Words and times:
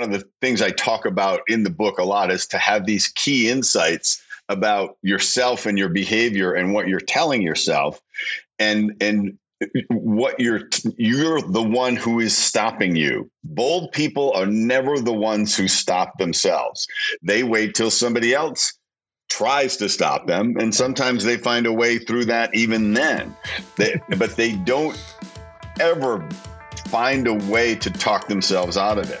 one 0.00 0.14
of 0.14 0.18
the 0.18 0.26
things 0.40 0.62
I 0.62 0.70
talk 0.70 1.04
about 1.04 1.42
in 1.46 1.62
the 1.62 1.70
book 1.70 1.98
a 1.98 2.04
lot 2.04 2.30
is 2.30 2.46
to 2.48 2.58
have 2.58 2.86
these 2.86 3.08
key 3.08 3.50
insights 3.50 4.22
about 4.48 4.96
yourself 5.02 5.66
and 5.66 5.78
your 5.78 5.90
behavior 5.90 6.54
and 6.54 6.72
what 6.72 6.88
you're 6.88 7.00
telling 7.00 7.42
yourself. 7.42 8.00
And 8.58 8.96
and 9.00 9.38
what 9.88 10.40
you're 10.40 10.62
you're 10.96 11.42
the 11.42 11.62
one 11.62 11.96
who 11.96 12.18
is 12.18 12.34
stopping 12.34 12.96
you. 12.96 13.30
Bold 13.44 13.92
people 13.92 14.32
are 14.32 14.46
never 14.46 14.98
the 14.98 15.12
ones 15.12 15.54
who 15.54 15.68
stop 15.68 16.16
themselves. 16.16 16.86
They 17.22 17.42
wait 17.42 17.74
till 17.74 17.90
somebody 17.90 18.32
else 18.32 18.72
tries 19.28 19.76
to 19.76 19.88
stop 19.88 20.26
them 20.26 20.56
and 20.58 20.74
sometimes 20.74 21.24
they 21.24 21.36
find 21.36 21.66
a 21.66 21.72
way 21.72 21.98
through 21.98 22.24
that 22.24 22.54
even 22.54 22.94
then. 22.94 23.36
They, 23.76 24.00
but 24.16 24.36
they 24.36 24.52
don't 24.52 24.98
ever 25.78 26.26
find 26.86 27.28
a 27.28 27.34
way 27.34 27.74
to 27.76 27.90
talk 27.90 28.28
themselves 28.28 28.76
out 28.76 28.98
of 28.98 29.10
it 29.10 29.20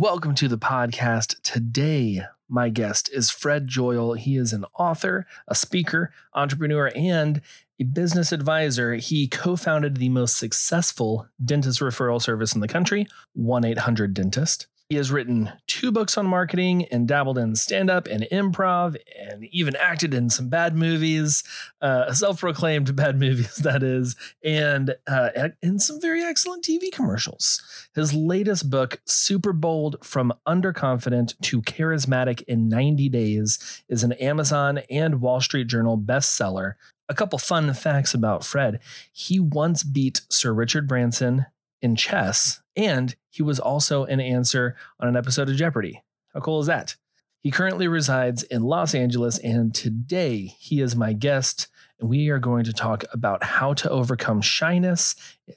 Welcome 0.00 0.34
to 0.36 0.48
the 0.48 0.56
podcast. 0.56 1.42
Today, 1.42 2.22
my 2.48 2.70
guest 2.70 3.10
is 3.12 3.28
Fred 3.28 3.68
Joyal. 3.68 4.14
He 4.14 4.38
is 4.38 4.54
an 4.54 4.64
author, 4.78 5.26
a 5.46 5.54
speaker, 5.54 6.10
entrepreneur, 6.32 6.90
and 6.96 7.42
a 7.78 7.84
business 7.84 8.32
advisor. 8.32 8.94
He 8.94 9.28
co 9.28 9.56
founded 9.56 9.98
the 9.98 10.08
most 10.08 10.38
successful 10.38 11.28
dentist 11.44 11.80
referral 11.80 12.22
service 12.22 12.54
in 12.54 12.62
the 12.62 12.66
country, 12.66 13.08
1 13.34 13.62
800 13.62 14.14
Dentist. 14.14 14.68
He 14.90 14.96
has 14.96 15.12
written 15.12 15.52
two 15.68 15.92
books 15.92 16.18
on 16.18 16.26
marketing 16.26 16.86
and 16.86 17.06
dabbled 17.06 17.38
in 17.38 17.54
stand 17.54 17.88
up 17.88 18.08
and 18.08 18.26
improv 18.32 18.96
and 19.16 19.44
even 19.44 19.76
acted 19.76 20.12
in 20.12 20.30
some 20.30 20.48
bad 20.48 20.74
movies, 20.74 21.44
uh, 21.80 22.12
self 22.12 22.40
proclaimed 22.40 22.96
bad 22.96 23.16
movies, 23.16 23.54
that 23.58 23.84
is, 23.84 24.16
and 24.42 24.96
uh, 25.06 25.28
in 25.62 25.78
some 25.78 26.00
very 26.00 26.24
excellent 26.24 26.64
TV 26.64 26.90
commercials. 26.90 27.62
His 27.94 28.12
latest 28.12 28.68
book, 28.68 29.00
Super 29.06 29.52
Bold 29.52 29.96
From 30.02 30.32
Underconfident 30.44 31.38
to 31.42 31.62
Charismatic 31.62 32.42
in 32.48 32.68
90 32.68 33.08
Days, 33.10 33.84
is 33.88 34.02
an 34.02 34.10
Amazon 34.14 34.78
and 34.90 35.20
Wall 35.20 35.40
Street 35.40 35.68
Journal 35.68 35.98
bestseller. 35.98 36.74
A 37.08 37.14
couple 37.14 37.38
fun 37.38 37.72
facts 37.74 38.12
about 38.12 38.44
Fred. 38.44 38.80
He 39.12 39.38
once 39.38 39.84
beat 39.84 40.22
Sir 40.30 40.52
Richard 40.52 40.88
Branson 40.88 41.46
in 41.82 41.96
chess, 41.96 42.62
and 42.76 43.16
he 43.28 43.42
was 43.42 43.60
also 43.60 44.04
an 44.04 44.20
answer 44.20 44.76
on 44.98 45.08
an 45.08 45.16
episode 45.16 45.48
of 45.48 45.56
Jeopardy! 45.56 46.02
How 46.34 46.40
cool 46.40 46.60
is 46.60 46.66
that? 46.66 46.96
He 47.42 47.50
currently 47.50 47.88
resides 47.88 48.42
in 48.42 48.62
Los 48.62 48.94
Angeles, 48.94 49.38
and 49.38 49.74
today 49.74 50.54
he 50.58 50.80
is 50.80 50.94
my 50.94 51.12
guest, 51.12 51.68
and 51.98 52.08
we 52.08 52.28
are 52.28 52.38
going 52.38 52.64
to 52.64 52.72
talk 52.72 53.04
about 53.12 53.42
how 53.42 53.72
to 53.74 53.90
overcome 53.90 54.42
shyness 54.42 55.14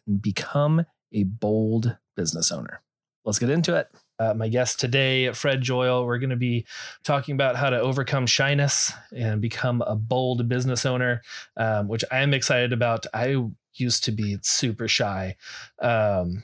and 0.08 0.22
become 0.22 0.86
a 1.12 1.24
bold 1.24 1.98
business 2.16 2.52
owner. 2.52 2.82
Let's 3.26 3.40
get 3.40 3.50
into 3.50 3.76
it. 3.76 3.90
Uh, 4.20 4.34
my 4.34 4.48
guest 4.48 4.80
today, 4.80 5.32
Fred 5.34 5.62
Joyal, 5.62 6.06
we're 6.06 6.20
going 6.20 6.30
to 6.30 6.36
be 6.36 6.66
talking 7.04 7.34
about 7.34 7.56
how 7.56 7.70
to 7.70 7.80
overcome 7.80 8.28
shyness 8.28 8.94
and 9.16 9.42
become 9.42 9.82
a 9.82 9.96
bold 9.96 10.48
business 10.48 10.86
owner, 10.86 11.22
um, 11.58 11.88
which 11.88 12.04
I 12.12 12.20
am 12.20 12.34
excited 12.34 12.72
about. 12.72 13.06
I 13.14 13.44
used 13.76 14.04
to 14.06 14.12
be 14.12 14.38
super 14.42 14.88
shy. 14.88 15.36
Um, 15.82 16.44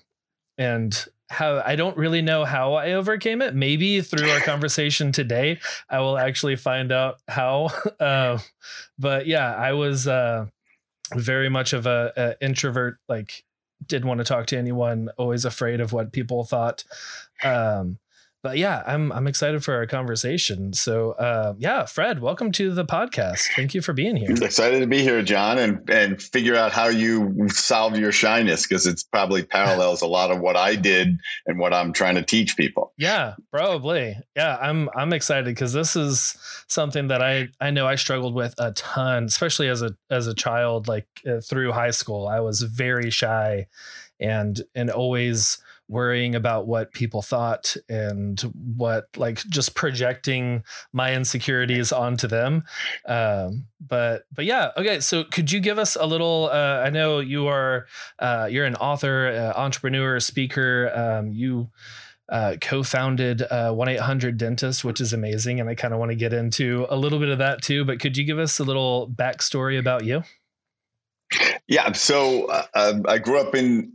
and 0.58 1.08
how 1.30 1.62
I 1.66 1.76
don't 1.76 1.96
really 1.96 2.22
know 2.22 2.44
how 2.44 2.74
I 2.74 2.94
overcame 2.94 3.42
it. 3.42 3.54
Maybe 3.54 4.02
through 4.02 4.30
our 4.30 4.40
conversation 4.40 5.12
today, 5.12 5.60
I 5.90 6.00
will 6.00 6.18
actually 6.18 6.56
find 6.56 6.92
out 6.92 7.18
how. 7.28 7.70
Uh, 8.00 8.40
but 9.00 9.28
yeah, 9.28 9.54
I 9.54 9.74
was 9.74 10.08
uh, 10.08 10.48
very 11.16 11.50
much 11.50 11.74
of 11.74 11.86
a, 11.86 12.14
a, 12.18 12.44
introvert. 12.44 12.98
Like, 13.08 13.44
didn't 13.86 14.08
want 14.08 14.20
to 14.20 14.24
talk 14.24 14.48
to 14.48 14.58
anyone. 14.58 15.10
Always 15.18 15.46
afraid 15.46 15.82
of 15.82 15.94
what 15.94 16.12
people 16.12 16.44
thought. 16.44 16.84
Um, 17.44 18.00
but 18.42 18.58
yeah, 18.58 18.84
I'm 18.86 19.12
I'm 19.12 19.28
excited 19.28 19.64
for 19.64 19.74
our 19.76 19.86
conversation. 19.86 20.72
So 20.74 21.12
uh, 21.12 21.56
yeah, 21.58 21.86
Fred, 21.86 22.22
welcome 22.22 22.52
to 22.54 22.74
the 22.74 22.86
podcast. 22.86 23.50
Thank 23.56 23.74
you 23.74 23.82
for 23.82 23.92
being 23.92 24.16
here. 24.16 24.32
Excited 24.32 24.80
to 24.80 24.88
be 24.88 25.02
here, 25.02 25.22
John, 25.22 25.58
and 25.58 25.90
and 25.90 26.22
figure 26.22 26.56
out 26.56 26.72
how 26.72 26.88
you 26.88 27.50
solve 27.50 27.98
your 27.98 28.12
shyness 28.12 28.66
because 28.66 28.88
it's 28.88 29.04
probably 29.04 29.44
parallels 29.44 30.02
a 30.02 30.08
lot 30.08 30.32
of 30.32 30.40
what 30.40 30.56
I 30.56 30.76
did 30.76 31.20
and 31.48 31.60
what 31.60 31.74
I'm 31.74 31.92
trying 31.92 32.16
to 32.16 32.24
teach 32.24 32.56
people. 32.56 32.94
Yeah, 32.98 33.36
probably. 33.52 34.16
Yeah, 34.36 34.58
I'm 34.62 34.90
I'm 34.96 35.12
excited 35.12 35.46
because 35.46 35.74
this 35.74 35.96
is 35.98 36.38
something 36.68 37.10
that 37.10 37.22
I 37.22 37.50
I 37.60 37.72
know 37.72 37.88
I 37.88 37.96
struggled 37.96 38.36
with 38.36 38.56
a 38.58 38.72
ton, 38.72 39.26
especially 39.26 39.68
as 39.68 39.82
a 39.82 39.96
as 40.10 40.28
a 40.28 40.34
child. 40.34 40.88
Like 40.88 41.08
uh, 41.28 41.42
through 41.42 41.74
high 41.74 41.92
school, 41.92 42.28
I 42.28 42.40
was 42.40 42.62
very 42.62 43.10
shy, 43.10 43.68
and 44.18 44.62
and 44.76 44.90
always 44.90 45.58
worrying 45.90 46.36
about 46.36 46.68
what 46.68 46.94
people 46.94 47.22
thought 47.22 47.76
and 47.90 48.40
what 48.76 49.10
like 49.18 49.44
just 49.50 49.76
projecting 49.76 50.64
my 50.94 51.14
insecurities 51.14 51.92
onto 51.92 52.28
them. 52.28 52.64
Um, 53.06 53.66
but 53.80 54.24
but 54.34 54.46
yeah 54.46 54.72
okay 54.78 55.00
so 55.00 55.24
could 55.24 55.52
you 55.52 55.60
give 55.60 55.80
us 55.80 55.96
a 55.96 56.06
little 56.06 56.50
uh, 56.52 56.82
i 56.86 56.90
know 56.90 57.20
you 57.20 57.48
are 57.48 57.88
uh, 58.20 58.48
you're 58.50 58.66
an 58.66 58.76
author 58.76 59.28
uh, 59.28 59.60
entrepreneur 59.60 60.20
speaker 60.20 60.92
um, 60.94 61.32
you 61.32 61.70
uh, 62.30 62.56
co-founded 62.62 63.42
uh, 63.44 63.72
1-800-dentist 63.72 64.84
which 64.84 65.02
is 65.02 65.14
amazing 65.14 65.60
and 65.60 65.70
i 65.70 65.76
kind 65.76 65.94
of 65.94 66.00
want 66.00 66.12
to 66.12 66.16
get 66.16 66.34
into 66.34 66.86
a 66.90 66.96
little 66.96 67.20
bit 67.20 67.30
of 67.30 67.38
that 67.40 67.62
too 67.62 67.86
but 67.86 68.00
could 68.00 68.18
you 68.18 68.24
give 68.24 68.38
us 68.38 68.60
a 68.60 68.64
little 68.64 69.10
backstory 69.10 69.80
about 69.80 70.06
you? 70.06 70.24
Yeah 71.68 71.92
so 71.94 72.46
uh, 72.46 73.00
i 73.08 73.18
grew 73.18 73.40
up 73.40 73.56
in 73.56 73.94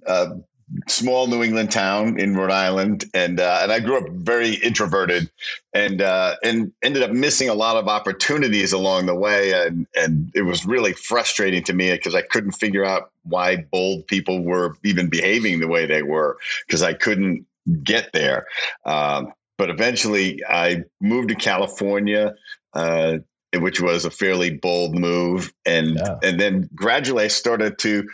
small 0.89 1.27
New 1.27 1.43
England 1.43 1.71
town 1.71 2.19
in 2.19 2.37
Rhode 2.37 2.51
Island, 2.51 3.05
and 3.15 3.41
uh, 3.41 3.61
and 3.63 3.73
I 3.73 3.81
grew 3.81 3.99
up 3.99 4.09
very 4.11 4.55
introverted, 4.55 5.31
and 5.73 6.01
uh, 6.01 6.37
and 6.43 6.73
ended 6.83 7.03
up 7.03 7.11
missing 7.11 7.49
a 7.49 7.55
lot 7.55 7.77
of 7.77 7.89
opportunities 7.89 8.73
along 8.73 9.07
the 9.07 9.15
way, 9.15 9.53
and 9.53 9.87
and 9.95 10.31
it 10.35 10.43
was 10.43 10.65
really 10.67 10.93
frustrating 10.93 11.63
to 11.65 11.73
me 11.73 11.93
because 11.93 12.15
I 12.15 12.23
couldn't 12.23 12.53
figure 12.53 12.85
out 12.85 13.11
why 13.23 13.57
bold 13.57 14.07
people 14.07 14.43
were 14.43 14.77
even 14.85 15.09
behaving 15.09 15.61
the 15.61 15.69
way 15.69 15.87
they 15.87 16.03
were 16.03 16.39
because 16.67 16.83
I 16.83 16.95
couldn't 16.95 17.47
get 17.83 18.13
there. 18.13 18.47
Um, 18.85 19.33
but 19.57 19.71
eventually, 19.71 20.43
I 20.49 20.85
moved 21.01 21.29
to 21.31 21.35
California. 21.35 22.35
Uh, 22.73 23.19
which 23.61 23.81
was 23.81 24.05
a 24.05 24.11
fairly 24.11 24.51
bold 24.51 24.99
move, 24.99 25.53
and 25.65 25.95
yeah. 25.95 26.17
and 26.25 26.41
then 26.41 26.69
gradually 26.75 27.23
I 27.23 27.29
started 27.29 27.79
to 27.79 28.05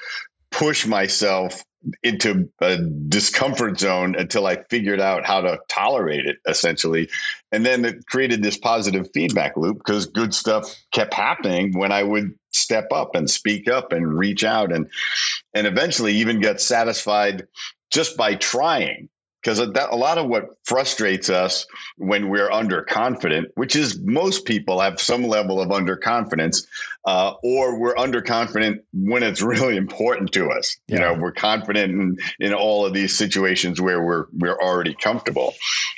push 0.51 0.87
myself 0.87 1.65
into 2.03 2.49
a 2.61 2.79
discomfort 3.09 3.79
zone 3.79 4.15
until 4.15 4.47
I 4.47 4.63
figured 4.69 5.01
out 5.01 5.25
how 5.25 5.41
to 5.41 5.59
tolerate 5.69 6.27
it 6.27 6.37
essentially. 6.47 7.09
And 7.53 7.65
then 7.65 7.85
it 7.85 8.07
created 8.07 8.43
this 8.43 8.59
positive 8.59 9.09
feedback 9.15 9.57
loop 9.57 9.79
because 9.79 10.07
good 10.07 10.35
stuff 10.35 10.75
kept 10.93 11.15
happening 11.15 11.79
when 11.79 11.93
I 11.93 12.03
would 12.03 12.35
step 12.53 12.89
up 12.93 13.15
and 13.15 13.31
speak 13.31 13.69
up 13.69 13.93
and 13.93 14.19
reach 14.19 14.45
out 14.45 14.73
and 14.73 14.89
and 15.55 15.67
eventually 15.67 16.15
even 16.15 16.41
get 16.41 16.61
satisfied 16.61 17.47
just 17.91 18.17
by 18.17 18.35
trying 18.35 19.09
because 19.43 19.59
a 19.59 19.97
lot 19.97 20.19
of 20.19 20.27
what 20.27 20.51
frustrates 20.65 21.31
us 21.31 21.67
when 21.97 22.29
we're 22.29 22.51
underconfident, 22.51 23.47
which 23.55 23.75
is 23.75 23.99
most 24.01 24.45
people 24.45 24.81
have 24.81 25.01
some 25.01 25.25
level 25.25 25.61
of 25.61 25.69
underconfidence, 25.69 26.67
uh, 27.07 27.33
or 27.43 27.79
we're 27.79 27.95
underconfident 27.95 28.81
when 28.93 29.23
it's 29.23 29.41
really 29.43 29.77
important 29.77 30.33
to 30.33 30.51
us. 30.51 30.77
Yeah. 30.87 30.95
You 30.95 31.01
know, 31.01 31.15
we're 31.15 31.33
confident 31.33 31.93
in, 31.93 32.19
in 32.39 32.55
all 32.55 32.85
of 32.85 32.93
these 32.93 33.17
situations 33.17 33.81
where 33.81 34.03
we're 34.03 34.27
we're 34.33 34.61
already 34.61 34.95
comfortable, 34.95 35.55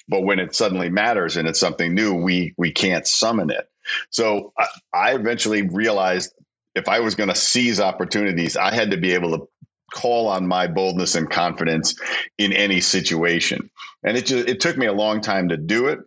but 0.08 0.22
when 0.22 0.38
it 0.38 0.54
suddenly 0.54 0.88
matters 0.88 1.36
and 1.36 1.48
it's 1.48 1.60
something 1.60 1.94
new, 1.94 2.14
we 2.14 2.54
we 2.56 2.70
can't 2.70 3.06
summon 3.06 3.50
it. 3.50 3.68
So 4.10 4.52
I, 4.56 4.66
I 4.94 5.14
eventually 5.14 5.62
realized 5.62 6.32
if 6.74 6.88
I 6.88 7.00
was 7.00 7.14
going 7.14 7.28
to 7.28 7.34
seize 7.34 7.80
opportunities, 7.80 8.56
I 8.56 8.74
had 8.74 8.92
to 8.92 8.96
be 8.96 9.12
able 9.12 9.38
to 9.38 9.48
call 9.92 10.28
on 10.28 10.46
my 10.46 10.66
boldness 10.66 11.14
and 11.14 11.30
confidence 11.30 11.94
in 12.38 12.52
any 12.52 12.80
situation. 12.80 13.70
And 14.02 14.16
it 14.16 14.26
just 14.26 14.48
it 14.48 14.60
took 14.60 14.76
me 14.76 14.86
a 14.86 14.92
long 14.92 15.20
time 15.20 15.48
to 15.50 15.56
do 15.56 15.86
it. 15.86 16.00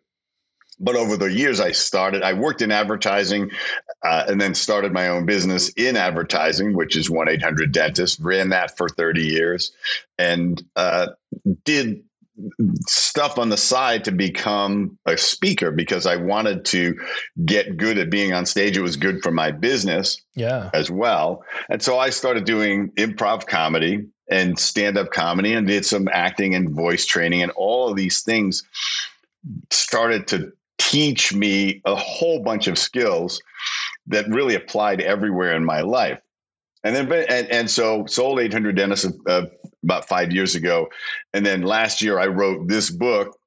but 0.80 0.96
over 0.96 1.16
the 1.18 1.32
years 1.32 1.60
i 1.60 1.72
started 1.72 2.22
i 2.22 2.34
worked 2.34 2.62
in 2.62 2.72
advertising 2.72 3.50
uh, 4.04 4.26
and 4.28 4.42
then 4.42 4.54
started 4.54 4.92
my 4.92 5.08
own 5.08 5.26
business 5.26 5.70
in 5.78 5.96
advertising 5.96 6.74
which 6.76 6.96
is 6.98 7.10
1-800 7.10 7.72
dentist 7.72 8.20
ran 8.20 8.50
that 8.50 8.76
for 8.78 8.90
30 8.90 9.24
years 9.24 9.72
and 10.18 10.62
uh, 10.76 11.08
did 11.64 12.04
stuff 12.88 13.38
on 13.38 13.50
the 13.50 13.58
side 13.58 14.04
to 14.04 14.12
become 14.12 14.98
a 15.06 15.18
speaker 15.18 15.72
because 15.72 16.06
i 16.06 16.18
wanted 16.18 16.66
to 16.66 16.94
get 17.46 17.78
good 17.78 17.98
at 17.98 18.10
being 18.10 18.34
on 18.34 18.46
stage. 18.46 18.78
It 18.78 18.82
was 18.82 18.98
good 18.98 19.22
for 19.24 19.32
my 19.32 19.52
business 19.52 20.22
yeah. 20.36 20.70
as 20.74 20.92
well. 20.92 21.44
And 21.70 21.82
so 21.82 21.98
i 21.98 22.10
started 22.10 22.46
doing 22.46 22.90
improv 22.92 23.48
comedy 23.48 24.06
and 24.30 24.58
stand-up 24.58 25.12
comedy 25.12 25.54
and 25.54 25.68
did 25.68 25.86
some 25.86 26.08
acting 26.12 26.56
and 26.56 26.70
voice 26.72 27.06
training 27.06 27.42
and 27.42 27.52
all 27.52 27.90
of 27.90 27.96
these 27.96 28.22
things 28.22 28.64
started 29.70 30.28
to 30.28 30.52
teach 30.78 31.34
me 31.34 31.82
a 31.86 31.96
whole 31.96 32.40
bunch 32.40 32.68
of 32.68 32.78
skills 32.78 33.42
that 34.08 34.28
really 34.28 34.56
applied 34.56 35.02
everywhere 35.02 35.56
in 35.56 35.64
my 35.64 35.82
life. 35.82 36.20
And 36.84 36.96
then, 36.96 37.12
and, 37.12 37.50
and 37.50 37.70
so 37.70 38.06
sold 38.06 38.40
800 38.40 38.76
dentists 38.76 39.12
uh, 39.28 39.46
about 39.86 40.08
five 40.08 40.34
years 40.34 40.56
ago. 40.56 40.90
And 41.34 41.46
then 41.46 41.62
last 41.62 42.02
year 42.02 42.20
I 42.20 42.28
wrote 42.28 42.68
this 42.68 42.90
book, 42.90 43.38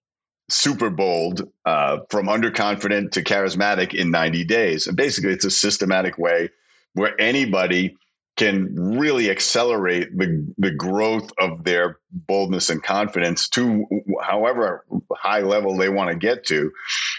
super 0.48 0.88
bold, 0.88 1.46
uh, 1.66 1.98
from 2.08 2.26
underconfident 2.26 3.10
to 3.12 3.22
charismatic 3.22 3.92
in 3.92 4.10
90 4.10 4.44
days. 4.44 4.86
And 4.86 4.96
basically 4.96 5.32
it's 5.32 5.44
a 5.44 5.50
systematic 5.50 6.16
way 6.16 6.48
where 6.94 7.20
anybody 7.20 7.96
can 8.38 8.96
really 8.96 9.30
accelerate 9.30 10.16
the, 10.16 10.46
the 10.58 10.70
growth 10.70 11.30
of 11.40 11.64
their 11.64 11.98
boldness 12.12 12.70
and 12.70 12.82
confidence 12.82 13.48
to 13.48 13.84
however 14.22 14.84
high 15.16 15.40
level 15.40 15.76
they 15.76 15.88
want 15.88 16.08
to 16.08 16.16
get 16.16 16.46
to 16.46 16.70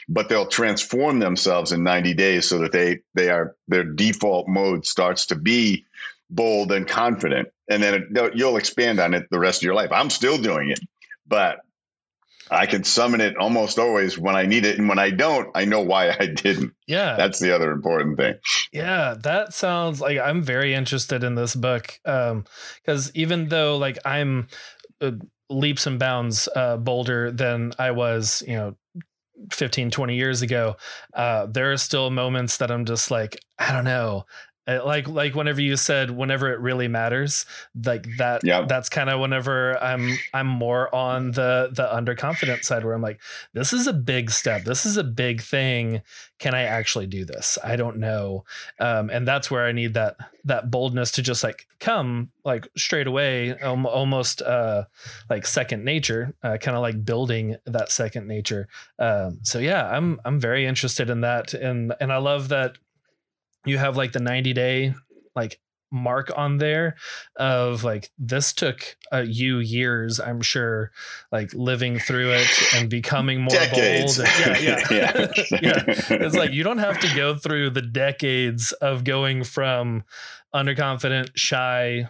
but 0.08 0.30
they'll 0.30 0.48
transform 0.48 1.20
themselves 1.20 1.72
in 1.72 1.84
90 1.84 2.14
days 2.14 2.48
so 2.48 2.58
that 2.58 2.72
they 2.72 3.00
they 3.14 3.30
are 3.30 3.56
their 3.68 3.84
default 3.84 4.48
mode 4.48 4.86
starts 4.86 5.26
to 5.28 5.36
be 5.36 5.86
bold 6.30 6.72
and 6.72 6.88
confident 6.88 7.48
and 7.70 7.82
then 7.82 7.94
it, 7.94 8.36
you'll 8.36 8.58
expand 8.58 9.00
on 9.00 9.14
it 9.14 9.26
the 9.32 9.40
rest 9.40 9.62
of 9.62 9.64
your 9.64 9.74
life 9.74 9.92
i'm 9.92 10.10
still 10.10 10.38
doing 10.38 10.70
it 10.70 10.80
but 11.28 11.60
I 12.52 12.66
can 12.66 12.84
summon 12.84 13.22
it 13.22 13.38
almost 13.38 13.78
always 13.78 14.18
when 14.18 14.36
I 14.36 14.46
need 14.46 14.66
it. 14.66 14.80
And 14.80 14.90
when 14.90 15.00
I 15.00 15.12
don't, 15.12 15.50
I 15.56 15.66
know 15.66 15.82
why 15.82 16.16
I 16.20 16.26
didn't. 16.26 16.74
Yeah. 16.88 17.16
That's 17.16 17.40
the 17.40 17.54
other 17.54 17.72
important 17.72 18.18
thing. 18.18 18.36
Yeah. 18.74 19.16
That 19.22 19.54
sounds 19.54 20.02
like 20.02 20.18
I'm 20.18 20.42
very 20.42 20.74
interested 20.74 21.24
in 21.24 21.36
this 21.36 21.56
book. 21.56 22.00
Um, 22.06 22.46
cause 22.86 23.12
even 23.14 23.50
though 23.50 23.78
like 23.78 24.00
I'm 24.04 24.48
uh, 25.00 25.12
leaps 25.50 25.86
and 25.86 26.00
bounds, 26.00 26.50
uh, 26.56 26.78
bolder 26.78 27.32
than 27.32 27.74
I 27.78 27.92
was, 27.92 28.44
you 28.48 28.56
know, 28.56 28.76
15 29.54 29.90
20 29.90 30.16
years 30.18 30.42
ago 30.42 30.76
uh 31.14 31.46
there 31.46 31.72
are 31.72 31.78
still 31.78 32.10
moments 32.10 32.58
that 32.58 32.70
i'm 32.70 32.84
just 32.84 33.10
like 33.10 33.40
i 33.58 33.72
don't 33.72 33.86
know 33.86 34.26
like 34.78 35.08
like 35.08 35.36
whenever 35.36 35.62
you 35.62 35.76
said 35.76 36.12
whenever 36.12 36.52
it 36.52 36.60
really 36.60 36.88
matters 36.88 37.46
like 37.86 38.06
that 38.18 38.42
yeah. 38.44 38.66
that's 38.68 38.90
kind 38.90 39.10
of 39.10 39.20
whenever 39.20 39.82
i'm 39.84 40.18
i'm 40.34 40.48
more 40.48 40.94
on 40.94 41.32
the 41.32 41.70
the 41.74 41.88
underconfident 41.88 42.64
side 42.64 42.84
where 42.84 42.94
i'm 42.94 43.02
like 43.02 43.20
this 43.54 43.74
is 43.74 43.88
a 43.88 43.94
big 43.94 44.32
step. 44.32 44.64
This 44.64 44.86
is 44.86 44.98
a 44.98 45.04
big 45.04 45.42
thing. 45.42 46.02
Can 46.40 46.54
i 46.54 46.62
actually 46.64 47.08
do 47.08 47.26
this? 47.26 47.58
I 47.64 47.76
don't 47.76 47.98
know. 47.98 48.46
Um, 48.80 49.10
and 49.10 49.28
that's 49.28 49.50
where 49.50 49.66
i 49.66 49.72
need 49.72 49.94
that 49.96 50.18
that 50.46 50.72
boldness 50.72 51.12
to 51.12 51.22
just 51.22 51.44
like 51.44 51.68
come 51.80 52.32
like 52.46 52.68
straight 52.76 53.08
away 53.08 53.54
almost 53.62 54.42
uh 54.42 54.86
like 55.30 55.46
second 55.46 55.84
nature 55.84 56.34
uh, 56.42 56.58
kind 56.58 56.76
of 56.76 56.82
like 56.82 57.04
building 57.04 57.58
that 57.66 57.92
second 57.92 58.28
nature. 58.28 58.68
Um, 58.98 59.40
so 59.44 59.60
yeah 59.60 59.90
i'm 59.90 60.20
i'm 60.26 60.40
very 60.40 60.66
interested 60.66 61.10
in 61.10 61.22
that. 61.22 61.54
And 61.54 61.94
and 62.00 62.12
i 62.12 62.18
love 62.18 62.50
that 62.50 62.78
you 63.66 63.78
have 63.78 63.98
like 63.98 64.12
the 64.12 64.20
90 64.20 64.54
day 64.54 64.94
like 65.36 65.60
mark 65.92 66.32
on 66.38 66.58
there 66.58 66.96
of 67.36 67.84
like 67.84 68.12
this 68.18 68.54
took 68.54 68.96
uh, 69.12 69.24
you 69.26 69.58
years 69.58 70.20
i'm 70.20 70.42
sure 70.42 70.92
like 71.32 71.52
living 71.54 71.98
through 71.98 72.32
it 72.32 72.48
and 72.76 72.90
becoming 72.90 73.42
more 73.42 73.50
Decades. 73.50 74.18
bold 74.18 74.28
and, 74.28 74.64
yeah 74.64 74.78
yeah. 74.92 74.92
Yeah. 74.92 75.34
yeah. 75.62 75.84
It's 76.10 76.36
like 76.36 76.52
you 76.52 76.64
don't 76.64 76.78
have 76.78 77.00
to 77.00 77.16
go 77.16 77.36
through 77.36 77.72
the 77.72 77.82
decades 77.82 78.72
of 78.74 79.04
going 79.04 79.44
from 79.44 80.04
underconfident 80.54 81.32
shy 81.36 82.08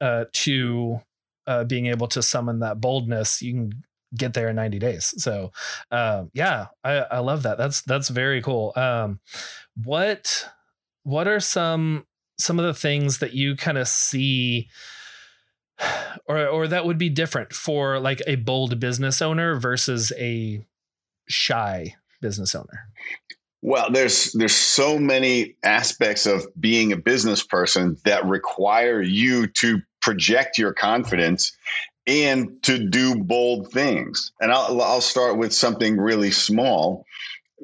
uh, 0.00 0.24
to 0.32 1.00
uh, 1.46 1.64
being 1.64 1.86
able 1.86 2.06
to 2.08 2.22
summon 2.22 2.60
that 2.60 2.80
boldness 2.80 3.42
you 3.42 3.52
can 3.52 3.82
get 4.16 4.34
there 4.34 4.48
in 4.48 4.56
90 4.56 4.78
days. 4.78 5.14
So 5.22 5.52
um, 5.90 6.30
yeah 6.32 6.66
I, 6.84 6.98
I 7.10 7.18
love 7.18 7.42
that. 7.42 7.58
That's 7.58 7.82
that's 7.82 8.08
very 8.08 8.40
cool. 8.40 8.72
Um, 8.76 9.18
what 9.82 10.48
what 11.02 11.28
are 11.28 11.40
some 11.40 12.06
some 12.38 12.58
of 12.58 12.64
the 12.64 12.74
things 12.74 13.18
that 13.18 13.34
you 13.34 13.56
kind 13.56 13.78
of 13.78 13.88
see 13.88 14.68
or 16.26 16.46
or 16.46 16.66
that 16.68 16.86
would 16.86 16.98
be 16.98 17.08
different 17.08 17.52
for 17.52 17.98
like 17.98 18.22
a 18.26 18.36
bold 18.36 18.80
business 18.80 19.20
owner 19.22 19.58
versus 19.58 20.12
a 20.18 20.64
shy 21.28 21.94
business 22.20 22.54
owner? 22.54 22.88
Well 23.62 23.90
there's 23.90 24.32
there's 24.32 24.54
so 24.54 24.98
many 24.98 25.56
aspects 25.62 26.26
of 26.26 26.46
being 26.58 26.92
a 26.92 26.96
business 26.96 27.42
person 27.42 27.96
that 28.04 28.24
require 28.24 29.02
you 29.02 29.46
to 29.48 29.80
project 30.00 30.56
your 30.56 30.72
confidence 30.72 31.52
and 32.06 32.62
to 32.62 32.88
do 32.88 33.14
bold 33.14 33.70
things. 33.72 34.32
And 34.40 34.50
i'll 34.50 34.80
i'll 34.80 35.00
start 35.00 35.36
with 35.36 35.52
something 35.52 35.98
really 35.98 36.30
small 36.30 37.04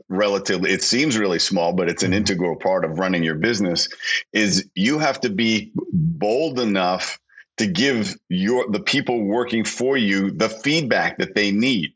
relatively 0.08 0.70
it 0.70 0.82
seems 0.82 1.18
really 1.18 1.38
small 1.38 1.72
but 1.72 1.88
it's 1.88 2.02
an 2.02 2.10
mm-hmm. 2.10 2.18
integral 2.18 2.56
part 2.56 2.84
of 2.84 2.98
running 2.98 3.22
your 3.22 3.34
business 3.34 3.88
is 4.32 4.68
you 4.74 4.98
have 4.98 5.20
to 5.20 5.30
be 5.30 5.72
bold 5.92 6.60
enough 6.60 7.18
to 7.56 7.66
give 7.66 8.16
your 8.28 8.68
the 8.70 8.80
people 8.80 9.24
working 9.24 9.64
for 9.64 9.96
you 9.96 10.30
the 10.30 10.48
feedback 10.48 11.18
that 11.18 11.34
they 11.34 11.50
need 11.50 11.92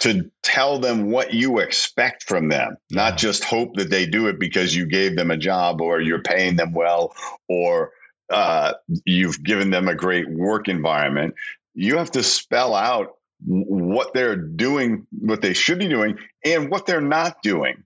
to 0.00 0.30
tell 0.42 0.78
them 0.78 1.10
what 1.10 1.34
you 1.34 1.58
expect 1.58 2.24
from 2.24 2.48
them 2.48 2.76
yeah. 2.88 3.02
not 3.02 3.18
just 3.18 3.44
hope 3.44 3.74
that 3.76 3.90
they 3.90 4.06
do 4.06 4.26
it 4.26 4.38
because 4.38 4.74
you 4.74 4.86
gave 4.86 5.16
them 5.16 5.30
a 5.30 5.36
job 5.36 5.80
or 5.80 6.00
you're 6.00 6.22
paying 6.22 6.56
them 6.56 6.72
well 6.72 7.14
or 7.48 7.92
uh, 8.30 8.74
you've 9.06 9.42
given 9.42 9.70
them 9.70 9.88
a 9.88 9.94
great 9.94 10.28
work 10.30 10.68
environment 10.68 11.34
you 11.74 11.96
have 11.96 12.10
to 12.10 12.22
spell 12.22 12.74
out 12.74 13.16
what 13.46 14.14
they're 14.14 14.36
doing, 14.36 15.06
what 15.18 15.40
they 15.40 15.52
should 15.52 15.78
be 15.78 15.88
doing, 15.88 16.18
and 16.44 16.70
what 16.70 16.86
they're 16.86 17.00
not 17.00 17.42
doing. 17.42 17.82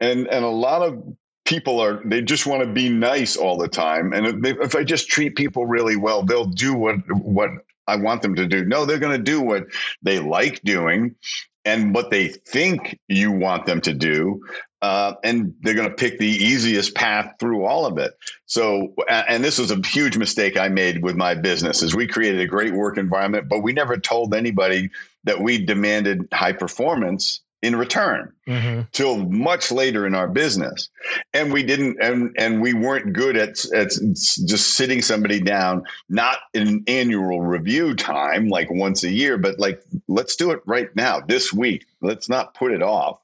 And 0.00 0.26
and 0.28 0.44
a 0.44 0.48
lot 0.48 0.82
of 0.82 1.02
people 1.44 1.80
are 1.80 2.02
they 2.04 2.20
just 2.20 2.46
want 2.46 2.62
to 2.62 2.72
be 2.72 2.88
nice 2.88 3.36
all 3.36 3.56
the 3.56 3.68
time. 3.68 4.12
And 4.12 4.46
if, 4.46 4.58
if 4.60 4.74
I 4.74 4.84
just 4.84 5.08
treat 5.08 5.34
people 5.34 5.66
really 5.66 5.96
well, 5.96 6.22
they'll 6.22 6.44
do 6.44 6.74
what 6.74 6.96
what 7.10 7.50
I 7.86 7.96
want 7.96 8.22
them 8.22 8.34
to 8.36 8.46
do. 8.46 8.64
No, 8.64 8.84
they're 8.84 8.98
going 8.98 9.16
to 9.16 9.22
do 9.22 9.40
what 9.40 9.64
they 10.02 10.18
like 10.18 10.62
doing 10.62 11.16
and 11.64 11.94
what 11.94 12.10
they 12.10 12.28
think 12.28 12.98
you 13.08 13.32
want 13.32 13.66
them 13.66 13.80
to 13.82 13.94
do. 13.94 14.42
Uh, 14.80 15.14
and 15.24 15.54
they're 15.60 15.74
going 15.74 15.88
to 15.88 15.94
pick 15.94 16.18
the 16.18 16.26
easiest 16.26 16.94
path 16.94 17.34
through 17.40 17.64
all 17.64 17.84
of 17.84 17.98
it. 17.98 18.16
So, 18.46 18.94
and 19.08 19.42
this 19.42 19.58
was 19.58 19.72
a 19.72 19.80
huge 19.84 20.16
mistake 20.16 20.56
I 20.56 20.68
made 20.68 21.02
with 21.02 21.16
my 21.16 21.34
business 21.34 21.82
is 21.82 21.96
we 21.96 22.06
created 22.06 22.40
a 22.40 22.46
great 22.46 22.74
work 22.74 22.96
environment, 22.96 23.48
but 23.48 23.60
we 23.60 23.72
never 23.72 23.96
told 23.96 24.34
anybody 24.34 24.90
that 25.24 25.40
we 25.40 25.64
demanded 25.64 26.28
high 26.32 26.52
performance 26.52 27.40
in 27.60 27.74
return 27.74 28.32
mm-hmm. 28.46 28.82
till 28.92 29.18
much 29.24 29.72
later 29.72 30.06
in 30.06 30.14
our 30.14 30.28
business 30.28 30.88
and 31.34 31.52
we 31.52 31.62
didn't 31.62 31.96
and 32.00 32.32
and 32.38 32.62
we 32.62 32.72
weren't 32.72 33.12
good 33.12 33.36
at 33.36 33.64
at 33.72 33.90
just 34.14 34.74
sitting 34.74 35.02
somebody 35.02 35.40
down 35.40 35.82
not 36.08 36.38
in 36.54 36.68
an 36.68 36.84
annual 36.86 37.40
review 37.40 37.96
time 37.96 38.48
like 38.48 38.70
once 38.70 39.02
a 39.02 39.10
year 39.10 39.36
but 39.36 39.58
like 39.58 39.82
let's 40.06 40.36
do 40.36 40.52
it 40.52 40.60
right 40.66 40.94
now 40.94 41.18
this 41.18 41.52
week 41.52 41.84
let's 42.00 42.28
not 42.28 42.54
put 42.54 42.70
it 42.70 42.82
off 42.82 43.18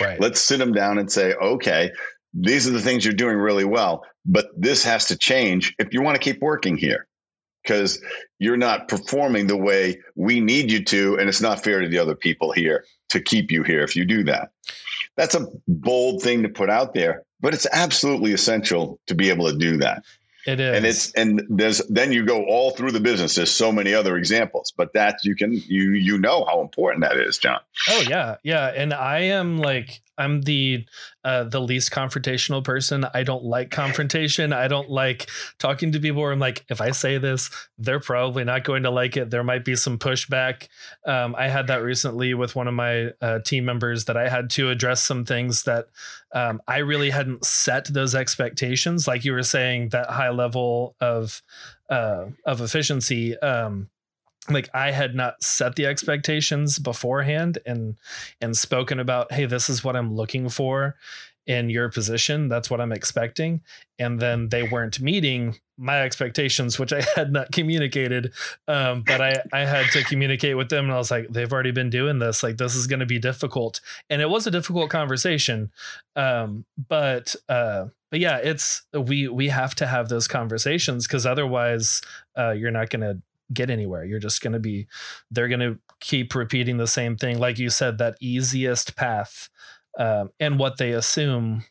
right 0.00 0.20
let's 0.20 0.40
sit 0.40 0.58
them 0.58 0.72
down 0.72 0.98
and 0.98 1.10
say 1.10 1.34
okay 1.34 1.90
these 2.32 2.66
are 2.66 2.72
the 2.72 2.80
things 2.80 3.04
you're 3.04 3.14
doing 3.14 3.36
really 3.36 3.64
well 3.64 4.04
but 4.24 4.48
this 4.56 4.84
has 4.84 5.06
to 5.06 5.16
change 5.16 5.74
if 5.78 5.92
you 5.92 6.02
want 6.02 6.14
to 6.14 6.22
keep 6.22 6.40
working 6.40 6.76
here 6.76 7.06
because 7.62 8.00
you're 8.38 8.56
not 8.56 8.88
performing 8.88 9.46
the 9.46 9.56
way 9.56 10.00
we 10.14 10.40
need 10.40 10.70
you 10.70 10.82
to 10.84 11.16
and 11.18 11.28
it's 11.28 11.40
not 11.40 11.62
fair 11.62 11.80
to 11.80 11.88
the 11.88 11.98
other 11.98 12.14
people 12.14 12.52
here 12.52 12.84
to 13.10 13.20
keep 13.20 13.50
you 13.50 13.62
here 13.62 13.82
if 13.82 13.94
you 13.94 14.04
do 14.04 14.24
that. 14.24 14.50
That's 15.16 15.34
a 15.34 15.46
bold 15.68 16.22
thing 16.22 16.42
to 16.42 16.48
put 16.48 16.70
out 16.70 16.94
there, 16.94 17.24
but 17.40 17.52
it's 17.52 17.66
absolutely 17.72 18.32
essential 18.32 18.98
to 19.06 19.14
be 19.14 19.28
able 19.28 19.50
to 19.50 19.56
do 19.56 19.76
that. 19.78 20.02
It 20.46 20.60
is. 20.60 20.76
And 20.76 20.86
it's 20.86 21.12
and 21.12 21.42
there's 21.48 21.78
then 21.88 22.12
you 22.12 22.24
go 22.24 22.44
all 22.44 22.70
through 22.70 22.92
the 22.92 23.00
business. 23.00 23.34
There's 23.34 23.50
so 23.50 23.70
many 23.70 23.92
other 23.92 24.16
examples, 24.16 24.72
but 24.74 24.92
that 24.94 25.18
you 25.24 25.36
can 25.36 25.52
you 25.52 25.92
you 25.92 26.18
know 26.18 26.44
how 26.44 26.60
important 26.60 27.02
that 27.02 27.16
is, 27.16 27.38
John. 27.38 27.60
Oh 27.88 28.02
yeah. 28.08 28.36
Yeah. 28.42 28.66
And 28.68 28.94
I 28.94 29.20
am 29.20 29.58
like 29.58 30.00
I'm 30.20 30.42
the 30.42 30.84
uh, 31.24 31.44
the 31.44 31.60
least 31.60 31.90
confrontational 31.90 32.62
person. 32.62 33.06
I 33.14 33.22
don't 33.22 33.44
like 33.44 33.70
confrontation. 33.70 34.52
I 34.52 34.68
don't 34.68 34.90
like 34.90 35.28
talking 35.58 35.92
to 35.92 36.00
people 36.00 36.22
where 36.22 36.32
I'm 36.32 36.38
like, 36.38 36.64
if 36.68 36.80
I 36.80 36.90
say 36.92 37.18
this, 37.18 37.50
they're 37.78 38.00
probably 38.00 38.44
not 38.44 38.64
going 38.64 38.84
to 38.84 38.90
like 38.90 39.16
it. 39.16 39.30
There 39.30 39.42
might 39.42 39.64
be 39.64 39.76
some 39.76 39.98
pushback. 39.98 40.68
Um, 41.06 41.34
I 41.36 41.48
had 41.48 41.66
that 41.68 41.82
recently 41.82 42.34
with 42.34 42.54
one 42.54 42.68
of 42.68 42.74
my 42.74 43.10
uh, 43.20 43.40
team 43.40 43.64
members 43.64 44.04
that 44.04 44.16
I 44.16 44.28
had 44.28 44.50
to 44.50 44.70
address 44.70 45.02
some 45.02 45.24
things 45.24 45.64
that 45.64 45.86
um, 46.32 46.60
I 46.68 46.78
really 46.78 47.10
hadn't 47.10 47.44
set 47.44 47.86
those 47.86 48.14
expectations. 48.14 49.08
Like 49.08 49.24
you 49.24 49.32
were 49.32 49.42
saying, 49.42 49.90
that 49.90 50.10
high 50.10 50.30
level 50.30 50.94
of 51.00 51.42
uh, 51.88 52.26
of 52.44 52.60
efficiency. 52.60 53.38
Um, 53.38 53.88
like 54.48 54.68
I 54.72 54.90
had 54.90 55.14
not 55.14 55.42
set 55.42 55.76
the 55.76 55.86
expectations 55.86 56.78
beforehand 56.78 57.58
and 57.66 57.96
and 58.40 58.56
spoken 58.56 58.98
about 58.98 59.32
hey 59.32 59.44
this 59.44 59.68
is 59.68 59.84
what 59.84 59.96
I'm 59.96 60.14
looking 60.14 60.48
for 60.48 60.96
in 61.46 61.68
your 61.68 61.88
position. 61.88 62.48
That's 62.48 62.70
what 62.70 62.80
I'm 62.80 62.92
expecting. 62.92 63.62
And 63.98 64.20
then 64.20 64.50
they 64.50 64.62
weren't 64.62 65.00
meeting 65.00 65.56
my 65.76 66.02
expectations 66.02 66.78
which 66.78 66.92
I 66.92 67.02
had 67.16 67.32
not 67.32 67.52
communicated 67.52 68.32
um, 68.68 69.02
but 69.02 69.20
I 69.20 69.42
I 69.52 69.60
had 69.60 69.86
to 69.92 70.04
communicate 70.04 70.56
with 70.56 70.68
them 70.68 70.84
and 70.84 70.92
I 70.92 70.98
was 70.98 71.10
like 71.10 71.28
they've 71.28 71.52
already 71.52 71.72
been 71.72 71.90
doing 71.90 72.18
this. 72.18 72.42
Like 72.42 72.56
this 72.56 72.74
is 72.74 72.86
going 72.86 73.00
to 73.00 73.06
be 73.06 73.18
difficult. 73.18 73.80
And 74.08 74.22
it 74.22 74.30
was 74.30 74.46
a 74.46 74.50
difficult 74.50 74.90
conversation 74.90 75.70
um, 76.16 76.64
but 76.88 77.34
uh, 77.48 77.86
but 78.10 78.20
yeah 78.20 78.38
it's 78.38 78.82
we 78.92 79.28
we 79.28 79.48
have 79.48 79.74
to 79.76 79.86
have 79.86 80.08
those 80.08 80.28
conversations 80.28 81.06
because 81.06 81.26
otherwise 81.26 82.00
uh, 82.38 82.50
you're 82.50 82.70
not 82.70 82.90
going 82.90 83.02
to 83.02 83.22
get 83.52 83.70
anywhere. 83.70 84.04
You're 84.04 84.18
just 84.18 84.42
going 84.42 84.52
to 84.52 84.60
be, 84.60 84.86
they're 85.30 85.48
going 85.48 85.60
to 85.60 85.78
keep 86.00 86.34
repeating 86.34 86.76
the 86.76 86.86
same 86.86 87.16
thing. 87.16 87.38
Like 87.38 87.58
you 87.58 87.70
said, 87.70 87.98
that 87.98 88.16
easiest 88.20 88.96
path 88.96 89.48
um, 89.98 90.30
and 90.38 90.58
what 90.58 90.78
they 90.78 90.92
assume 90.92 91.64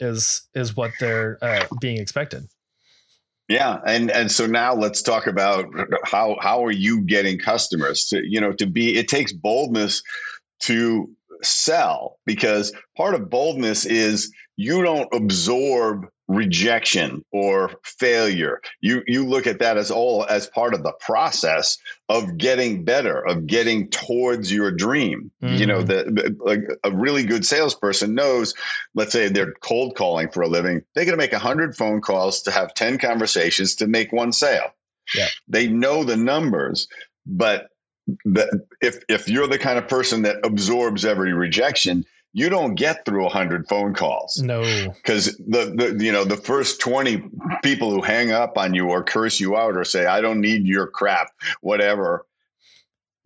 is 0.00 0.42
is 0.54 0.76
what 0.76 0.92
they're 1.00 1.38
uh, 1.42 1.66
being 1.80 1.98
expected. 1.98 2.44
Yeah, 3.48 3.78
and 3.86 4.10
and 4.10 4.30
so 4.30 4.46
now 4.46 4.74
let's 4.74 5.02
talk 5.02 5.26
about 5.26 5.66
how 6.04 6.36
how 6.40 6.64
are 6.64 6.70
you 6.70 7.00
getting 7.02 7.38
customers 7.38 8.06
to 8.06 8.22
you 8.24 8.40
know 8.40 8.52
to 8.52 8.66
be 8.66 8.96
it 8.96 9.08
takes 9.08 9.32
boldness 9.32 10.02
to 10.60 11.10
sell 11.42 12.18
because 12.26 12.72
part 12.96 13.14
of 13.14 13.30
boldness 13.30 13.86
is 13.86 14.32
you 14.58 14.82
don't 14.82 15.08
absorb 15.14 16.08
rejection 16.26 17.24
or 17.32 17.70
failure 17.84 18.60
you 18.82 19.02
you 19.06 19.24
look 19.24 19.46
at 19.46 19.60
that 19.60 19.78
as 19.78 19.90
all 19.90 20.26
as 20.26 20.46
part 20.48 20.74
of 20.74 20.82
the 20.82 20.92
process 21.00 21.78
of 22.10 22.36
getting 22.36 22.84
better 22.84 23.26
of 23.26 23.46
getting 23.46 23.88
towards 23.88 24.52
your 24.52 24.70
dream 24.70 25.30
mm-hmm. 25.42 25.54
you 25.54 25.64
know 25.64 25.82
mm-hmm. 25.82 26.14
the, 26.14 26.36
like 26.40 26.60
a 26.84 26.94
really 26.94 27.24
good 27.24 27.46
salesperson 27.46 28.14
knows 28.14 28.52
let's 28.94 29.12
say 29.12 29.26
they're 29.26 29.54
cold 29.62 29.96
calling 29.96 30.28
for 30.28 30.42
a 30.42 30.48
living 30.48 30.82
they're 30.94 31.06
going 31.06 31.16
to 31.16 31.16
make 31.16 31.32
100 31.32 31.74
phone 31.74 32.02
calls 32.02 32.42
to 32.42 32.50
have 32.50 32.74
10 32.74 32.98
conversations 32.98 33.74
to 33.74 33.86
make 33.86 34.12
one 34.12 34.32
sale 34.32 34.74
yeah 35.14 35.28
they 35.48 35.66
know 35.66 36.04
the 36.04 36.16
numbers 36.16 36.88
but 37.24 37.70
the, 38.24 38.62
if 38.82 39.02
if 39.08 39.28
you're 39.28 39.46
the 39.46 39.58
kind 39.58 39.78
of 39.78 39.88
person 39.88 40.22
that 40.22 40.36
absorbs 40.44 41.06
every 41.06 41.32
rejection 41.32 42.04
you 42.38 42.48
don't 42.48 42.76
get 42.76 43.04
through 43.04 43.24
100 43.24 43.66
phone 43.66 43.94
calls. 43.94 44.40
No. 44.40 44.62
Because 44.92 45.36
the, 45.38 45.74
the, 45.74 46.04
you 46.04 46.12
know, 46.12 46.24
the 46.24 46.36
first 46.36 46.80
20 46.80 47.24
people 47.64 47.90
who 47.90 48.00
hang 48.00 48.30
up 48.30 48.56
on 48.56 48.74
you 48.74 48.88
or 48.88 49.02
curse 49.02 49.40
you 49.40 49.56
out 49.56 49.76
or 49.76 49.82
say, 49.82 50.06
I 50.06 50.20
don't 50.20 50.40
need 50.40 50.64
your 50.64 50.86
crap, 50.86 51.32
whatever, 51.62 52.26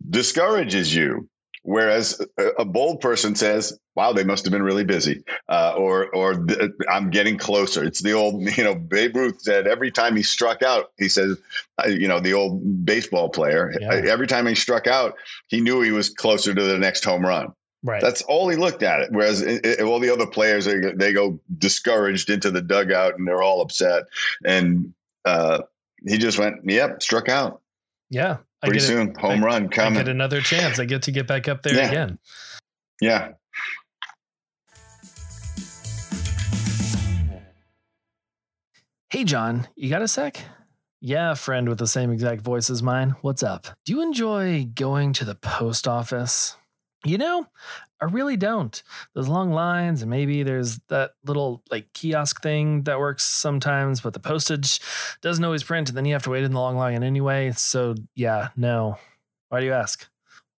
discourages 0.09 0.95
you. 0.95 1.29
Whereas 1.65 2.19
a 2.59 2.65
bold 2.65 2.99
person 2.99 3.35
says, 3.35 3.79
"Wow, 3.95 4.11
they 4.11 4.25
must 4.25 4.43
have 4.43 4.51
been 4.51 4.63
really 4.63 4.83
busy," 4.83 5.23
uh, 5.47 5.75
or 5.77 6.13
"or 6.13 6.45
I'm 6.91 7.09
getting 7.09 7.37
closer." 7.37 7.85
It's 7.85 8.01
the 8.01 8.11
old, 8.11 8.41
you 8.57 8.65
know, 8.65 8.75
Babe 8.75 9.15
Ruth 9.15 9.41
said 9.41 9.65
every 9.65 9.89
time 9.89 10.17
he 10.17 10.23
struck 10.23 10.61
out, 10.61 10.91
he 10.97 11.07
said, 11.07 11.37
uh, 11.81 11.87
you 11.87 12.09
know, 12.09 12.19
the 12.19 12.33
old 12.33 12.85
baseball 12.85 13.29
player. 13.29 13.73
Yeah. 13.79 14.11
Every 14.11 14.27
time 14.27 14.45
he 14.45 14.55
struck 14.55 14.87
out, 14.87 15.15
he 15.47 15.61
knew 15.61 15.79
he 15.79 15.93
was 15.93 16.09
closer 16.09 16.53
to 16.53 16.63
the 16.63 16.77
next 16.77 17.05
home 17.05 17.25
run. 17.25 17.53
Right. 17.83 18.01
That's 18.01 18.21
all 18.23 18.47
he 18.47 18.55
looked 18.55 18.81
at 18.81 19.01
it. 19.01 19.11
Whereas 19.11 19.41
it, 19.41 19.65
it, 19.65 19.81
all 19.81 19.99
the 19.99 20.11
other 20.11 20.25
players, 20.25 20.65
they, 20.65 20.79
they 20.95 21.11
go 21.11 21.39
discouraged 21.57 22.29
into 22.29 22.49
the 22.49 22.61
dugout 22.61 23.17
and 23.17 23.27
they're 23.27 23.41
all 23.41 23.61
upset. 23.61 24.05
And 24.45 24.93
uh, 25.25 25.63
he 26.07 26.17
just 26.17 26.39
went, 26.39 26.55
yep, 26.63 27.03
struck 27.03 27.27
out. 27.27 27.61
Yeah. 28.09 28.37
I 28.61 28.67
Pretty 28.67 28.79
soon, 28.79 29.09
it. 29.09 29.17
home 29.17 29.43
I, 29.43 29.47
run 29.47 29.69
coming. 29.69 29.99
I 29.99 30.03
get 30.03 30.09
another 30.09 30.39
chance. 30.39 30.79
I 30.79 30.85
get 30.85 31.01
to 31.03 31.11
get 31.11 31.27
back 31.27 31.49
up 31.49 31.61
there 31.63 31.75
yeah. 31.75 31.89
again. 31.89 32.19
Yeah. 33.01 33.33
Hey, 39.09 39.25
John, 39.25 39.67
you 39.75 39.89
got 39.89 40.01
a 40.01 40.07
sec? 40.07 40.41
Yeah, 41.01 41.33
friend 41.33 41.67
with 41.67 41.79
the 41.79 41.87
same 41.87 42.11
exact 42.11 42.41
voice 42.41 42.69
as 42.69 42.81
mine. 42.81 43.17
What's 43.21 43.43
up? 43.43 43.67
Do 43.85 43.91
you 43.91 44.01
enjoy 44.01 44.69
going 44.73 45.11
to 45.13 45.25
the 45.25 45.35
post 45.35 45.85
office? 45.85 46.55
You 47.05 47.17
know, 47.17 47.47
I 48.01 48.05
really 48.05 48.37
don't. 48.37 48.81
Those 49.13 49.27
long 49.27 49.51
lines, 49.51 50.01
and 50.01 50.09
maybe 50.09 50.43
there's 50.43 50.79
that 50.87 51.11
little 51.25 51.61
like 51.69 51.91
kiosk 51.93 52.41
thing 52.41 52.83
that 52.83 52.99
works 52.99 53.23
sometimes, 53.25 54.01
but 54.01 54.13
the 54.13 54.19
postage 54.19 54.79
doesn't 55.21 55.43
always 55.43 55.63
print, 55.63 55.89
and 55.89 55.97
then 55.97 56.05
you 56.05 56.13
have 56.13 56.23
to 56.23 56.29
wait 56.29 56.43
in 56.43 56.53
the 56.53 56.59
long 56.59 56.77
line 56.77 57.03
anyway. 57.03 57.51
So, 57.51 57.95
yeah, 58.15 58.49
no. 58.55 58.97
Why 59.49 59.59
do 59.59 59.65
you 59.65 59.73
ask? 59.73 60.07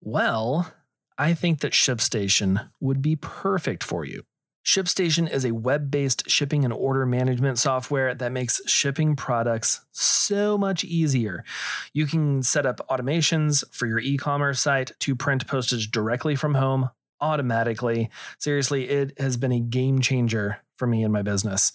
Well, 0.03 0.73
I 1.17 1.35
think 1.35 1.61
that 1.61 1.73
ShipStation 1.73 2.69
would 2.81 3.01
be 3.01 3.17
perfect 3.17 3.83
for 3.83 4.05
you. 4.05 4.25
ShipStation 4.65 5.31
is 5.31 5.45
a 5.45 5.53
web 5.53 5.91
based 5.91 6.29
shipping 6.29 6.65
and 6.65 6.73
order 6.73 7.05
management 7.05 7.59
software 7.59 8.15
that 8.15 8.33
makes 8.33 8.63
shipping 8.67 9.15
products 9.15 9.85
so 9.93 10.57
much 10.57 10.85
easier. 10.85 11.45
You 11.93 12.07
can 12.07 12.43
set 12.43 12.65
up 12.65 12.81
automations 12.89 13.63
for 13.71 13.87
your 13.87 13.99
e 13.99 14.17
commerce 14.17 14.61
site 14.61 14.93
to 15.01 15.15
print 15.15 15.47
postage 15.47 15.91
directly 15.91 16.35
from 16.35 16.55
home 16.55 16.89
automatically. 17.21 18.09
Seriously, 18.39 18.89
it 18.89 19.13
has 19.19 19.37
been 19.37 19.53
a 19.53 19.61
game 19.61 20.01
changer 20.01 20.63
for 20.77 20.87
me 20.87 21.03
in 21.03 21.13
my 21.13 21.21
business. 21.21 21.73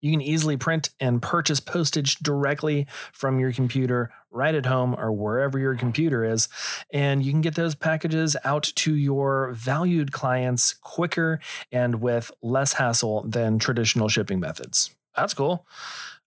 You 0.00 0.10
can 0.10 0.22
easily 0.22 0.56
print 0.56 0.88
and 0.98 1.20
purchase 1.20 1.60
postage 1.60 2.16
directly 2.16 2.86
from 3.12 3.38
your 3.38 3.52
computer 3.52 4.10
right 4.32 4.54
at 4.54 4.66
home 4.66 4.94
or 4.98 5.12
wherever 5.12 5.58
your 5.58 5.74
computer 5.76 6.24
is. 6.24 6.48
And 6.92 7.24
you 7.24 7.30
can 7.32 7.40
get 7.40 7.54
those 7.54 7.74
packages 7.74 8.36
out 8.44 8.64
to 8.76 8.94
your 8.94 9.52
valued 9.52 10.12
clients 10.12 10.74
quicker 10.74 11.38
and 11.70 12.00
with 12.00 12.32
less 12.42 12.74
hassle 12.74 13.24
than 13.28 13.58
traditional 13.58 14.08
shipping 14.08 14.40
methods. 14.40 14.90
That's 15.16 15.34
cool. 15.34 15.66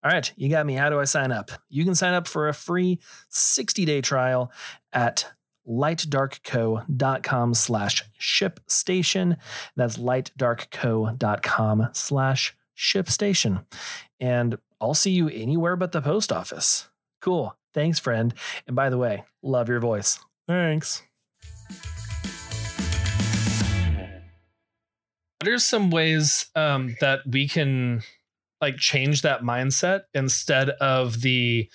All 0.03 0.11
right, 0.11 0.31
you 0.35 0.49
got 0.49 0.67
me. 0.67 0.75
How 0.75 0.89
do 0.89 0.99
I 0.99 1.05
sign 1.05 1.31
up? 1.31 1.49
You 1.67 1.83
can 1.83 1.95
sign 1.95 2.13
up 2.13 2.27
for 2.27 2.47
a 2.47 2.53
free 2.53 2.99
60-day 3.31 4.01
trial 4.01 4.51
at 4.93 5.31
lightdarkco.com 5.67 7.53
slash 7.55 8.03
shipstation. 8.19 9.37
That's 9.75 9.97
lightdarkco.com 9.97 11.87
slash 11.93 12.55
ShipStation. 12.77 13.65
And 14.19 14.57
I'll 14.79 14.93
see 14.93 15.11
you 15.11 15.29
anywhere 15.29 15.75
but 15.75 15.91
the 15.91 16.01
post 16.01 16.31
office. 16.31 16.89
Cool. 17.21 17.55
Thanks, 17.75 17.99
friend. 17.99 18.33
And 18.67 18.75
by 18.75 18.89
the 18.89 18.97
way, 18.97 19.25
love 19.43 19.67
your 19.67 19.81
voice. 19.81 20.17
Thanks. 20.47 21.03
What 25.41 25.49
are 25.49 25.59
some 25.59 25.91
ways 25.91 26.45
um, 26.55 26.95
that 27.01 27.19
we 27.29 27.49
can 27.49 28.01
like 28.61 28.77
change 28.77 29.23
that 29.23 29.41
mindset 29.41 30.03
instead 30.13 30.69
of 30.69 31.21
the 31.21 31.69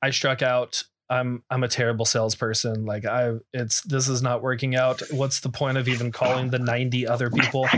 I 0.00 0.08
struck 0.08 0.40
out 0.40 0.84
I'm 1.10 1.42
I'm 1.50 1.62
a 1.62 1.68
terrible 1.68 2.06
salesperson. 2.06 2.86
Like 2.86 3.04
I 3.04 3.34
it's 3.52 3.82
this 3.82 4.08
is 4.08 4.22
not 4.22 4.40
working 4.40 4.74
out. 4.74 5.02
What's 5.10 5.40
the 5.40 5.50
point 5.50 5.76
of 5.76 5.86
even 5.86 6.10
calling 6.10 6.48
the 6.48 6.58
90 6.58 7.06
other 7.06 7.28
people 7.28 7.68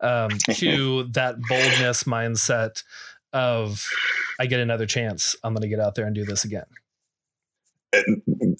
um, 0.00 0.30
to 0.52 1.02
that 1.14 1.40
boldness 1.48 2.04
mindset 2.04 2.84
of 3.32 3.84
I 4.38 4.46
get 4.46 4.60
another 4.60 4.86
chance. 4.86 5.34
I'm 5.42 5.52
going 5.52 5.62
to 5.62 5.68
get 5.68 5.80
out 5.80 5.96
there 5.96 6.06
and 6.06 6.14
do 6.14 6.24
this 6.24 6.44
again. 6.44 6.66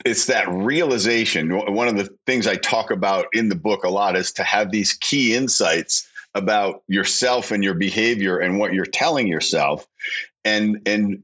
It's 0.04 0.26
that 0.26 0.48
realization. 0.48 1.50
One 1.74 1.88
of 1.88 1.96
the 1.96 2.08
things 2.26 2.46
I 2.46 2.56
talk 2.56 2.90
about 2.90 3.26
in 3.32 3.48
the 3.48 3.54
book 3.54 3.84
a 3.84 3.90
lot 3.90 4.16
is 4.16 4.32
to 4.32 4.44
have 4.44 4.70
these 4.70 4.94
key 4.94 5.34
insights 5.34 6.06
about 6.34 6.82
yourself 6.88 7.50
and 7.50 7.62
your 7.62 7.74
behavior 7.74 8.38
and 8.38 8.58
what 8.58 8.74
you're 8.74 8.84
telling 8.84 9.26
yourself. 9.26 9.86
And 10.44 10.80
and 10.86 11.22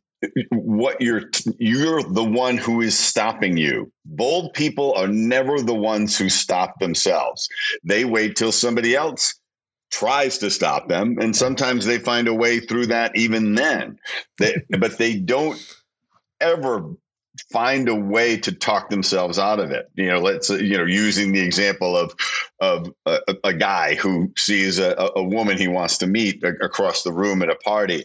what 0.51 1.01
you're 1.01 1.31
you're 1.59 2.03
the 2.03 2.25
one 2.25 2.57
who 2.57 2.81
is 2.81 2.99
stopping 2.99 3.57
you. 3.57 3.91
Bold 4.05 4.53
people 4.55 4.93
are 4.95 5.09
never 5.09 5.61
the 5.61 5.75
ones 5.75 6.17
who 6.19 6.29
stop 6.29 6.79
themselves. 6.79 7.49
They 7.85 8.05
wait 8.05 8.37
till 8.37 8.53
somebody 8.53 8.95
else 8.95 9.35
tries 9.91 10.39
to 10.39 10.51
stop 10.51 10.89
them 10.89 11.19
and 11.21 11.35
sometimes 11.35 11.85
they 11.85 11.99
find 11.99 12.29
a 12.29 12.35
way 12.35 12.61
through 12.61 12.87
that 12.87 13.17
even 13.17 13.55
then. 13.55 13.99
They, 14.39 14.55
but 14.79 14.99
they 14.99 15.17
don't 15.17 15.59
ever 16.41 16.95
find 17.53 17.89
a 17.89 17.95
way 17.95 18.37
to 18.37 18.53
talk 18.53 18.91
themselves 18.91 19.39
out 19.39 19.61
of 19.61 19.71
it 19.71 19.91
you 19.95 20.07
know 20.07 20.21
let's 20.21 20.51
you 20.51 20.77
know 20.77 20.85
using 20.85 21.33
the 21.33 21.41
example 21.41 21.97
of 21.97 22.15
of 22.61 22.93
a, 23.07 23.19
a 23.45 23.55
guy 23.55 23.95
who 23.95 24.31
sees 24.37 24.79
a, 24.79 25.11
a, 25.17 25.23
woman 25.23 25.57
he 25.57 25.69
wants 25.69 25.99
to 25.99 26.07
meet 26.07 26.43
across 26.45 27.03
the 27.03 27.13
room 27.13 27.43
at 27.43 27.49
a 27.49 27.57
party 27.57 28.05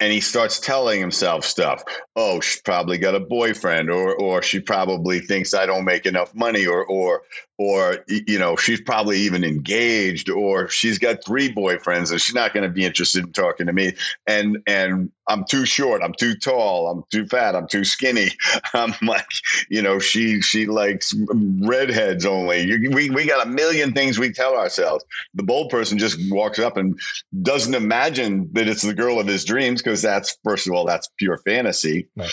and 0.00 0.12
he 0.12 0.20
starts 0.20 0.58
telling 0.58 1.00
himself 1.00 1.44
stuff. 1.44 1.82
Oh, 2.16 2.40
she's 2.40 2.60
probably 2.60 2.98
got 2.98 3.14
a 3.14 3.20
boyfriend, 3.20 3.90
or 3.90 4.14
or 4.14 4.42
she 4.42 4.60
probably 4.60 5.20
thinks 5.20 5.54
I 5.54 5.66
don't 5.66 5.84
make 5.84 6.04
enough 6.04 6.34
money, 6.34 6.66
or 6.66 6.84
or 6.84 7.22
or 7.58 8.04
you 8.08 8.38
know 8.38 8.56
she's 8.56 8.80
probably 8.80 9.18
even 9.18 9.44
engaged 9.44 10.28
or 10.28 10.68
she's 10.68 10.98
got 10.98 11.24
three 11.24 11.52
boyfriends 11.52 12.10
and 12.10 12.20
she's 12.20 12.34
not 12.34 12.52
going 12.52 12.64
to 12.64 12.68
be 12.68 12.84
interested 12.84 13.24
in 13.24 13.32
talking 13.32 13.66
to 13.66 13.72
me. 13.72 13.92
And 14.26 14.58
and 14.66 15.10
i'm 15.26 15.44
too 15.44 15.64
short 15.64 16.02
i'm 16.02 16.12
too 16.12 16.34
tall 16.36 16.88
i'm 16.88 17.02
too 17.10 17.26
fat 17.26 17.54
i'm 17.54 17.68
too 17.68 17.84
skinny. 17.84 18.30
I'm 18.74 18.94
like 19.02 19.26
you 19.68 19.82
know 19.82 19.98
she 19.98 20.40
she 20.40 20.66
likes 20.66 21.14
redheads 21.60 22.26
only. 22.26 22.88
We, 22.88 23.10
we 23.10 23.26
got 23.26 23.46
a 23.46 23.48
million 23.48 23.92
things 23.92 24.18
we 24.18 24.32
tell 24.32 24.56
ourselves. 24.56 25.04
The 25.34 25.42
bold 25.42 25.70
person 25.70 25.98
just 25.98 26.18
walks 26.30 26.58
up 26.58 26.76
and 26.76 26.98
doesn't 27.42 27.74
imagine 27.74 28.48
that 28.52 28.68
it's 28.68 28.82
the 28.82 28.94
girl 28.94 29.20
of 29.20 29.26
his 29.26 29.44
dreams 29.44 29.80
because 29.80 30.02
that's 30.02 30.36
first 30.42 30.66
of 30.66 30.74
all 30.74 30.84
that's 30.84 31.08
pure 31.18 31.38
fantasy. 31.38 32.08
Right. 32.16 32.30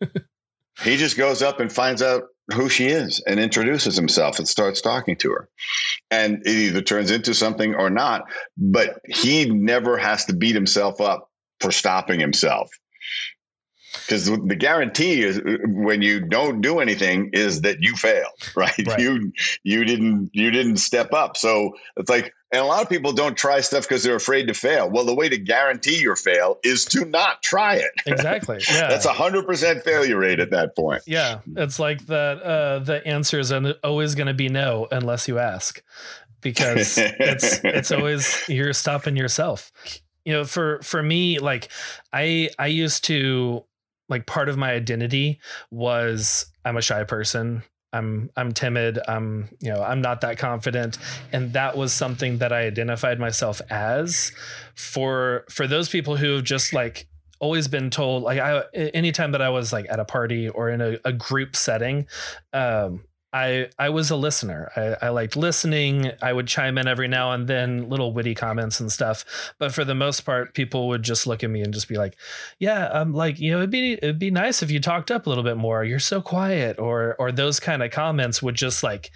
he 0.82 0.96
just 0.96 1.16
goes 1.16 1.42
up 1.42 1.60
and 1.60 1.72
finds 1.72 2.02
out 2.02 2.24
who 2.52 2.68
she 2.68 2.86
is 2.86 3.20
and 3.26 3.40
introduces 3.40 3.96
himself 3.96 4.38
and 4.38 4.46
starts 4.46 4.80
talking 4.80 5.16
to 5.16 5.30
her. 5.30 5.48
And 6.10 6.42
it 6.46 6.50
either 6.50 6.82
turns 6.82 7.10
into 7.10 7.34
something 7.34 7.74
or 7.74 7.90
not, 7.90 8.24
but 8.56 9.00
he 9.06 9.46
never 9.46 9.96
has 9.96 10.24
to 10.26 10.34
beat 10.34 10.54
himself 10.54 11.00
up 11.00 11.30
for 11.60 11.72
stopping 11.72 12.20
himself. 12.20 12.70
Because 13.92 14.26
the 14.26 14.56
guarantee 14.56 15.22
is 15.22 15.40
when 15.64 16.02
you 16.02 16.20
don't 16.20 16.60
do 16.60 16.80
anything 16.80 17.30
is 17.32 17.62
that 17.62 17.78
you 17.80 17.96
failed, 17.96 18.26
right? 18.56 18.86
right? 18.86 18.98
You 19.00 19.32
you 19.64 19.84
didn't 19.84 20.30
you 20.32 20.50
didn't 20.50 20.76
step 20.76 21.12
up. 21.12 21.36
So 21.36 21.72
it's 21.96 22.10
like 22.10 22.32
and 22.56 22.64
a 22.64 22.68
lot 22.68 22.82
of 22.82 22.88
people 22.88 23.12
don't 23.12 23.36
try 23.36 23.60
stuff 23.60 23.82
because 23.82 24.02
they're 24.02 24.16
afraid 24.16 24.48
to 24.48 24.54
fail. 24.54 24.88
Well, 24.88 25.04
the 25.04 25.14
way 25.14 25.28
to 25.28 25.36
guarantee 25.36 26.00
your 26.00 26.16
fail 26.16 26.58
is 26.64 26.86
to 26.86 27.04
not 27.04 27.42
try 27.42 27.76
it. 27.76 27.90
Exactly. 28.06 28.60
Yeah. 28.70 28.88
That's 28.88 29.04
a 29.04 29.12
hundred 29.12 29.46
percent 29.46 29.82
failure 29.82 30.16
rate 30.16 30.40
at 30.40 30.50
that 30.50 30.74
point. 30.74 31.02
Yeah. 31.06 31.40
It's 31.54 31.78
like 31.78 32.06
that 32.06 32.42
uh, 32.42 32.78
the 32.78 33.06
answer 33.06 33.38
is 33.38 33.52
always 33.84 34.14
going 34.14 34.28
to 34.28 34.34
be 34.34 34.48
no 34.48 34.88
unless 34.90 35.28
you 35.28 35.38
ask 35.38 35.82
because 36.40 36.96
it's 36.98 37.60
it's 37.62 37.92
always 37.92 38.42
you're 38.48 38.72
stopping 38.72 39.16
yourself. 39.16 39.70
You 40.24 40.32
know, 40.32 40.44
for 40.44 40.80
for 40.82 41.02
me, 41.02 41.38
like 41.38 41.70
I 42.12 42.48
I 42.58 42.68
used 42.68 43.04
to 43.04 43.64
like 44.08 44.26
part 44.26 44.48
of 44.48 44.56
my 44.56 44.72
identity 44.72 45.40
was 45.70 46.46
I'm 46.64 46.76
a 46.76 46.82
shy 46.82 47.04
person. 47.04 47.64
I'm 47.96 48.30
I'm 48.36 48.52
timid. 48.52 48.98
I'm 49.08 49.48
you 49.60 49.72
know 49.72 49.82
I'm 49.82 50.00
not 50.00 50.20
that 50.20 50.38
confident, 50.38 50.98
and 51.32 51.52
that 51.54 51.76
was 51.76 51.92
something 51.92 52.38
that 52.38 52.52
I 52.52 52.62
identified 52.62 53.18
myself 53.18 53.60
as. 53.70 54.32
For 54.74 55.44
for 55.50 55.66
those 55.66 55.88
people 55.88 56.16
who 56.16 56.34
have 56.34 56.44
just 56.44 56.72
like 56.72 57.08
always 57.38 57.68
been 57.68 57.90
told 57.90 58.22
like 58.22 58.38
I 58.38 58.62
anytime 58.74 59.32
that 59.32 59.42
I 59.42 59.50
was 59.50 59.72
like 59.72 59.86
at 59.90 60.00
a 60.00 60.04
party 60.04 60.48
or 60.48 60.70
in 60.70 60.80
a, 60.80 60.98
a 61.04 61.12
group 61.12 61.56
setting, 61.56 62.06
um, 62.52 63.04
I 63.32 63.68
I 63.78 63.90
was 63.90 64.10
a 64.10 64.16
listener. 64.16 64.70
I, 64.76 65.06
I 65.06 65.08
liked 65.10 65.36
listening. 65.36 66.12
I 66.22 66.32
would 66.32 66.46
chime 66.46 66.78
in 66.78 66.86
every 66.86 67.08
now 67.08 67.32
and 67.32 67.46
then, 67.46 67.88
little 67.88 68.12
witty 68.12 68.34
comments 68.34 68.80
and 68.80 68.90
stuff. 68.90 69.24
But 69.58 69.72
for 69.72 69.84
the 69.84 69.94
most 69.94 70.20
part, 70.20 70.54
people 70.54 70.88
would 70.88 71.02
just 71.02 71.26
look 71.26 71.44
at 71.44 71.50
me 71.50 71.60
and 71.62 71.74
just 71.74 71.88
be 71.88 71.96
like, 71.96 72.16
"Yeah, 72.58 72.88
I'm 72.92 73.12
like, 73.12 73.38
you 73.38 73.50
know, 73.50 73.58
it'd 73.58 73.70
be 73.70 73.94
it'd 73.94 74.18
be 74.18 74.30
nice 74.30 74.62
if 74.62 74.70
you 74.70 74.80
talked 74.80 75.10
up 75.10 75.26
a 75.26 75.28
little 75.28 75.44
bit 75.44 75.56
more. 75.56 75.84
You're 75.84 75.98
so 75.98 76.22
quiet," 76.22 76.78
or 76.78 77.16
or 77.18 77.32
those 77.32 77.60
kind 77.60 77.82
of 77.82 77.90
comments 77.90 78.42
would 78.42 78.54
just 78.54 78.82
like 78.82 79.10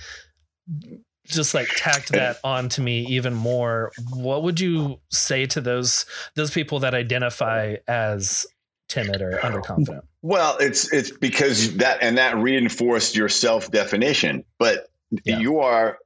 just 1.27 1.55
like 1.55 1.69
tacked 1.77 2.13
that 2.13 2.39
onto 2.45 2.83
me 2.83 3.07
even 3.07 3.35
more. 3.35 3.93
What 4.13 4.43
would 4.43 4.61
you 4.61 5.01
say 5.11 5.47
to 5.47 5.61
those 5.61 6.05
those 6.35 6.51
people 6.51 6.81
that 6.81 6.95
identify 6.95 7.77
as 7.87 8.47
timid 8.89 9.23
or 9.23 9.39
underconfident? 9.39 10.03
Well, 10.23 10.59
it's 10.59 10.93
it's 10.93 11.11
because 11.11 11.77
that 11.77 11.99
and 12.03 12.19
that 12.19 12.37
reinforced 12.37 13.17
your 13.17 13.29
self 13.29 13.71
definition, 13.71 14.45
but 14.59 14.89
yeah. 15.25 15.39
you 15.39 15.61
are 15.61 15.99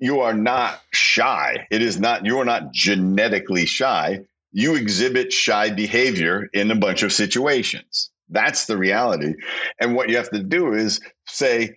you 0.00 0.20
are 0.20 0.34
not 0.34 0.80
shy. 0.92 1.66
It 1.70 1.82
is 1.82 1.98
not 1.98 2.24
you 2.24 2.38
are 2.38 2.44
not 2.44 2.72
genetically 2.72 3.66
shy. 3.66 4.20
You 4.52 4.76
exhibit 4.76 5.32
shy 5.32 5.70
behavior 5.70 6.48
in 6.52 6.70
a 6.70 6.76
bunch 6.76 7.02
of 7.02 7.12
situations. 7.12 8.10
That's 8.28 8.66
the 8.66 8.76
reality. 8.76 9.34
And 9.80 9.96
what 9.96 10.08
you 10.08 10.16
have 10.16 10.30
to 10.30 10.42
do 10.42 10.72
is 10.72 11.00
say, 11.26 11.76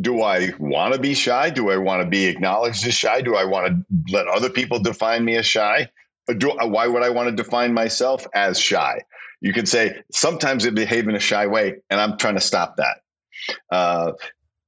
do 0.00 0.22
I 0.22 0.52
want 0.58 0.94
to 0.94 1.00
be 1.00 1.14
shy? 1.14 1.50
Do 1.50 1.70
I 1.70 1.76
want 1.76 2.02
to 2.02 2.08
be 2.08 2.26
acknowledged 2.26 2.86
as 2.86 2.94
shy? 2.94 3.20
Do 3.20 3.34
I 3.34 3.44
want 3.44 3.66
to 3.66 4.12
let 4.12 4.28
other 4.28 4.48
people 4.48 4.78
define 4.78 5.24
me 5.24 5.36
as 5.36 5.46
shy? 5.46 5.90
Do, 6.36 6.56
why 6.62 6.86
would 6.86 7.02
I 7.02 7.10
want 7.10 7.28
to 7.28 7.34
define 7.34 7.74
myself 7.74 8.26
as 8.34 8.60
shy? 8.60 9.00
You 9.40 9.52
could 9.52 9.68
say 9.68 10.02
sometimes 10.12 10.64
they 10.64 10.70
behave 10.70 11.08
in 11.08 11.14
a 11.14 11.20
shy 11.20 11.46
way, 11.46 11.76
and 11.90 12.00
I'm 12.00 12.16
trying 12.18 12.34
to 12.34 12.40
stop 12.40 12.76
that. 12.76 13.02
Uh, 13.70 14.12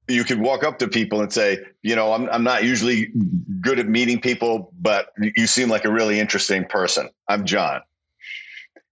you 0.08 0.24
could 0.24 0.40
walk 0.40 0.64
up 0.64 0.78
to 0.80 0.88
people 0.88 1.20
and 1.20 1.32
say, 1.32 1.58
you 1.82 1.94
know, 1.94 2.12
I'm, 2.12 2.28
I'm 2.30 2.44
not 2.44 2.64
usually 2.64 3.12
good 3.60 3.78
at 3.78 3.86
meeting 3.86 4.20
people, 4.20 4.72
but 4.80 5.12
you 5.18 5.46
seem 5.46 5.68
like 5.68 5.84
a 5.84 5.92
really 5.92 6.18
interesting 6.18 6.64
person. 6.64 7.08
I'm 7.28 7.44
John. 7.44 7.82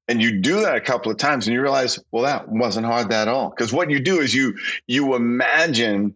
And 0.09 0.23
you 0.23 0.41
do 0.41 0.61
that 0.62 0.75
a 0.75 0.81
couple 0.81 1.12
of 1.12 1.19
times 1.19 1.47
and 1.47 1.55
you 1.55 1.61
realize, 1.61 1.99
well, 2.12 2.23
that 2.23 2.49
wasn't 2.49 2.87
hard 2.87 3.12
at 3.12 3.29
all. 3.29 3.51
Because 3.51 3.73
what 3.73 3.91
you 3.91 4.01
do 4.01 4.21
is 4.21 4.35
you 4.35 4.57
you 4.87 5.14
imagine 5.14 6.14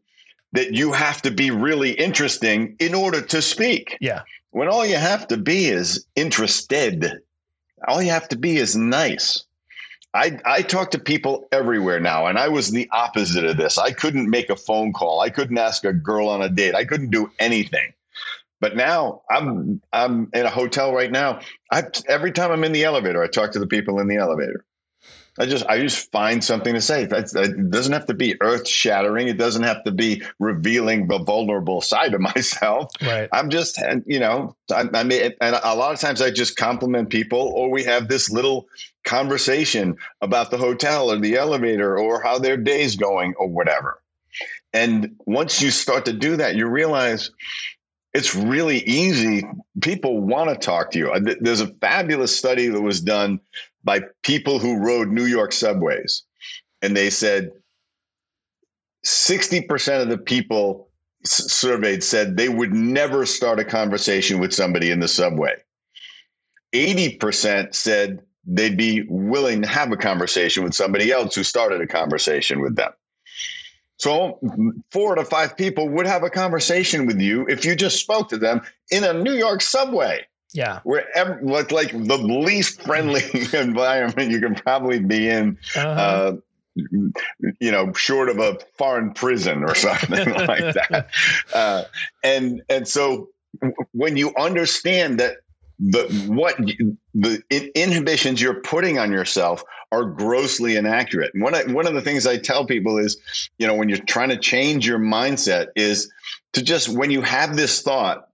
that 0.53 0.75
you 0.75 0.93
have 0.93 1.21
to 1.23 1.31
be 1.31 1.51
really 1.51 1.91
interesting 1.93 2.77
in 2.79 2.95
order 2.95 3.21
to 3.21 3.43
speak. 3.43 3.99
Yeah. 4.01 4.23
When 4.51 4.69
all 4.69 4.87
you 4.87 4.97
have 4.97 5.29
to 5.29 5.37
be 5.37 5.67
is 5.67 6.07
interested. 6.15 7.21
All 7.87 8.03
you 8.03 8.11
have 8.11 8.29
to 8.29 8.37
be 8.37 8.57
is 8.57 8.77
nice. 8.77 9.45
I, 10.15 10.39
I 10.45 10.63
talk 10.63 10.91
to 10.91 10.99
people 10.99 11.49
everywhere 11.53 11.99
now, 11.99 12.27
and 12.27 12.39
I 12.39 12.49
was 12.49 12.71
the 12.71 12.89
opposite 12.93 13.45
of 13.45 13.57
this. 13.57 13.79
I 13.79 13.93
couldn't 13.93 14.29
make 14.29 14.51
a 14.51 14.57
phone 14.57 14.93
call. 14.93 15.21
I 15.21 15.31
couldn't 15.31 15.57
ask 15.57 15.85
a 15.85 15.93
girl 15.93 16.29
on 16.29 16.43
a 16.43 16.51
date. 16.51 16.75
I 16.75 16.85
couldn't 16.85 17.11
do 17.11 17.31
anything. 17.39 17.95
But 18.61 18.77
now 18.77 19.23
I'm 19.31 19.81
I'm 19.93 20.31
in 20.35 20.47
a 20.47 20.51
hotel 20.51 20.93
right 20.95 21.11
now. 21.11 21.41
I 21.73 21.85
every 22.09 22.31
time 22.31 22.53
I'm 22.53 22.63
in 22.63 22.73
the 22.73 22.85
elevator, 22.85 23.23
I 23.23 23.27
talk 23.27 23.53
to 23.53 23.59
the 23.59 23.67
people 23.67 23.99
in 23.99 24.07
the 24.07 24.17
elevator. 24.17 24.65
I 25.39 25.47
just 25.47 25.65
I 25.67 25.81
just 25.81 26.13
find 26.13 26.45
something 26.45 26.75
to 26.75 26.81
say. 26.81 27.05
It 27.05 27.71
doesn't 27.71 27.93
have 27.93 28.07
to 28.07 28.15
be 28.15 28.37
earth 28.43 28.69
shattering. 28.69 29.29
It 29.29 29.39
doesn't 29.39 29.63
have 29.63 29.83
to 29.85 29.91
be 29.91 30.23
revealing 30.39 31.09
the 31.09 31.19
vulnerable 31.19 31.81
side 31.81 32.13
of 32.13 32.21
myself. 32.35 32.91
Right. 33.01 33.29
I'm 33.33 33.49
just 33.49 33.81
you 34.07 34.21
know 34.21 34.57
I, 34.71 34.89
I 34.93 35.05
mean, 35.05 35.33
and 35.41 35.57
a 35.63 35.75
lot 35.75 35.95
of 35.95 36.01
times 36.01 36.21
I 36.21 36.31
just 36.31 36.57
compliment 36.57 37.09
people, 37.09 37.39
or 37.39 37.71
we 37.71 37.83
have 37.85 38.09
this 38.09 38.31
little 38.31 38.69
conversation 39.05 39.97
about 40.21 40.51
the 40.51 40.59
hotel 40.59 41.11
or 41.11 41.19
the 41.19 41.37
elevator 41.37 41.99
or 41.99 42.23
how 42.23 42.39
their 42.39 42.57
day's 42.57 42.97
going 42.97 43.35
or 43.39 43.49
whatever. 43.49 44.01
And 44.75 45.17
once 45.27 45.61
you 45.61 45.71
start 45.71 46.05
to 46.07 46.13
do 46.13 46.37
that, 46.37 46.57
you 46.57 46.67
realize 46.67 47.31
it's 48.15 48.35
really 48.35 48.79
easy. 48.81 49.47
People 49.81 50.21
want 50.21 50.51
to 50.51 50.57
talk 50.57 50.91
to 50.93 50.99
you. 50.99 51.11
Uh, 51.11 51.21
there's 51.41 51.61
a 51.61 51.73
fabulous 51.75 52.37
study 52.37 52.69
that 52.69 52.81
was 52.81 53.01
done 53.01 53.41
by 53.85 54.01
people 54.23 54.59
who 54.59 54.79
rode 54.79 55.09
New 55.09 55.27
York 55.27 55.53
subways. 55.53 56.23
And 56.83 56.97
they 56.97 57.11
said 57.11 57.51
60% 59.05 60.03
of 60.03 60.09
the 60.09 60.19
people 60.19 60.89
surveyed 61.25 62.03
said 62.03 62.37
they 62.37 62.49
would 62.49 62.73
never 62.73 63.27
start 63.27 63.61
a 63.61 63.65
conversation 63.65 64.41
with 64.41 64.53
somebody 64.53 64.91
in 64.91 65.01
the 65.01 65.09
subway. 65.09 65.55
80% 66.75 67.75
said 67.75 68.23
they'd 68.45 68.77
be 68.77 69.05
willing 69.09 69.63
to 69.63 69.69
have 69.69 69.93
a 69.93 69.97
conversation 69.97 70.65
with 70.65 70.75
somebody 70.75 71.13
else 71.13 71.35
who 71.35 71.45
started 71.45 71.81
a 71.81 71.87
conversation 71.87 72.61
with 72.61 72.77
them. 72.77 72.91
So, 73.99 74.41
four 74.91 75.15
to 75.15 75.25
five 75.25 75.57
people 75.57 75.89
would 75.91 76.07
have 76.07 76.25
a 76.25 76.31
conversation 76.31 77.07
with 77.07 77.21
you 77.21 77.47
if 77.49 77.65
you 77.65 77.77
just 77.77 78.01
spoke 78.01 78.31
to 78.31 78.37
them 78.37 78.63
in 78.91 79.05
a 79.05 79.13
New 79.13 79.35
York 79.35 79.63
subway. 79.63 80.27
Yeah. 80.55 80.81
Where 80.85 81.07
what's 81.41 81.73
like 81.73 81.91
the 81.93 82.17
least 82.17 82.83
friendly 82.83 83.23
environment 83.53 84.31
you 84.31 84.41
can 84.41 84.55
probably 84.55 84.99
be 84.99 85.29
in. 85.29 85.59
Uh-huh. 85.77 85.89
Uh, 85.89 86.37
you 86.75 87.71
know, 87.71 87.93
short 87.93 88.31
of 88.31 88.39
a 88.39 88.59
foreign 88.79 89.13
prison 89.13 89.63
or 89.63 89.75
something 89.75 90.31
like 90.47 90.75
that. 90.75 91.11
Uh, 91.55 91.85
and 92.25 92.63
and 92.71 92.89
so 92.89 93.29
when 93.93 94.17
you 94.17 94.33
understand 94.39 95.21
that 95.21 95.37
the 95.79 96.05
what 96.29 96.57
the 97.15 97.43
inhibitions 97.75 98.41
you're 98.41 98.61
putting 98.63 98.99
on 98.99 99.13
yourself 99.13 99.63
are 99.91 100.05
grossly 100.07 100.77
inaccurate. 100.77 101.33
And 101.35 101.43
one 101.43 101.55
one 101.75 101.87
of 101.87 101.95
the 101.95 102.01
things 102.01 102.27
I 102.27 102.39
tell 102.39 102.65
people 102.65 102.99
is, 102.99 103.17
you 103.59 103.67
know, 103.67 103.75
when 103.75 103.89
you're 103.89 103.99
trying 103.99 104.31
to 104.31 104.39
change 104.39 104.87
your 104.87 104.99
mindset, 104.99 105.67
is 105.77 106.11
to 106.53 106.63
just 106.63 106.89
when 106.89 107.11
you 107.11 107.21
have 107.21 107.57
this 107.57 107.83
thought, 107.83 108.29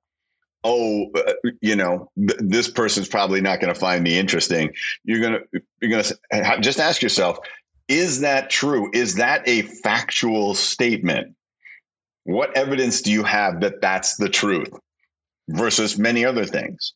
oh, 0.65 1.11
uh, 1.15 1.33
you 1.61 1.77
know, 1.77 2.11
th- 2.17 2.41
this 2.41 2.69
person's 2.69 3.09
probably 3.09 3.41
not 3.41 3.61
going 3.61 3.73
to 3.73 3.79
find 3.79 4.03
me 4.03 4.19
interesting. 4.19 4.71
You're 5.05 5.21
gonna 5.21 5.41
you're 5.81 5.91
gonna 5.91 6.61
just 6.61 6.81
ask 6.81 7.03
yourself, 7.03 7.39
is 7.89 8.21
that 8.21 8.51
true? 8.51 8.91
Is 8.93 9.15
that 9.17 9.47
a 9.49 9.63
factual 9.63 10.55
statement? 10.55 11.35
What 12.25 12.55
evidence 12.57 13.01
do 13.01 13.11
you 13.11 13.25
have 13.25 13.61
that 13.61 13.81
that's 13.81 14.17
the 14.17 14.29
truth 14.29 14.71
versus 15.49 15.99
many 15.99 16.25
other 16.25 16.45
things? 16.45 16.93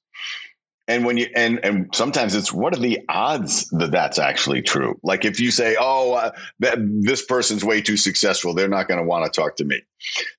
And 0.88 1.06
when 1.06 1.16
you 1.16 1.28
and 1.34 1.64
and 1.64 1.88
sometimes 1.94 2.34
it's 2.34 2.52
what 2.52 2.76
are 2.76 2.80
the 2.80 3.00
odds 3.08 3.68
that 3.70 3.92
that's 3.92 4.18
actually 4.18 4.62
true? 4.62 4.98
Like 5.02 5.24
if 5.24 5.40
you 5.40 5.50
say, 5.50 5.76
"Oh, 5.80 6.14
uh, 6.14 6.32
that, 6.58 6.76
this 6.80 7.24
person's 7.24 7.64
way 7.64 7.80
too 7.80 7.96
successful, 7.96 8.52
they're 8.52 8.68
not 8.68 8.88
going 8.88 8.98
to 8.98 9.06
want 9.06 9.24
to 9.24 9.40
talk 9.40 9.56
to 9.56 9.64
me," 9.64 9.80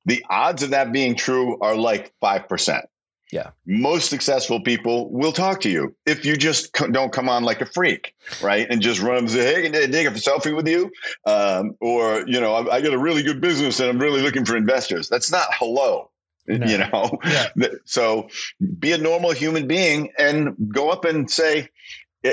the 0.05 0.23
odds 0.29 0.61
of 0.61 0.71
that 0.71 0.91
being 0.91 1.15
true 1.15 1.57
are 1.61 1.75
like 1.75 2.13
five 2.19 2.47
percent. 2.47 2.85
Yeah. 3.33 3.49
Most 3.65 4.11
successful 4.11 4.61
people 4.61 5.09
will 5.11 5.31
talk 5.31 5.59
to 5.61 5.69
you 5.69 5.95
if 6.05 6.23
you 6.23 6.37
just 6.37 6.71
don't 6.91 7.11
come 7.11 7.27
on 7.27 7.43
like 7.43 7.61
a 7.61 7.65
freak, 7.65 8.13
right? 8.43 8.67
And 8.69 8.79
just 8.79 9.01
run 9.01 9.17
and 9.17 9.31
say, 9.31 9.55
"Hey, 9.55 9.63
can 9.63 9.75
I 9.75 9.87
take 9.87 10.07
a 10.07 10.11
selfie 10.11 10.55
with 10.55 10.67
you?" 10.67 10.91
Um, 11.25 11.75
or 11.81 12.23
you 12.27 12.39
know, 12.39 12.53
I, 12.53 12.75
I 12.75 12.81
got 12.81 12.93
a 12.93 12.97
really 12.99 13.23
good 13.23 13.41
business 13.41 13.79
and 13.79 13.89
I'm 13.89 13.97
really 13.97 14.21
looking 14.21 14.45
for 14.45 14.55
investors. 14.55 15.09
That's 15.09 15.31
not 15.31 15.47
hello. 15.53 16.11
No. 16.45 16.67
You 16.67 16.77
know, 16.77 17.17
yeah. 17.25 17.47
so 17.85 18.29
be 18.77 18.91
a 18.91 18.99
normal 18.99 19.31
human 19.31 19.67
being 19.67 20.11
and 20.19 20.55
go 20.71 20.91
up 20.91 21.03
and 21.03 21.31
say, 21.31 21.69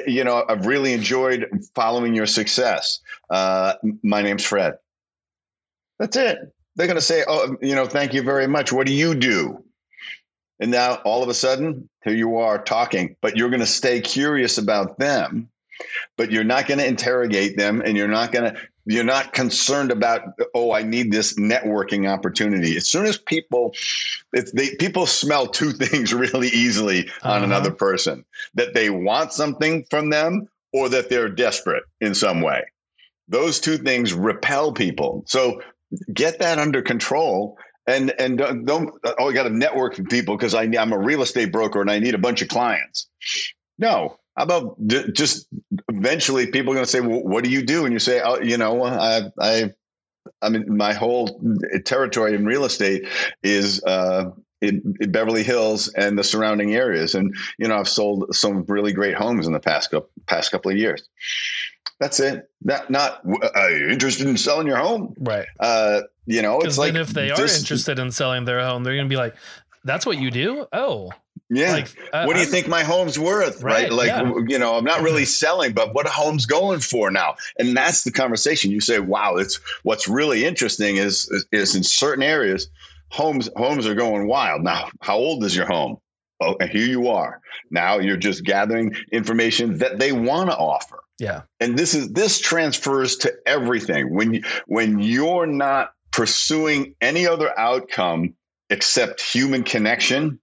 you 0.07 0.23
know, 0.23 0.45
I've 0.51 0.67
really 0.67 0.93
enjoyed 0.93 1.49
following 1.75 2.15
your 2.15 2.27
success. 2.27 3.01
Uh, 3.31 3.75
my 4.03 4.21
name's 4.21 4.45
Fred. 4.45 4.75
That's 5.99 6.17
it. 6.17 6.39
They're 6.77 6.89
going 6.89 6.99
to 6.99 7.03
say, 7.03 7.25
oh, 7.27 7.57
you 7.63 7.75
know, 7.75 7.87
thank 7.87 8.13
you 8.13 8.23
very 8.23 8.47
much. 8.47 8.71
What 8.71 8.87
do 8.87 8.93
you 8.93 9.15
do? 9.15 9.65
And 10.61 10.71
now 10.71 10.97
all 11.05 11.23
of 11.23 11.29
a 11.29 11.35
sudden, 11.35 11.89
here 12.05 12.15
you 12.15 12.37
are 12.37 12.63
talking, 12.63 13.17
but 13.23 13.37
you're 13.37 13.49
going 13.49 13.61
to 13.61 13.67
stay 13.67 14.01
curious 14.01 14.59
about 14.59 14.99
them, 14.99 15.49
but 16.17 16.31
you're 16.31 16.45
not 16.45 16.69
going 16.69 16.79
to 16.79 16.87
interrogate 16.87 17.57
them 17.57 17.81
and 17.81 17.97
you're 17.97 18.09
not 18.09 18.31
going 18.31 18.53
to, 18.53 18.61
you're 18.85 19.05
not 19.05 19.33
concerned 19.33 19.91
about, 19.91 20.23
oh, 20.55 20.73
I 20.73 20.83
need 20.83 21.11
this 21.11 21.35
networking 21.39 22.09
opportunity. 22.09 22.77
As 22.77 22.87
soon 22.87 23.07
as 23.07 23.17
people, 23.17 23.75
they, 24.33 24.75
people 24.77 25.07
smell 25.07 25.47
two 25.47 25.73
things 25.73 26.13
really 26.13 26.49
easily 26.49 27.09
on 27.23 27.37
uh-huh. 27.37 27.45
another 27.45 27.71
person 27.71 28.25
that 28.55 28.75
they 28.75 28.91
want 28.91 29.33
something 29.33 29.85
from 29.91 30.11
them 30.11 30.47
or 30.73 30.89
that 30.91 31.09
they're 31.09 31.29
desperate 31.29 31.85
in 32.01 32.15
some 32.15 32.43
way. 32.43 32.65
Those 33.29 33.61
two 33.61 33.79
things 33.79 34.13
repel 34.13 34.73
people. 34.73 35.25
So 35.27 35.63
get 36.13 36.39
that 36.41 36.59
under 36.59 36.83
control 36.83 37.57
and 37.91 38.15
and 38.19 38.39
don't, 38.39 38.65
don't 38.65 38.95
oh 39.19 39.29
I 39.29 39.33
got 39.33 39.45
to 39.45 39.51
network 39.51 39.97
with 39.97 40.09
people 40.09 40.37
because 40.37 40.55
I 40.55 40.63
I'm 40.63 40.93
a 40.93 40.99
real 40.99 41.23
estate 41.23 41.53
broker 41.53 41.81
and 41.81 41.91
I 41.91 41.99
need 41.99 42.15
a 42.15 42.19
bunch 42.19 42.43
of 42.43 42.49
clients. 42.49 43.09
No, 43.79 44.19
how 44.37 44.45
about 44.45 44.87
d- 44.87 45.11
just 45.13 45.49
eventually 45.89 46.47
people 46.47 46.73
are 46.73 46.77
going 46.77 46.85
to 46.85 46.91
say, 46.91 47.01
well, 47.01 47.23
what 47.23 47.45
do 47.45 47.51
you 47.51 47.63
do? 47.63 47.85
And 47.85 47.93
you 47.93 47.99
say, 47.99 48.21
oh, 48.25 48.41
you 48.41 48.57
know, 48.57 48.85
I 48.85 49.31
I 49.41 49.75
I 50.43 50.49
mean, 50.49 50.77
my 50.77 50.93
whole 50.93 51.41
territory 51.85 52.35
in 52.35 52.47
real 52.47 52.65
estate 52.65 53.07
is 53.43 53.83
uh, 53.85 54.31
in, 54.61 54.95
in, 55.01 55.11
Beverly 55.11 55.43
Hills 55.43 55.89
and 55.89 56.19
the 56.19 56.25
surrounding 56.25 56.75
areas, 56.75 57.15
and 57.15 57.35
you 57.59 57.69
know, 57.69 57.79
I've 57.79 57.89
sold 57.89 58.35
some 58.35 58.65
really 58.69 58.93
great 58.93 59.15
homes 59.15 59.47
in 59.47 59.53
the 59.53 59.61
past 59.61 59.93
past 60.27 60.51
couple 60.51 60.71
of 60.71 60.77
years. 60.77 61.03
That's 62.01 62.19
it. 62.19 62.49
Not 62.63 62.91
not 62.91 63.21
uh, 63.27 63.71
interested 63.71 64.27
in 64.27 64.37
selling 64.37 64.67
your 64.67 64.79
home, 64.79 65.15
right? 65.19 65.47
Uh, 65.61 66.03
you 66.27 66.43
know, 66.43 66.61
it's 66.61 66.79
like 66.79 66.95
if 66.95 67.11
they 67.11 67.31
are 67.31 67.41
interested 67.41 67.99
in 67.99 68.11
selling 68.11 68.45
their 68.45 68.65
home, 68.65 68.85
they're 68.85 68.95
going 68.95 69.07
to 69.07 69.11
be 69.11 69.17
like, 69.17 69.37
"That's 69.85 70.07
what 70.07 70.19
you 70.19 70.31
do? 70.31 70.67
Oh, 70.73 71.11
yeah. 71.51 71.73
Like, 71.73 71.89
uh, 72.13 72.25
what 72.25 72.35
do 72.35 72.41
you 72.41 72.47
I'm, 72.47 72.53
think 72.53 72.69
my 72.69 72.85
home's 72.85 73.19
worth? 73.19 73.63
Right. 73.63 73.91
right? 73.91 73.93
Like, 73.93 74.07
yeah. 74.07 74.33
you 74.47 74.59
know, 74.59 74.77
I'm 74.77 74.85
not 74.85 75.03
really 75.03 75.25
selling, 75.25 75.73
but 75.73 75.95
what 75.95 76.07
a 76.07 76.11
home's 76.11 76.47
going 76.47 76.79
for 76.79 77.11
now? 77.11 77.35
And 77.59 77.77
that's 77.77 78.05
the 78.05 78.13
conversation. 78.13 78.71
You 78.71 78.81
say, 78.81 79.01
wow, 79.01 79.35
it's 79.35 79.59
what's 79.83 80.07
really 80.07 80.45
interesting 80.45 80.97
is, 80.97 81.29
is, 81.31 81.47
is 81.51 81.75
in 81.75 81.83
certain 81.83 82.23
areas, 82.23 82.69
homes, 83.09 83.51
homes 83.57 83.87
are 83.89 83.97
going 83.97 84.29
wild. 84.29 84.63
Now, 84.63 84.91
how 85.01 85.17
old 85.17 85.43
is 85.43 85.57
your 85.57 85.67
home? 85.67 85.99
Oh, 86.41 86.57
and 86.61 86.71
here 86.71 86.87
you 86.87 87.09
are. 87.09 87.41
Now 87.71 87.99
you're 87.99 88.17
just 88.17 88.45
gathering 88.45 88.95
information 89.11 89.77
that 89.79 89.99
they 89.99 90.13
want 90.13 90.51
to 90.51 90.57
offer. 90.57 91.00
Yeah. 91.21 91.43
And 91.61 91.79
this 91.79 91.95
is 91.95 92.09
this 92.13 92.41
transfers 92.41 93.17
to 93.19 93.33
everything. 93.47 94.15
When 94.15 94.35
you, 94.35 94.43
when 94.67 94.99
you're 95.01 95.47
not 95.47 95.93
pursuing 96.13 96.95
any 97.01 97.27
other 97.29 97.57
outcome 97.59 98.35
except 98.71 99.21
human 99.21 99.63
connection, 99.63 100.41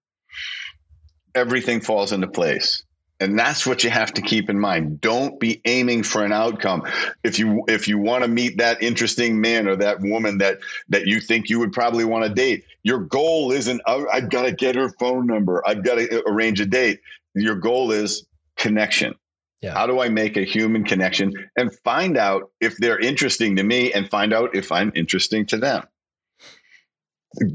everything 1.34 1.82
falls 1.82 2.12
into 2.12 2.28
place. 2.28 2.84
And 3.20 3.40
that's 3.40 3.66
what 3.66 3.84
you 3.84 3.90
have 3.90 4.14
to 4.14 4.22
keep 4.22 4.52
in 4.52 4.60
mind. 4.60 5.02
Don't 5.02 5.40
be 5.40 5.60
aiming 5.66 6.04
for 6.04 6.24
an 6.24 6.32
outcome. 6.32 6.84
If 7.24 7.40
you 7.40 7.64
if 7.68 7.88
you 7.88 7.98
want 7.98 8.24
to 8.24 8.28
meet 8.28 8.60
that 8.60 8.84
interesting 8.84 9.42
man 9.42 9.68
or 9.68 9.76
that 9.78 10.02
woman 10.02 10.38
that 10.38 10.60
that 10.90 11.08
you 11.08 11.20
think 11.20 11.50
you 11.50 11.58
would 11.58 11.74
probably 11.74 12.06
want 12.06 12.26
to 12.26 12.30
date, 12.32 12.66
your 12.84 13.00
goal 13.00 13.52
isn't 13.52 13.82
oh, 13.88 14.06
I've 14.14 14.30
got 14.30 14.44
to 14.44 14.52
get 14.52 14.76
her 14.76 14.90
phone 15.00 15.26
number. 15.26 15.68
I've 15.68 15.84
got 15.84 15.96
to 15.96 16.24
arrange 16.28 16.62
a 16.62 16.68
date. 16.68 17.00
Your 17.34 17.56
goal 17.56 17.92
is 17.92 18.28
connection. 18.56 19.16
Yeah. 19.62 19.74
How 19.74 19.88
do 19.88 20.00
I 20.00 20.10
make 20.10 20.38
a 20.38 20.44
human 20.44 20.84
connection 20.84 21.34
and 21.56 21.74
find 21.80 22.18
out 22.18 22.52
if 22.62 22.78
they're 22.78 23.00
interesting 23.00 23.56
to 23.56 23.64
me 23.64 23.92
and 23.92 24.10
find 24.10 24.34
out 24.34 24.56
if 24.56 24.72
I'm 24.72 24.92
interesting 24.96 25.46
to 25.48 25.58
them? 25.58 25.84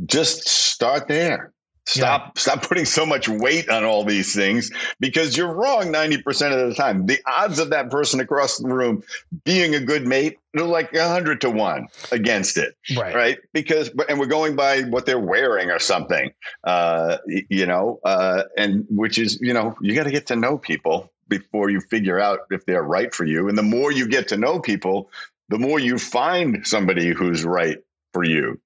Just 0.06 0.48
start 0.48 1.08
there. 1.08 1.52
Stop 1.84 2.22
yeah. 2.36 2.40
stop 2.40 2.62
putting 2.62 2.84
so 2.84 3.04
much 3.04 3.28
weight 3.28 3.68
on 3.68 3.82
all 3.82 4.04
these 4.04 4.32
things 4.32 4.70
because 5.00 5.36
you're 5.36 5.52
wrong 5.52 5.86
90% 5.86 6.52
of 6.52 6.68
the 6.68 6.74
time. 6.76 7.06
The 7.06 7.18
odds 7.26 7.58
of 7.58 7.70
that 7.70 7.90
person 7.90 8.20
across 8.20 8.58
the 8.58 8.68
room 8.68 9.02
being 9.42 9.74
a 9.74 9.80
good 9.80 10.06
mate 10.06 10.38
are 10.56 10.62
like 10.62 10.92
100 10.92 11.40
to 11.40 11.50
1 11.50 11.88
against 12.12 12.56
it. 12.56 12.76
Right. 12.96 13.14
Right? 13.14 13.38
Because 13.52 13.90
and 14.08 14.20
we're 14.20 14.26
going 14.26 14.54
by 14.54 14.82
what 14.82 15.06
they're 15.06 15.18
wearing 15.18 15.72
or 15.72 15.80
something. 15.80 16.32
Uh, 16.62 17.18
you 17.26 17.66
know, 17.66 17.98
uh, 18.04 18.44
and 18.56 18.86
which 18.88 19.18
is, 19.18 19.40
you 19.40 19.52
know, 19.52 19.74
you 19.80 19.96
got 19.96 20.04
to 20.04 20.12
get 20.12 20.26
to 20.26 20.36
know 20.36 20.58
people 20.58 21.10
before 21.38 21.70
you 21.70 21.80
figure 21.80 22.20
out 22.20 22.40
if 22.50 22.66
they're 22.66 22.82
right 22.82 23.14
for 23.14 23.24
you. 23.24 23.48
And 23.48 23.56
the 23.56 23.62
more 23.62 23.92
you 23.92 24.06
get 24.06 24.28
to 24.28 24.36
know 24.36 24.60
people, 24.60 25.10
the 25.48 25.58
more 25.58 25.78
you 25.78 25.98
find 25.98 26.66
somebody 26.66 27.08
who's 27.08 27.44
right 27.44 27.78
for 28.12 28.24
you. 28.24 28.60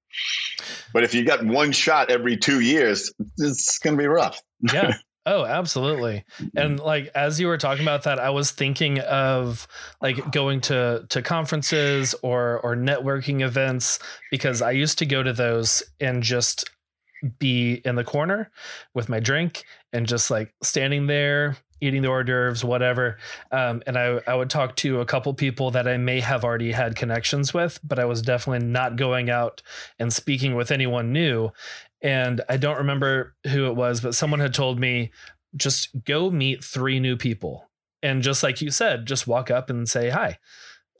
But 0.93 1.03
if 1.03 1.13
you 1.13 1.23
got 1.23 1.45
one 1.45 1.71
shot 1.71 2.11
every 2.11 2.35
two 2.35 2.59
years, 2.59 3.13
it's 3.37 3.79
going 3.79 3.95
to 3.95 4.01
be 4.01 4.07
rough. 4.07 4.41
yeah. 4.73 4.93
Oh, 5.25 5.45
absolutely. 5.45 6.23
And 6.55 6.79
like 6.79 7.09
as 7.13 7.37
you 7.37 7.47
were 7.47 7.57
talking 7.57 7.83
about 7.83 8.03
that, 8.03 8.17
I 8.17 8.29
was 8.29 8.51
thinking 8.51 8.99
of 8.99 9.67
like 10.01 10.31
going 10.31 10.61
to 10.61 11.05
to 11.09 11.21
conferences 11.21 12.15
or 12.21 12.59
or 12.61 12.77
networking 12.77 13.41
events 13.41 13.99
because 14.31 14.61
I 14.61 14.71
used 14.71 14.97
to 14.99 15.05
go 15.05 15.23
to 15.23 15.33
those 15.33 15.83
and 15.99 16.23
just 16.23 16.69
be 17.39 17.81
in 17.83 17.95
the 17.95 18.05
corner 18.05 18.51
with 18.93 19.09
my 19.09 19.19
drink 19.19 19.65
and 19.93 20.07
just 20.07 20.29
like 20.29 20.53
standing 20.61 21.07
there 21.07 21.57
eating 21.81 22.01
the 22.01 22.07
hors 22.07 22.23
d'oeuvres, 22.23 22.63
whatever. 22.63 23.17
Um, 23.51 23.83
and 23.85 23.97
I, 23.97 24.19
I 24.27 24.35
would 24.35 24.49
talk 24.49 24.75
to 24.77 25.01
a 25.01 25.05
couple 25.05 25.33
people 25.33 25.71
that 25.71 25.87
I 25.87 25.97
may 25.97 26.19
have 26.19 26.43
already 26.43 26.71
had 26.71 26.95
connections 26.95 27.53
with, 27.53 27.79
but 27.83 27.99
I 27.99 28.05
was 28.05 28.21
definitely 28.21 28.67
not 28.67 28.95
going 28.95 29.29
out 29.29 29.61
and 29.99 30.11
speaking 30.11 30.55
with 30.55 30.71
anyone 30.71 31.11
new. 31.11 31.51
And 32.01 32.41
I 32.49 32.57
don't 32.57 32.77
remember 32.77 33.35
who 33.47 33.67
it 33.67 33.75
was, 33.75 34.01
but 34.01 34.15
someone 34.15 34.39
had 34.39 34.53
told 34.53 34.79
me 34.79 35.11
just 35.55 36.03
go 36.03 36.29
meet 36.29 36.63
three 36.63 36.99
new 36.99 37.15
people. 37.15 37.69
And 38.03 38.21
just 38.21 38.43
like 38.43 38.61
you 38.61 38.69
said, 38.69 39.05
just 39.05 39.27
walk 39.27 39.49
up 39.49 39.69
and 39.69 39.89
say, 39.89 40.09
Hi, 40.09 40.37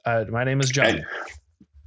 uh, 0.04 0.24
my 0.28 0.44
name 0.44 0.60
is 0.60 0.70
John. 0.70 1.04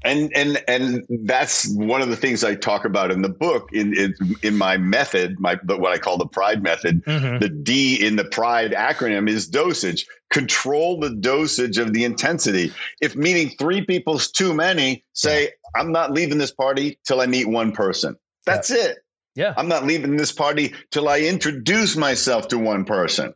And, 0.03 0.31
and 0.35 0.63
and 0.67 1.05
that's 1.25 1.71
one 1.75 2.01
of 2.01 2.09
the 2.09 2.15
things 2.15 2.43
I 2.43 2.55
talk 2.55 2.85
about 2.85 3.11
in 3.11 3.21
the 3.21 3.29
book 3.29 3.69
in 3.71 3.95
in, 3.95 4.15
in 4.41 4.57
my 4.57 4.77
method, 4.77 5.39
my 5.39 5.59
what 5.65 5.91
I 5.91 5.99
call 5.99 6.17
the 6.17 6.25
Pride 6.25 6.63
method. 6.63 7.05
Mm-hmm. 7.05 7.37
The 7.37 7.49
D 7.49 8.03
in 8.05 8.15
the 8.15 8.25
Pride 8.25 8.71
acronym 8.71 9.29
is 9.29 9.47
dosage. 9.47 10.07
Control 10.31 10.99
the 10.99 11.11
dosage 11.11 11.77
of 11.77 11.93
the 11.93 12.03
intensity. 12.03 12.71
If 13.01 13.15
meeting 13.15 13.51
three 13.59 13.85
people 13.85 14.15
is 14.15 14.31
too 14.31 14.53
many, 14.53 15.03
say. 15.13 15.49
I'm 15.73 15.93
not 15.93 16.11
leaving 16.11 16.37
this 16.37 16.51
party 16.51 16.99
till 17.07 17.21
I 17.21 17.27
meet 17.27 17.47
one 17.47 17.71
person. 17.71 18.17
That's 18.45 18.69
yeah. 18.69 18.77
it. 18.77 18.97
Yeah, 19.35 19.53
I'm 19.55 19.69
not 19.69 19.85
leaving 19.85 20.17
this 20.17 20.33
party 20.33 20.73
till 20.91 21.07
I 21.07 21.21
introduce 21.21 21.95
myself 21.95 22.49
to 22.49 22.59
one 22.59 22.83
person. 22.83 23.33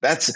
That's 0.00 0.34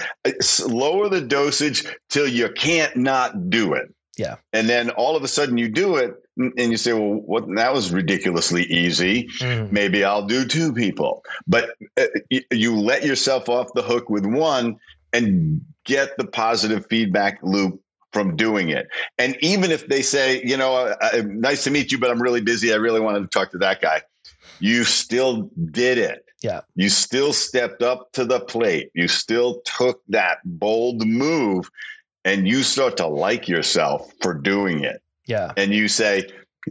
lower 0.66 1.08
the 1.08 1.22
dosage 1.22 1.86
till 2.10 2.28
you 2.28 2.50
can't 2.50 2.94
not 2.96 3.48
do 3.48 3.72
it. 3.72 3.94
Yeah. 4.18 4.36
And 4.52 4.68
then 4.68 4.90
all 4.90 5.16
of 5.16 5.22
a 5.22 5.28
sudden 5.28 5.56
you 5.56 5.68
do 5.68 5.96
it 5.96 6.14
and 6.36 6.52
you 6.56 6.76
say, 6.76 6.92
well, 6.92 7.20
what, 7.20 7.46
that 7.54 7.72
was 7.72 7.92
ridiculously 7.92 8.64
easy. 8.64 9.28
Mm. 9.38 9.72
Maybe 9.72 10.04
I'll 10.04 10.26
do 10.26 10.44
two 10.44 10.72
people. 10.72 11.24
But 11.46 11.70
uh, 11.96 12.06
you 12.50 12.76
let 12.76 13.04
yourself 13.04 13.48
off 13.48 13.72
the 13.74 13.82
hook 13.82 14.10
with 14.10 14.26
one 14.26 14.76
and 15.12 15.60
get 15.84 16.16
the 16.18 16.26
positive 16.26 16.84
feedback 16.86 17.38
loop 17.42 17.80
from 18.12 18.36
doing 18.36 18.70
it. 18.70 18.88
And 19.18 19.36
even 19.40 19.70
if 19.70 19.88
they 19.88 20.02
say, 20.02 20.42
you 20.44 20.56
know, 20.56 20.74
uh, 20.74 20.96
uh, 21.00 21.22
nice 21.26 21.64
to 21.64 21.70
meet 21.70 21.92
you, 21.92 21.98
but 21.98 22.10
I'm 22.10 22.20
really 22.20 22.40
busy. 22.40 22.72
I 22.72 22.76
really 22.76 23.00
wanted 23.00 23.20
to 23.20 23.28
talk 23.28 23.50
to 23.52 23.58
that 23.58 23.80
guy. 23.80 24.02
You 24.60 24.84
still 24.84 25.50
did 25.70 25.98
it. 25.98 26.24
Yeah. 26.42 26.60
You 26.74 26.88
still 26.88 27.32
stepped 27.32 27.82
up 27.82 28.12
to 28.12 28.24
the 28.24 28.40
plate. 28.40 28.90
You 28.94 29.08
still 29.08 29.60
took 29.64 30.02
that 30.08 30.38
bold 30.44 31.06
move 31.06 31.70
and 32.24 32.46
you 32.46 32.62
start 32.62 32.96
to 32.98 33.06
like 33.06 33.48
yourself 33.48 34.12
for 34.20 34.34
doing 34.34 34.84
it. 34.84 35.02
Yeah. 35.26 35.52
And 35.56 35.72
you 35.72 35.88
say, 35.88 36.24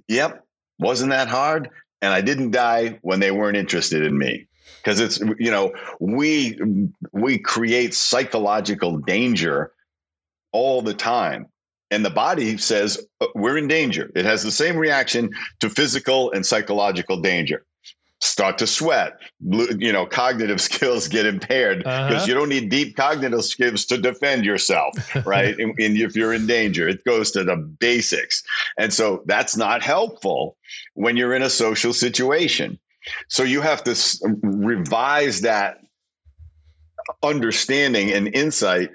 yep, 0.07 0.45
wasn't 0.79 1.11
that 1.11 1.27
hard? 1.27 1.69
and 2.01 2.13
I 2.13 2.21
didn't 2.21 2.51
die 2.51 2.99
when 3.01 3.19
they 3.19 3.31
weren't 3.31 3.57
interested 3.57 4.03
in 4.03 4.17
me. 4.17 4.47
Because 4.83 4.99
it's 4.99 5.19
you 5.39 5.51
know 5.51 5.73
we 5.99 6.57
we 7.11 7.37
create 7.37 7.93
psychological 7.93 8.97
danger 8.99 9.71
all 10.53 10.81
the 10.81 10.93
time, 10.93 11.47
and 11.91 12.05
the 12.05 12.09
body 12.09 12.57
says 12.57 13.05
uh, 13.19 13.27
we're 13.35 13.57
in 13.57 13.67
danger. 13.67 14.11
It 14.15 14.23
has 14.23 14.43
the 14.43 14.51
same 14.51 14.77
reaction 14.77 15.29
to 15.59 15.69
physical 15.69 16.31
and 16.31 16.45
psychological 16.45 17.19
danger 17.19 17.65
start 18.19 18.57
to 18.57 18.67
sweat. 18.67 19.19
You 19.39 19.91
know 19.91 20.05
cognitive 20.05 20.61
skills 20.69 21.07
get 21.07 21.25
impaired 21.25 21.79
because 21.79 22.11
uh-huh. 22.11 22.25
you 22.27 22.33
don't 22.33 22.49
need 22.49 22.69
deep 22.69 22.95
cognitive 22.95 23.43
skills 23.43 23.85
to 23.85 23.97
defend 23.97 24.45
yourself 24.45 24.93
right? 25.25 25.57
And, 25.57 25.77
and, 25.79 25.97
if 25.97 26.15
you're 26.15 26.33
in 26.33 26.47
danger 26.47 26.87
it 26.87 27.03
goes 27.03 27.31
to 27.31 27.43
the 27.43 27.55
basics. 27.55 28.43
And 28.77 28.93
so 28.93 29.23
that's 29.25 29.55
not 29.57 29.81
helpful 29.81 30.57
when 30.93 31.17
you're 31.17 31.35
in 31.35 31.41
a 31.41 31.49
social 31.49 31.93
situation. 31.93 32.79
So 33.29 33.43
you 33.43 33.61
have 33.61 33.83
to 33.83 33.95
revise 34.41 35.41
that 35.41 35.77
understanding 37.23 38.11
and 38.11 38.33
insight 38.35 38.89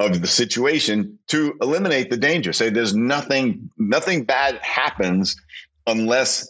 of 0.00 0.20
the 0.20 0.28
situation 0.28 1.18
to 1.28 1.56
eliminate 1.60 2.10
the 2.10 2.16
danger. 2.16 2.52
Say 2.52 2.70
there's 2.70 2.94
nothing 2.94 3.68
nothing 3.78 4.24
bad 4.24 4.58
happens 4.62 5.36
unless 5.86 6.48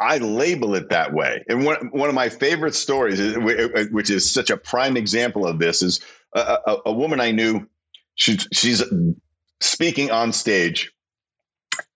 I 0.00 0.18
label 0.18 0.74
it 0.74 0.88
that 0.90 1.12
way. 1.12 1.44
And 1.48 1.64
one, 1.64 1.88
one 1.92 2.08
of 2.08 2.14
my 2.14 2.28
favorite 2.28 2.74
stories, 2.74 3.20
which 3.90 4.10
is 4.10 4.30
such 4.30 4.50
a 4.50 4.56
prime 4.56 4.96
example 4.96 5.46
of 5.46 5.58
this, 5.58 5.82
is 5.82 6.00
a, 6.34 6.58
a, 6.66 6.76
a 6.86 6.92
woman 6.92 7.20
I 7.20 7.30
knew. 7.30 7.66
She, 8.14 8.36
she's 8.52 8.82
speaking 9.60 10.10
on 10.10 10.32
stage 10.32 10.92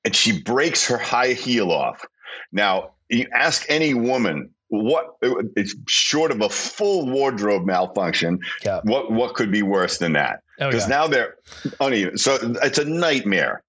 and 0.05 0.15
she 0.15 0.41
breaks 0.41 0.87
her 0.87 0.99
high 0.99 1.33
heel 1.33 1.73
off. 1.73 2.05
Now, 2.53 2.93
you 3.09 3.27
ask 3.35 3.67
any 3.69 3.93
woman 3.93 4.51
what 4.69 5.17
it's 5.23 5.75
short 5.89 6.31
of 6.31 6.41
a 6.41 6.49
full 6.49 7.09
wardrobe 7.09 7.67
malfunction. 7.67 8.41
Yeah. 8.65 8.81
What 8.83 9.13
what 9.13 9.35
could 9.35 9.53
be 9.53 9.63
worse 9.63 9.99
than 9.99 10.13
that? 10.15 10.43
Because 10.59 10.87
oh, 10.87 10.89
yeah. 10.89 10.97
now 10.97 11.07
they're 11.07 11.37
uneven. 11.81 12.19
So 12.19 12.39
it's 12.63 12.79
a 12.79 12.85
nightmare. 12.85 13.63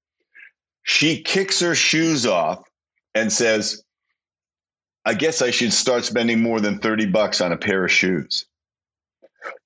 She 0.83 1.21
kicks 1.21 1.59
her 1.59 1.75
shoes 1.75 2.25
off 2.25 2.63
and 3.13 3.31
says, 3.31 3.83
I 5.07 5.13
guess 5.13 5.41
I 5.41 5.51
should 5.51 5.71
start 5.71 6.03
spending 6.03 6.41
more 6.41 6.59
than 6.59 6.79
30 6.79 7.05
bucks 7.05 7.39
on 7.39 7.53
a 7.53 7.57
pair 7.57 7.85
of 7.85 7.91
shoes. 7.91 8.45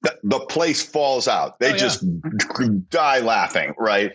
The, 0.04 0.16
the 0.22 0.40
place 0.42 0.84
falls 0.84 1.28
out. 1.28 1.60
They 1.60 1.74
oh, 1.74 1.78
just 1.78 2.06
die 2.92 3.22
laughing, 3.22 3.74
right? 3.80 4.12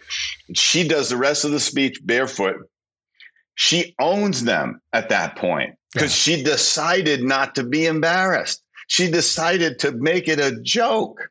She 0.54 0.86
does 0.86 1.08
the 1.08 1.16
rest 1.16 1.44
of 1.44 1.50
the 1.50 1.58
speech 1.58 1.98
barefoot. 2.04 2.70
She 3.56 3.96
owns 3.98 4.44
them 4.44 4.80
at 4.92 5.08
that 5.08 5.34
point 5.34 5.74
because 5.92 6.12
yeah. 6.28 6.36
she 6.36 6.44
decided 6.44 7.24
not 7.24 7.56
to 7.56 7.64
be 7.64 7.86
embarrassed. 7.86 8.62
She 8.86 9.10
decided 9.10 9.80
to 9.80 9.90
make 9.90 10.28
it 10.28 10.38
a 10.38 10.60
joke 10.62 11.28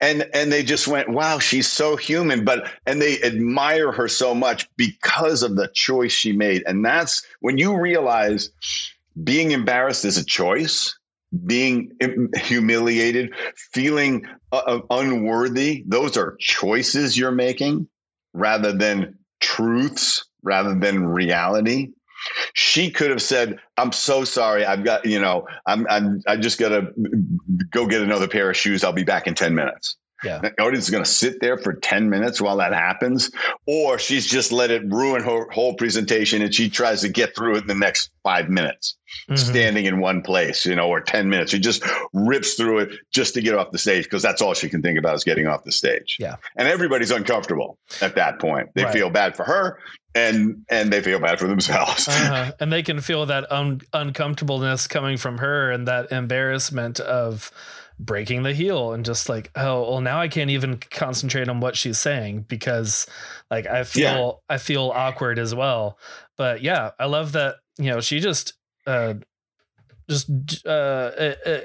and 0.00 0.28
and 0.34 0.52
they 0.52 0.62
just 0.62 0.88
went 0.88 1.08
wow 1.08 1.38
she's 1.38 1.70
so 1.70 1.96
human. 1.96 2.44
But 2.44 2.70
and 2.86 3.00
they 3.00 3.20
admire 3.22 3.92
her 3.92 4.08
so 4.08 4.34
much 4.34 4.68
because 4.76 5.42
of 5.42 5.56
the 5.56 5.68
choice 5.74 6.12
she 6.12 6.32
made. 6.32 6.62
And 6.66 6.84
that's 6.84 7.24
when 7.40 7.58
you 7.58 7.78
realize 7.78 8.50
being 9.22 9.52
embarrassed 9.52 10.04
is 10.04 10.18
a 10.18 10.24
choice 10.24 10.98
being 11.44 11.90
humiliated 12.36 13.34
feeling 13.72 14.24
uh, 14.52 14.56
uh, 14.56 14.80
unworthy 14.90 15.82
those 15.86 16.16
are 16.16 16.36
choices 16.38 17.18
you're 17.18 17.32
making 17.32 17.88
rather 18.32 18.72
than 18.72 19.18
truths 19.40 20.24
rather 20.42 20.78
than 20.78 21.04
reality 21.04 21.88
she 22.52 22.90
could 22.90 23.10
have 23.10 23.22
said, 23.22 23.58
"I'm 23.76 23.92
so 23.92 24.24
sorry. 24.24 24.64
I've 24.64 24.84
got 24.84 25.04
you 25.06 25.20
know, 25.20 25.46
I'm 25.66 25.86
I'm 25.88 26.22
I 26.26 26.36
just 26.36 26.58
got 26.58 26.70
to 26.70 26.92
go 27.70 27.86
get 27.86 28.02
another 28.02 28.28
pair 28.28 28.50
of 28.50 28.56
shoes. 28.56 28.84
I'll 28.84 28.92
be 28.92 29.04
back 29.04 29.26
in 29.26 29.34
ten 29.34 29.54
minutes." 29.54 29.96
Yeah. 30.24 30.38
The 30.38 30.62
audience 30.62 30.86
is 30.86 30.90
going 30.90 31.04
to 31.04 31.10
sit 31.10 31.40
there 31.40 31.58
for 31.58 31.74
10 31.74 32.08
minutes 32.08 32.40
while 32.40 32.56
that 32.56 32.72
happens, 32.72 33.30
or 33.66 33.98
she's 33.98 34.26
just 34.26 34.50
let 34.50 34.70
it 34.70 34.82
ruin 34.90 35.22
her 35.22 35.50
whole 35.50 35.74
presentation 35.74 36.42
and 36.42 36.54
she 36.54 36.70
tries 36.70 37.02
to 37.02 37.08
get 37.08 37.36
through 37.36 37.56
it 37.56 37.62
in 37.62 37.66
the 37.66 37.74
next 37.74 38.10
five 38.22 38.48
minutes, 38.48 38.96
mm-hmm. 39.28 39.36
standing 39.36 39.84
in 39.84 40.00
one 40.00 40.22
place, 40.22 40.64
you 40.64 40.74
know, 40.74 40.88
or 40.88 41.00
10 41.00 41.28
minutes. 41.28 41.50
She 41.50 41.58
just 41.58 41.84
rips 42.14 42.54
through 42.54 42.78
it 42.78 42.92
just 43.12 43.34
to 43.34 43.42
get 43.42 43.54
off 43.54 43.72
the 43.72 43.78
stage 43.78 44.04
because 44.04 44.22
that's 44.22 44.40
all 44.40 44.54
she 44.54 44.68
can 44.68 44.80
think 44.80 44.98
about 44.98 45.14
is 45.14 45.24
getting 45.24 45.46
off 45.46 45.64
the 45.64 45.72
stage. 45.72 46.16
Yeah. 46.18 46.36
And 46.56 46.66
everybody's 46.66 47.10
uncomfortable 47.10 47.78
at 48.00 48.14
that 48.16 48.38
point. 48.38 48.70
They 48.74 48.84
right. 48.84 48.92
feel 48.92 49.10
bad 49.10 49.36
for 49.36 49.44
her 49.44 49.78
and 50.16 50.64
and 50.70 50.92
they 50.92 51.02
feel 51.02 51.20
bad 51.20 51.38
for 51.38 51.46
themselves. 51.46 52.08
Uh-huh. 52.16 52.52
And 52.60 52.72
they 52.72 52.82
can 52.82 53.00
feel 53.00 53.26
that 53.26 53.50
un- 53.52 53.82
uncomfortableness 53.92 54.86
coming 54.86 55.16
from 55.18 55.38
her 55.38 55.70
and 55.70 55.86
that 55.86 56.10
embarrassment 56.10 56.98
of 56.98 57.50
breaking 57.98 58.42
the 58.42 58.52
heel 58.52 58.92
and 58.92 59.04
just 59.04 59.28
like 59.28 59.50
oh 59.56 59.90
well 59.90 60.00
now 60.02 60.20
i 60.20 60.28
can't 60.28 60.50
even 60.50 60.76
concentrate 60.76 61.48
on 61.48 61.60
what 61.60 61.76
she's 61.76 61.96
saying 61.96 62.44
because 62.46 63.06
like 63.50 63.66
i 63.66 63.84
feel 63.84 64.42
yeah. 64.50 64.54
i 64.54 64.58
feel 64.58 64.92
awkward 64.94 65.38
as 65.38 65.54
well 65.54 65.98
but 66.36 66.60
yeah 66.60 66.90
i 67.00 67.06
love 67.06 67.32
that 67.32 67.56
you 67.78 67.90
know 67.90 68.00
she 68.00 68.20
just 68.20 68.52
uh 68.86 69.14
just 70.10 70.28
uh, 70.66 70.68
uh, 70.68 71.34
uh 71.46 71.60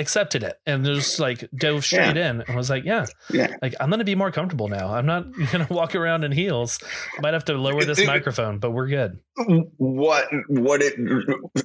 accepted 0.00 0.42
it 0.42 0.58
and 0.66 0.84
just 0.84 1.20
like 1.20 1.48
dove 1.54 1.84
straight 1.84 2.16
yeah. 2.16 2.30
in 2.30 2.40
and 2.40 2.56
was 2.56 2.70
like 2.70 2.84
yeah 2.84 3.06
yeah. 3.30 3.54
like 3.62 3.74
i'm 3.80 3.90
gonna 3.90 4.04
be 4.04 4.14
more 4.14 4.30
comfortable 4.30 4.68
now. 4.68 4.92
I'm 4.92 5.06
not 5.06 5.26
gonna 5.52 5.66
walk 5.70 5.94
around 5.94 6.24
in 6.24 6.32
heels. 6.32 6.78
I 7.16 7.20
might 7.20 7.34
have 7.34 7.44
to 7.46 7.54
lower 7.54 7.84
this 7.84 7.98
it, 7.98 8.06
microphone 8.06 8.58
but 8.58 8.72
we're 8.72 8.88
good. 8.88 9.18
What 9.76 10.28
what 10.48 10.82
it 10.82 10.94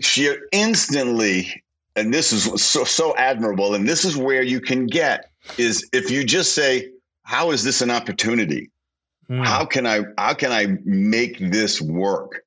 she 0.02 0.36
instantly 0.52 1.63
and 1.95 2.13
this 2.13 2.32
is 2.32 2.62
so 2.62 2.84
so 2.84 3.15
admirable 3.15 3.74
and 3.74 3.88
this 3.88 4.06
is 4.06 4.17
where 4.17 4.43
you 4.43 4.60
can 4.60 4.86
get 4.86 5.32
is 5.58 5.88
if 5.93 6.12
you 6.12 6.24
just 6.24 6.54
say 6.54 6.89
how 7.24 7.52
is 7.52 7.63
this 7.63 7.82
an 7.82 7.89
opportunity? 7.89 8.69
Mm. 9.30 9.43
how 9.43 9.65
can 9.65 9.88
i 9.88 10.02
how 10.19 10.36
can 10.36 10.52
i 10.52 10.78
make 10.84 11.39
this 11.39 11.82
work 11.82 12.43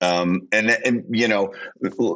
um, 0.00 0.46
and 0.52 0.70
and 0.84 1.04
you 1.10 1.28
know 1.28 1.52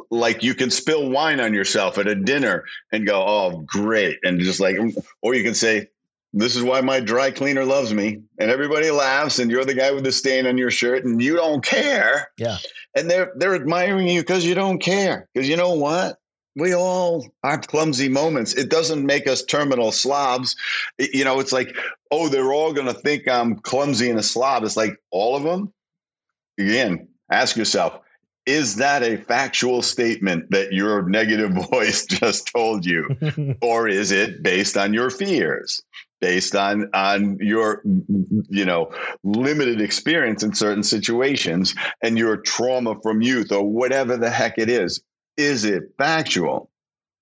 like 0.09 0.43
you 0.43 0.53
can 0.53 0.69
spill 0.69 1.09
wine 1.09 1.39
on 1.39 1.53
yourself 1.53 1.97
at 1.97 2.07
a 2.07 2.15
dinner 2.15 2.65
and 2.91 3.05
go 3.05 3.23
oh 3.25 3.63
great 3.65 4.17
and 4.23 4.39
just 4.39 4.59
like 4.59 4.77
or 5.21 5.33
you 5.33 5.43
can 5.43 5.55
say 5.55 5.87
this 6.33 6.55
is 6.55 6.63
why 6.63 6.79
my 6.79 6.99
dry 6.99 7.31
cleaner 7.31 7.65
loves 7.65 7.93
me 7.93 8.21
and 8.39 8.51
everybody 8.51 8.89
laughs 8.91 9.39
and 9.39 9.51
you're 9.51 9.65
the 9.65 9.73
guy 9.73 9.91
with 9.91 10.03
the 10.03 10.11
stain 10.11 10.45
on 10.45 10.57
your 10.57 10.71
shirt 10.71 11.05
and 11.05 11.21
you 11.21 11.35
don't 11.35 11.65
care 11.65 12.29
yeah 12.37 12.57
and 12.95 13.09
they're 13.09 13.31
they're 13.35 13.55
admiring 13.55 14.07
you 14.07 14.21
because 14.21 14.45
you 14.45 14.53
don't 14.53 14.79
care 14.79 15.27
because 15.33 15.49
you 15.49 15.57
know 15.57 15.73
what 15.73 16.17
we 16.55 16.75
all 16.75 17.25
have 17.43 17.67
clumsy 17.67 18.09
moments. 18.09 18.53
It 18.53 18.69
doesn't 18.69 19.05
make 19.05 19.27
us 19.27 19.43
terminal 19.43 19.91
slobs. 19.91 20.55
It, 20.97 21.15
you 21.15 21.23
know, 21.23 21.39
it's 21.39 21.53
like, 21.53 21.75
oh, 22.11 22.27
they're 22.27 22.51
all 22.51 22.73
going 22.73 22.87
to 22.87 22.93
think 22.93 23.27
I'm 23.27 23.55
clumsy 23.59 24.09
and 24.09 24.19
a 24.19 24.23
slob. 24.23 24.63
It's 24.63 24.75
like 24.75 24.97
all 25.11 25.35
of 25.35 25.43
them. 25.43 25.73
Again, 26.59 27.07
ask 27.31 27.55
yourself, 27.55 27.99
is 28.45 28.77
that 28.77 29.03
a 29.03 29.17
factual 29.17 29.81
statement 29.81 30.49
that 30.51 30.73
your 30.73 31.07
negative 31.07 31.51
voice 31.71 32.05
just 32.05 32.51
told 32.53 32.85
you? 32.85 33.15
or 33.61 33.87
is 33.87 34.11
it 34.11 34.43
based 34.43 34.77
on 34.77 34.93
your 34.93 35.09
fears? 35.09 35.81
Based 36.19 36.55
on 36.55 36.87
on 36.93 37.37
your 37.39 37.81
you 37.83 38.63
know 38.63 38.91
limited 39.23 39.81
experience 39.81 40.43
in 40.43 40.53
certain 40.53 40.83
situations 40.83 41.73
and 42.03 42.15
your 42.15 42.37
trauma 42.37 42.95
from 43.01 43.23
youth 43.23 43.51
or 43.51 43.67
whatever 43.67 44.17
the 44.17 44.29
heck 44.29 44.59
it 44.59 44.69
is 44.69 45.01
is 45.37 45.65
it 45.65 45.83
factual? 45.97 46.69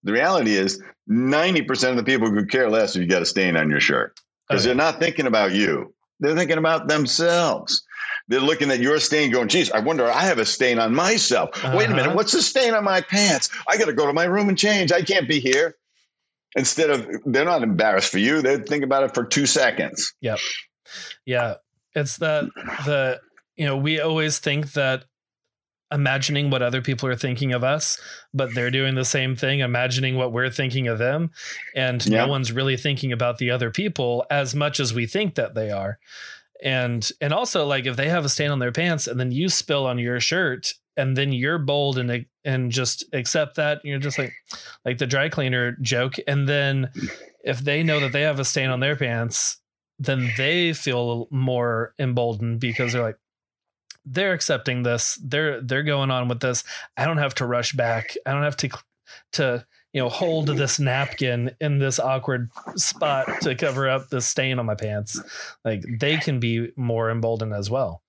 The 0.03 0.13
reality 0.13 0.55
is 0.55 0.81
90% 1.09 1.89
of 1.89 1.95
the 1.97 2.03
people 2.03 2.31
could 2.31 2.51
care 2.51 2.69
less 2.69 2.95
if 2.95 3.01
you 3.01 3.07
got 3.07 3.21
a 3.21 3.25
stain 3.25 3.55
on 3.55 3.69
your 3.69 3.79
shirt 3.79 4.19
because 4.47 4.63
okay. 4.63 4.71
Oh, 4.71 4.75
they're 4.75 4.91
not 4.91 4.99
thinking 4.99 5.27
about 5.27 5.51
you. 5.51 5.93
They're 6.19 6.35
thinking 6.35 6.57
about 6.57 6.87
themselves. 6.87 7.83
They're 8.29 8.39
looking 8.39 8.71
at 8.71 8.79
your 8.79 8.99
stain 8.99 9.31
going, 9.31 9.49
geez, 9.49 9.69
I 9.71 9.79
wonder, 9.79 10.09
I 10.09 10.21
have 10.21 10.37
a 10.37 10.45
stain 10.45 10.79
on 10.79 10.95
myself. 10.95 11.49
Uh-huh. 11.55 11.75
Wait 11.75 11.87
a 11.87 11.89
minute, 11.89 12.05
uh-huh. 12.05 12.15
what's 12.15 12.31
the 12.31 12.41
stain 12.41 12.73
on 12.73 12.83
my 12.83 13.01
pants? 13.01 13.49
I 13.67 13.77
got 13.77 13.85
to 13.85 13.93
go 13.93 14.05
to 14.05 14.13
my 14.13 14.25
room 14.25 14.47
and 14.47 14.57
change. 14.57 14.91
I 14.91 15.01
can't 15.01 15.27
be 15.27 15.39
here. 15.39 15.75
Instead 16.55 16.89
of, 16.89 17.07
they're 17.25 17.45
not 17.45 17.63
embarrassed 17.63 18.11
for 18.11 18.19
you. 18.19 18.41
They 18.41 18.57
think 18.57 18.83
about 18.83 19.03
it 19.03 19.13
for 19.13 19.25
two 19.25 19.45
seconds. 19.45 20.13
Yep. 20.21 20.39
Yeah. 21.25 21.55
It's 21.95 22.17
that 22.17 22.45
the, 22.85 23.19
you 23.55 23.65
know, 23.65 23.77
we 23.77 23.99
always 23.99 24.39
think 24.39 24.73
that 24.73 25.05
imagining 25.91 26.51
what 26.51 26.61
other 26.61 26.81
people 26.81 27.09
are 27.09 27.15
thinking 27.15 27.51
of 27.51 27.63
us, 27.63 27.99
but 28.31 28.53
they're 28.53 28.69
doing 28.71 28.93
the 28.93 29.05
same 29.05 29.35
thing, 29.35 29.59
imagining 29.59 30.15
what 30.15 30.31
we're 30.31 30.49
thinking 30.49 30.87
of 30.87 30.99
them. 30.99 31.31
And 31.75 32.05
yeah. 32.05 32.25
no 32.25 32.27
one's 32.27 32.51
really 32.51 32.77
thinking 32.77 33.11
about 33.11 33.39
the 33.39 33.49
other 33.49 33.71
people 33.71 34.25
as 34.29 34.53
much 34.53 34.79
as 34.79 34.93
we 34.93 35.07
think 35.07 35.35
that 35.35 35.55
they 35.55 35.71
are. 35.71 35.97
And 36.63 37.09
and 37.21 37.33
also 37.33 37.65
like 37.65 37.85
if 37.85 37.95
they 37.95 38.09
have 38.09 38.25
a 38.25 38.29
stain 38.29 38.51
on 38.51 38.59
their 38.59 38.71
pants 38.71 39.07
and 39.07 39.19
then 39.19 39.31
you 39.31 39.49
spill 39.49 39.85
on 39.85 39.97
your 39.97 40.19
shirt 40.19 40.73
and 40.97 41.15
then 41.15 41.31
you're 41.31 41.57
bold 41.59 41.97
and 41.97 42.25
and 42.43 42.71
just 42.71 43.05
accept 43.13 43.55
that 43.55 43.79
you're 43.85 43.99
just 43.99 44.17
like 44.17 44.33
like 44.83 44.97
the 44.97 45.07
dry 45.07 45.29
cleaner 45.29 45.77
joke 45.81 46.15
and 46.27 46.49
then 46.49 46.91
if 47.45 47.59
they 47.59 47.81
know 47.81 48.01
that 48.01 48.11
they 48.11 48.23
have 48.23 48.39
a 48.39 48.45
stain 48.45 48.69
on 48.69 48.81
their 48.81 48.97
pants 48.97 49.61
then 49.99 50.31
they 50.37 50.73
feel 50.73 51.27
more 51.31 51.93
emboldened 51.97 52.59
because 52.59 52.91
they're 52.91 53.03
like 53.03 53.19
they're 54.05 54.33
accepting 54.33 54.83
this. 54.83 55.19
They're 55.23 55.61
they're 55.61 55.83
going 55.83 56.11
on 56.11 56.27
with 56.27 56.39
this. 56.39 56.63
I 56.97 57.05
don't 57.05 57.17
have 57.17 57.35
to 57.35 57.45
rush 57.45 57.73
back. 57.73 58.15
I 58.25 58.31
don't 58.31 58.43
have 58.43 58.57
to 58.57 58.69
to 59.33 59.65
you 59.93 60.01
know 60.01 60.09
hold 60.09 60.47
this 60.47 60.79
napkin 60.79 61.55
in 61.59 61.79
this 61.79 61.99
awkward 61.99 62.49
spot 62.75 63.27
to 63.41 63.55
cover 63.55 63.89
up 63.89 64.09
the 64.09 64.21
stain 64.21 64.59
on 64.59 64.65
my 64.65 64.75
pants. 64.75 65.21
Like 65.65 65.83
they 65.99 66.17
can 66.17 66.39
be 66.39 66.71
more 66.75 67.09
emboldened 67.09 67.53
as 67.53 67.69
well. 67.69 68.01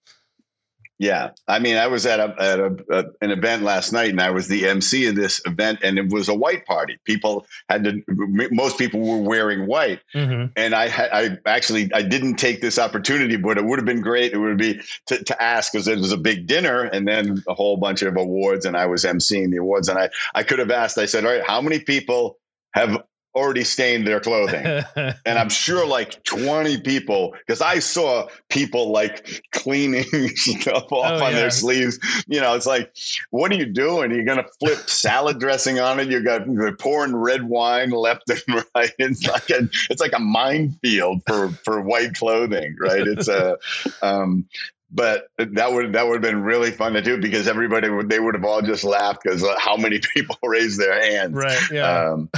Yeah, 1.00 1.30
I 1.48 1.60
mean, 1.60 1.78
I 1.78 1.86
was 1.86 2.04
at 2.04 2.20
a 2.20 2.34
at 2.38 2.60
a, 2.60 2.76
a, 2.90 3.04
an 3.22 3.30
event 3.30 3.62
last 3.62 3.90
night, 3.90 4.10
and 4.10 4.20
I 4.20 4.28
was 4.32 4.48
the 4.48 4.68
MC 4.68 5.06
of 5.06 5.14
this 5.14 5.40
event, 5.46 5.78
and 5.82 5.98
it 5.98 6.12
was 6.12 6.28
a 6.28 6.34
white 6.34 6.66
party. 6.66 6.98
People 7.06 7.46
had 7.70 7.84
to. 7.84 8.02
Most 8.06 8.76
people 8.76 9.00
were 9.00 9.16
wearing 9.16 9.66
white, 9.66 10.00
mm-hmm. 10.14 10.52
and 10.56 10.74
I 10.74 10.88
I 10.88 11.38
actually 11.46 11.90
I 11.94 12.02
didn't 12.02 12.34
take 12.34 12.60
this 12.60 12.78
opportunity, 12.78 13.36
but 13.36 13.56
it 13.56 13.64
would 13.64 13.78
have 13.78 13.86
been 13.86 14.02
great. 14.02 14.34
It 14.34 14.36
would 14.36 14.58
be 14.58 14.78
to, 15.06 15.24
to 15.24 15.42
ask 15.42 15.72
because 15.72 15.88
it 15.88 15.96
was 15.96 16.12
a 16.12 16.18
big 16.18 16.46
dinner, 16.46 16.82
and 16.82 17.08
then 17.08 17.42
a 17.48 17.54
whole 17.54 17.78
bunch 17.78 18.02
of 18.02 18.18
awards, 18.18 18.66
and 18.66 18.76
I 18.76 18.84
was 18.84 19.04
emceeing 19.04 19.50
the 19.50 19.56
awards, 19.56 19.88
and 19.88 19.98
I 19.98 20.10
I 20.34 20.42
could 20.42 20.58
have 20.58 20.70
asked. 20.70 20.98
I 20.98 21.06
said, 21.06 21.24
all 21.24 21.32
right, 21.32 21.46
how 21.46 21.62
many 21.62 21.78
people 21.78 22.36
have 22.74 23.02
already 23.34 23.64
stained 23.64 24.06
their 24.06 24.20
clothing. 24.20 24.64
and 24.96 25.38
I'm 25.38 25.48
sure 25.48 25.86
like 25.86 26.22
20 26.24 26.80
people, 26.80 27.34
because 27.46 27.60
I 27.60 27.78
saw 27.78 28.28
people 28.48 28.90
like 28.90 29.42
cleaning 29.52 30.04
stuff 30.34 30.92
off 30.92 31.20
oh, 31.20 31.24
on 31.24 31.32
yeah. 31.32 31.40
their 31.40 31.50
sleeves. 31.50 31.98
You 32.26 32.40
know, 32.40 32.54
it's 32.54 32.66
like, 32.66 32.94
what 33.30 33.52
are 33.52 33.56
you 33.56 33.66
doing? 33.66 34.10
You're 34.10 34.24
going 34.24 34.38
to 34.38 34.48
flip 34.58 34.78
salad 34.78 35.38
dressing 35.38 35.78
on 35.78 36.00
it. 36.00 36.08
You 36.08 36.22
got 36.22 36.46
you're 36.46 36.76
pouring 36.76 37.14
red 37.14 37.44
wine 37.44 37.90
left 37.90 38.28
and 38.30 38.64
right. 38.74 38.92
It's 38.98 39.26
like 39.26 39.50
a, 39.50 39.68
it's 39.88 40.00
like 40.00 40.12
a 40.14 40.20
minefield 40.20 41.22
for, 41.26 41.50
for 41.64 41.80
white 41.80 42.14
clothing, 42.14 42.76
right? 42.80 43.06
It's 43.06 43.28
a, 43.28 43.56
um, 44.02 44.46
but 44.92 45.28
that 45.38 45.72
would 45.72 45.92
that 45.92 46.06
would 46.06 46.14
have 46.14 46.22
been 46.22 46.42
really 46.42 46.70
fun 46.70 46.92
to 46.94 47.02
do 47.02 47.16
because 47.20 47.46
everybody 47.46 47.88
would 47.88 48.08
they 48.08 48.18
would 48.18 48.34
have 48.34 48.44
all 48.44 48.60
just 48.60 48.84
laughed 48.84 49.22
because 49.22 49.44
how 49.58 49.76
many 49.76 50.00
people 50.14 50.36
raised 50.42 50.80
their 50.80 51.00
hands 51.00 51.34
right 51.34 51.60
yeah 51.70 52.10
um, 52.10 52.28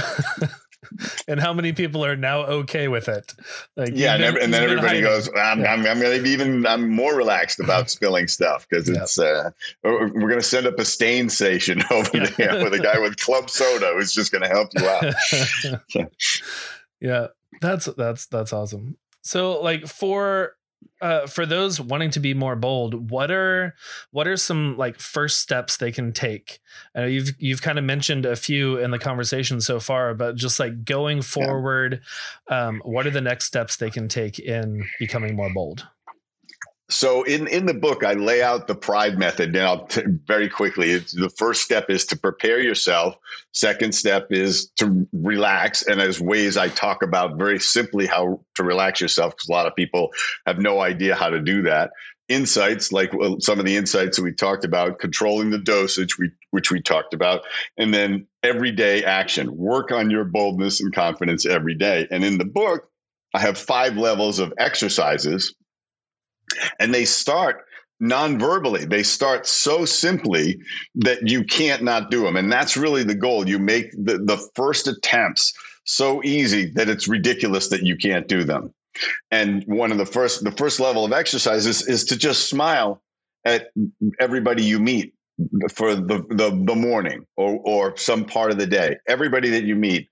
and 1.27 1.39
how 1.39 1.53
many 1.53 1.73
people 1.73 2.03
are 2.05 2.15
now 2.15 2.43
okay 2.43 2.87
with 2.87 3.07
it? 3.07 3.33
Like, 3.75 3.91
yeah, 3.93 4.17
been, 4.17 4.27
and, 4.27 4.37
and, 4.37 4.53
then 4.53 4.63
everybody 4.63 4.87
hiding. 4.87 5.03
goes, 5.03 5.29
I'm, 5.35 5.61
yeah. 5.61 5.73
I'm, 5.73 5.85
I'm 5.85 5.99
going 5.99 6.17
to 6.17 6.23
be 6.23 6.29
even, 6.29 6.65
I'm 6.65 6.89
more 6.89 7.15
relaxed 7.15 7.59
about 7.59 7.89
spilling 7.89 8.27
stuff 8.27 8.67
because 8.69 8.89
it's, 8.89 9.19
uh, 9.19 9.51
we're 9.83 10.09
going 10.09 10.35
to 10.35 10.41
send 10.41 10.67
up 10.67 10.79
a 10.79 10.85
stain 10.85 11.29
station 11.29 11.83
over 11.91 12.17
yeah. 12.17 12.29
there 12.37 12.63
with 12.63 12.73
a 12.73 12.79
guy 12.79 12.99
with 12.99 13.17
club 13.17 13.49
soda 13.49 13.93
who's 13.95 14.13
just 14.13 14.31
going 14.31 14.43
to 14.43 14.49
help 14.49 14.69
you 14.75 14.87
out. 14.87 16.09
yeah, 16.99 17.27
that's, 17.61 17.85
that's, 17.85 18.25
that's 18.27 18.53
awesome. 18.53 18.97
So 19.21 19.61
like 19.61 19.87
for 19.87 20.55
uh, 21.01 21.27
for 21.27 21.45
those 21.45 21.79
wanting 21.79 22.09
to 22.11 22.19
be 22.19 22.33
more 22.33 22.55
bold, 22.55 23.11
what 23.11 23.31
are 23.31 23.75
what 24.11 24.27
are 24.27 24.37
some 24.37 24.77
like 24.77 24.99
first 24.99 25.39
steps 25.39 25.77
they 25.77 25.91
can 25.91 26.13
take? 26.13 26.59
I 26.95 27.01
know 27.01 27.07
you've 27.07 27.31
you've 27.39 27.61
kind 27.61 27.77
of 27.77 27.83
mentioned 27.83 28.25
a 28.25 28.35
few 28.35 28.77
in 28.77 28.91
the 28.91 28.99
conversation 28.99 29.61
so 29.61 29.79
far, 29.79 30.13
but 30.13 30.35
just 30.35 30.59
like 30.59 30.85
going 30.85 31.21
forward, 31.21 32.01
yeah. 32.49 32.67
um, 32.67 32.81
what 32.85 33.07
are 33.07 33.11
the 33.11 33.21
next 33.21 33.45
steps 33.45 33.77
they 33.77 33.89
can 33.89 34.07
take 34.07 34.39
in 34.39 34.85
becoming 34.99 35.35
more 35.35 35.53
bold? 35.53 35.87
So 36.89 37.23
in, 37.23 37.47
in 37.47 37.65
the 37.65 37.73
book, 37.73 38.03
I 38.03 38.13
lay 38.13 38.43
out 38.43 38.67
the 38.67 38.75
pride 38.75 39.17
method. 39.17 39.53
Now, 39.53 39.77
t- 39.77 40.03
very 40.25 40.49
quickly, 40.49 40.91
it's, 40.91 41.13
the 41.13 41.29
first 41.29 41.63
step 41.63 41.89
is 41.89 42.05
to 42.07 42.17
prepare 42.17 42.59
yourself. 42.59 43.15
Second 43.53 43.95
step 43.95 44.27
is 44.31 44.69
to 44.77 45.07
relax. 45.13 45.81
And 45.83 46.01
as 46.01 46.19
ways 46.19 46.57
I 46.57 46.67
talk 46.67 47.01
about 47.01 47.37
very 47.37 47.59
simply 47.59 48.05
how 48.05 48.41
to 48.55 48.63
relax 48.63 48.99
yourself, 48.99 49.33
because 49.33 49.47
a 49.47 49.53
lot 49.53 49.65
of 49.65 49.75
people 49.75 50.09
have 50.45 50.59
no 50.59 50.81
idea 50.81 51.15
how 51.15 51.29
to 51.29 51.39
do 51.39 51.61
that. 51.63 51.91
Insights, 52.27 52.91
like 52.91 53.11
some 53.39 53.59
of 53.59 53.65
the 53.65 53.77
insights 53.77 54.17
that 54.17 54.23
we 54.23 54.33
talked 54.33 54.65
about, 54.65 54.99
controlling 54.99 55.51
the 55.51 55.57
dosage, 55.57 56.17
we, 56.17 56.31
which 56.51 56.69
we 56.69 56.81
talked 56.81 57.13
about, 57.13 57.43
and 57.77 57.93
then 57.93 58.27
everyday 58.43 59.03
action. 59.05 59.55
Work 59.55 59.91
on 59.91 60.09
your 60.09 60.25
boldness 60.25 60.81
and 60.81 60.93
confidence 60.93 61.45
every 61.45 61.75
day. 61.75 62.07
And 62.11 62.23
in 62.23 62.37
the 62.37 62.45
book, 62.45 62.89
I 63.33 63.39
have 63.39 63.57
five 63.57 63.97
levels 63.97 64.39
of 64.39 64.53
exercises 64.57 65.55
and 66.79 66.93
they 66.93 67.05
start 67.05 67.65
non-verbally. 67.99 68.85
They 68.85 69.03
start 69.03 69.47
so 69.47 69.85
simply 69.85 70.59
that 70.95 71.27
you 71.27 71.43
can't 71.43 71.83
not 71.83 72.11
do 72.11 72.23
them 72.23 72.35
and 72.35 72.51
that's 72.51 72.75
really 72.75 73.03
the 73.03 73.15
goal. 73.15 73.47
You 73.47 73.59
make 73.59 73.91
the, 73.91 74.17
the 74.17 74.37
first 74.55 74.87
attempts 74.87 75.53
so 75.85 76.23
easy 76.23 76.65
that 76.71 76.89
it's 76.89 77.07
ridiculous 77.07 77.69
that 77.69 77.83
you 77.83 77.95
can't 77.97 78.27
do 78.27 78.43
them. 78.43 78.73
And 79.31 79.63
one 79.65 79.91
of 79.91 79.97
the 79.97 80.05
first 80.05 80.43
the 80.43 80.51
first 80.51 80.79
level 80.79 81.05
of 81.05 81.13
exercises 81.13 81.87
is 81.87 82.05
to 82.05 82.17
just 82.17 82.47
smile 82.47 83.01
at 83.45 83.71
everybody 84.19 84.63
you 84.63 84.79
meet 84.79 85.13
for 85.73 85.95
the 85.95 86.23
the, 86.29 86.61
the 86.65 86.75
morning 86.75 87.25
or 87.35 87.59
or 87.63 87.97
some 87.97 88.23
part 88.25 88.51
of 88.51 88.57
the 88.57 88.67
day 88.67 88.97
everybody 89.07 89.49
that 89.49 89.63
you 89.63 89.75
meet. 89.75 90.09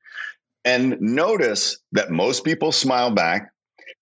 And 0.66 1.00
notice 1.02 1.78
that 1.92 2.12
most 2.12 2.44
people 2.44 2.72
smile 2.72 3.12
back. 3.12 3.52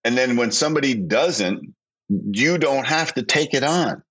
And 0.03 0.17
then 0.17 0.37
when 0.37 0.51
somebody 0.51 0.93
doesn't 0.93 1.73
you 2.09 2.57
don't 2.57 2.87
have 2.87 3.13
to 3.13 3.23
take 3.23 3.53
it 3.53 3.63
on. 3.63 4.03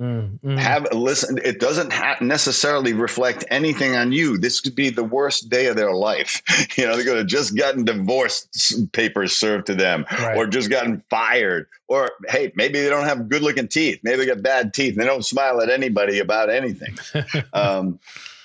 Mm, 0.00 0.40
mm. 0.40 0.58
Have 0.58 0.92
listen. 0.92 1.38
It 1.44 1.60
doesn't 1.60 1.92
ha- 1.92 2.18
necessarily 2.20 2.92
reflect 2.94 3.44
anything 3.48 3.94
on 3.94 4.10
you. 4.10 4.36
This 4.36 4.60
could 4.60 4.74
be 4.74 4.90
the 4.90 5.04
worst 5.04 5.48
day 5.48 5.66
of 5.66 5.76
their 5.76 5.92
life. 5.92 6.42
you 6.76 6.84
know, 6.84 6.96
they 6.96 7.04
could 7.04 7.16
have 7.16 7.28
just 7.28 7.56
gotten 7.56 7.84
divorce 7.84 8.48
papers 8.92 9.36
served 9.36 9.66
to 9.66 9.74
them, 9.76 10.04
right. 10.18 10.36
or 10.36 10.48
just 10.48 10.68
gotten 10.68 11.00
fired, 11.10 11.68
or 11.86 12.10
hey, 12.28 12.52
maybe 12.56 12.80
they 12.80 12.88
don't 12.88 13.04
have 13.04 13.28
good 13.28 13.42
looking 13.42 13.68
teeth. 13.68 14.00
Maybe 14.02 14.16
they 14.16 14.26
got 14.26 14.42
bad 14.42 14.74
teeth. 14.74 14.96
They 14.96 15.04
don't 15.04 15.24
smile 15.24 15.60
at 15.60 15.70
anybody 15.70 16.18
about 16.18 16.50
anything. 16.50 16.98
um, 17.52 18.00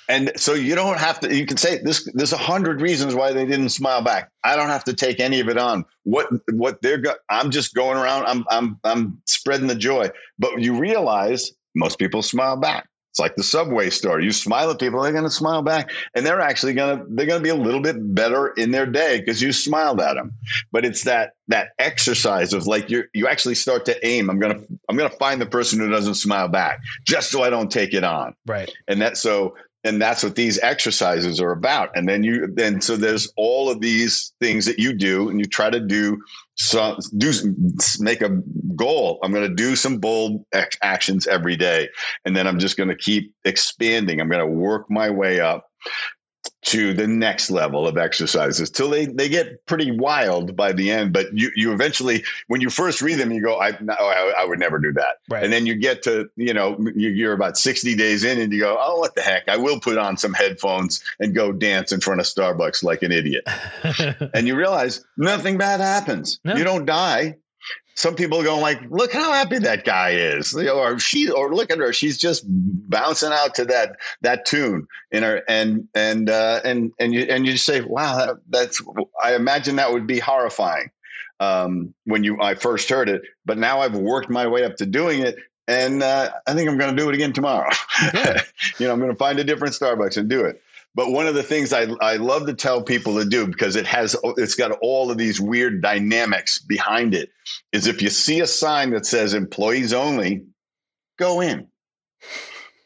and 0.10 0.32
so 0.36 0.56
you 0.56 0.74
don't 0.74 1.00
have 1.00 1.20
to. 1.22 1.34
You 1.34 1.46
can 1.46 1.58
say 1.58 1.78
this. 1.78 2.10
There's 2.16 2.34
a 2.34 2.38
hundred 2.38 2.82
reasons 2.82 3.14
why 3.14 3.32
they 3.32 3.46
didn't 3.46 3.70
smile 3.70 4.04
back. 4.04 4.32
I 4.44 4.56
don't 4.56 4.68
have 4.68 4.84
to 4.86 4.94
take 4.94 5.20
any 5.20 5.40
of 5.40 5.48
it 5.48 5.58
on. 5.58 5.86
What 6.04 6.28
what 6.52 6.82
they're. 6.82 6.98
Go- 6.98 7.16
I'm 7.30 7.52
just 7.52 7.76
going 7.76 7.98
around. 7.98 8.26
I'm 8.26 8.44
I'm 8.50 8.80
I'm 8.84 9.22
spreading 9.26 9.68
the 9.68 9.76
joy. 9.76 10.10
But 10.40 10.60
you 10.60 10.78
realize 10.78 11.52
most 11.76 12.00
people 12.00 12.24
smile 12.24 12.58
back. 12.58 12.90
It's 13.12 13.20
like 13.20 13.36
the 13.36 13.44
subway 13.44 13.90
store. 13.90 14.20
You 14.20 14.32
smile 14.32 14.70
at 14.70 14.80
people, 14.80 15.02
they're 15.02 15.12
going 15.12 15.24
to 15.24 15.32
smile 15.32 15.64
back, 15.64 15.92
and 16.14 16.24
they're 16.26 16.40
actually 16.40 16.74
going 16.74 17.00
to 17.00 17.06
they're 17.10 17.26
going 17.26 17.40
to 17.40 17.44
be 17.44 17.50
a 17.50 17.56
little 17.56 17.82
bit 17.82 17.98
better 18.14 18.50
in 18.50 18.72
their 18.72 18.86
day 18.86 19.20
because 19.20 19.42
you 19.42 19.52
smiled 19.52 20.00
at 20.00 20.14
them. 20.14 20.32
But 20.72 20.86
it's 20.86 21.04
that 21.04 21.34
that 21.48 21.70
exercise 21.80 22.54
of 22.54 22.68
like 22.68 22.90
you 22.90 23.04
you 23.14 23.28
actually 23.28 23.56
start 23.56 23.86
to 23.86 24.08
aim. 24.08 24.30
I'm 24.30 24.40
gonna 24.40 24.60
I'm 24.88 24.98
gonna 24.98 25.10
find 25.10 25.42
the 25.42 25.48
person 25.48 25.80
who 25.80 25.90
doesn't 25.90 26.16
smile 26.16 26.48
back 26.48 26.80
just 27.06 27.32
so 27.32 27.44
I 27.44 27.50
don't 27.50 27.72
take 27.72 27.94
it 27.94 28.04
on. 28.04 28.36
Right. 28.46 28.72
And 28.88 29.02
that 29.02 29.18
so 29.18 29.56
and 29.84 30.02
that's 30.02 30.24
what 30.24 30.36
these 30.36 30.60
exercises 30.60 31.40
are 31.40 31.52
about. 31.52 31.90
And 31.96 32.08
then 32.08 32.24
you 32.24 32.48
then 32.54 32.82
so 32.82 32.98
there's 32.98 33.32
all 33.38 33.70
of 33.70 33.82
these 33.82 34.34
things 34.40 34.66
that 34.66 34.80
you 34.80 34.94
do 34.94 35.30
and 35.30 35.40
you 35.40 35.46
try 35.46 35.70
to 35.70 35.80
do 35.80 36.22
some 36.56 36.98
do 37.18 37.32
make 38.00 38.22
a 38.22 38.30
goal. 38.76 39.20
I'm 39.24 39.32
going 39.32 39.48
to 39.48 39.56
do 39.56 39.76
some 39.76 39.98
bold 39.98 40.46
actions 40.84 41.28
every 41.28 41.56
day 41.56 41.88
and 42.26 42.36
then 42.36 42.48
i'm 42.48 42.60
just 42.60 42.78
going 42.78 42.90
to 42.90 42.96
keep 42.96 43.34
expanding. 43.46 44.20
I'm 44.20 44.30
going 44.30 44.46
to 44.46 44.48
work 44.48 44.90
my 44.90 45.10
way 45.10 45.40
up 45.40 45.66
to 46.62 46.94
the 46.94 47.08
next 47.08 47.50
level 47.50 47.88
of 47.88 47.98
exercises 47.98 48.70
till 48.70 48.90
they, 48.90 49.06
they 49.06 49.30
get 49.30 49.66
pretty 49.66 49.92
wild 49.92 50.56
by 50.56 50.72
the 50.72 50.92
end. 50.92 51.14
But 51.14 51.28
you, 51.34 51.52
you 51.56 51.74
eventually, 51.74 52.24
when 52.48 52.62
you 52.62 52.70
first 52.70 53.02
read 53.02 53.20
them, 53.20 53.32
you 53.32 53.42
go, 53.42 53.60
I, 53.60 53.72
no, 53.82 53.94
I, 54.00 54.34
I 54.40 54.46
would 54.46 54.60
never 54.60 54.78
do 54.80 54.92
that. 54.94 55.18
Right. 55.30 55.44
And 55.44 55.54
then 55.54 55.66
you 55.66 55.76
get 55.76 56.04
to, 56.04 56.30
you 56.36 56.54
know, 56.54 56.78
you're 56.96 57.34
about 57.34 57.58
60 57.58 57.96
days 57.96 58.24
in 58.24 58.40
and 58.40 58.52
you 58.52 58.60
go, 58.60 58.78
oh, 58.80 59.00
what 59.00 59.16
the 59.16 59.22
heck? 59.22 59.48
I 59.48 59.58
will 59.58 59.80
put 59.80 59.98
on 59.98 60.18
some 60.18 60.34
headphones 60.34 61.04
and 61.20 61.34
go 61.34 61.52
dance 61.52 61.92
in 61.92 62.02
front 62.02 62.20
of 62.20 62.26
Starbucks 62.26 62.84
like 62.84 63.04
an 63.04 63.12
idiot. 63.12 63.48
and 64.34 64.48
you 64.48 64.56
realize 64.56 65.04
nothing 65.18 65.58
bad 65.58 65.80
happens. 65.80 66.40
No. 66.44 66.56
You 66.56 66.64
don't 66.64 66.86
die 66.86 67.38
some 68.00 68.16
people 68.16 68.40
are 68.40 68.46
going 68.46 68.62
like, 68.62 68.80
look 68.90 69.12
how 69.12 69.34
happy 69.34 69.60
that 69.60 69.84
guy 69.84 70.12
is, 70.12 70.56
or 70.56 70.98
she, 71.00 71.30
or 71.30 71.54
look 71.54 71.70
at 71.70 71.80
her, 71.80 71.92
she's 71.92 72.18
just 72.18 72.46
bouncing 72.48 73.34
out 73.34 73.54
to 73.56 73.66
that 73.66 73.98
that 74.22 74.46
tune 74.46 74.88
in 75.12 75.22
her, 75.24 75.44
and 75.50 75.86
and 75.94 76.30
uh, 76.30 76.62
and 76.64 76.94
and 76.98 77.14
you 77.14 77.24
and 77.24 77.46
you 77.46 77.58
say, 77.58 77.82
wow, 77.82 78.38
that's. 78.48 78.82
I 79.22 79.36
imagine 79.36 79.76
that 79.76 79.92
would 79.92 80.08
be 80.08 80.18
horrifying 80.18 80.92
um, 81.42 81.94
when 82.06 82.24
you 82.24 82.42
I 82.42 82.56
first 82.56 82.90
heard 82.90 83.10
it, 83.10 83.24
but 83.46 83.58
now 83.58 83.82
I've 83.82 83.98
worked 83.98 84.30
my 84.30 84.48
way 84.48 84.64
up 84.64 84.78
to 84.78 84.86
doing 84.86 85.20
it, 85.20 85.36
and 85.68 86.02
uh, 86.02 86.32
I 86.48 86.54
think 86.54 86.70
I'm 86.70 86.78
going 86.78 86.96
to 86.96 87.02
do 87.02 87.10
it 87.10 87.16
again 87.16 87.34
tomorrow. 87.34 87.70
Yeah. 88.14 88.42
you 88.80 88.88
know, 88.88 88.94
I'm 88.94 89.00
going 89.00 89.12
to 89.12 89.18
find 89.18 89.40
a 89.40 89.44
different 89.44 89.74
Starbucks 89.74 90.16
and 90.16 90.30
do 90.30 90.46
it. 90.46 90.62
But 90.96 91.12
one 91.12 91.28
of 91.28 91.36
the 91.36 91.44
things 91.44 91.72
I, 91.72 91.88
I 92.02 92.16
love 92.16 92.48
to 92.48 92.54
tell 92.54 92.82
people 92.82 93.16
to 93.16 93.26
do 93.26 93.46
because 93.46 93.76
it 93.76 93.86
has 93.86 94.16
it's 94.38 94.56
got 94.56 94.72
all 94.82 95.12
of 95.12 95.18
these 95.18 95.40
weird 95.40 95.82
dynamics 95.82 96.60
behind 96.60 97.14
it 97.14 97.30
is 97.72 97.88
if 97.88 98.02
you 98.02 98.10
see 98.10 98.40
a 98.40 98.48
sign 98.48 98.92
that 98.92 99.06
says 99.06 99.34
employees 99.34 99.94
only, 99.94 100.44
go 101.18 101.42
in. 101.42 101.68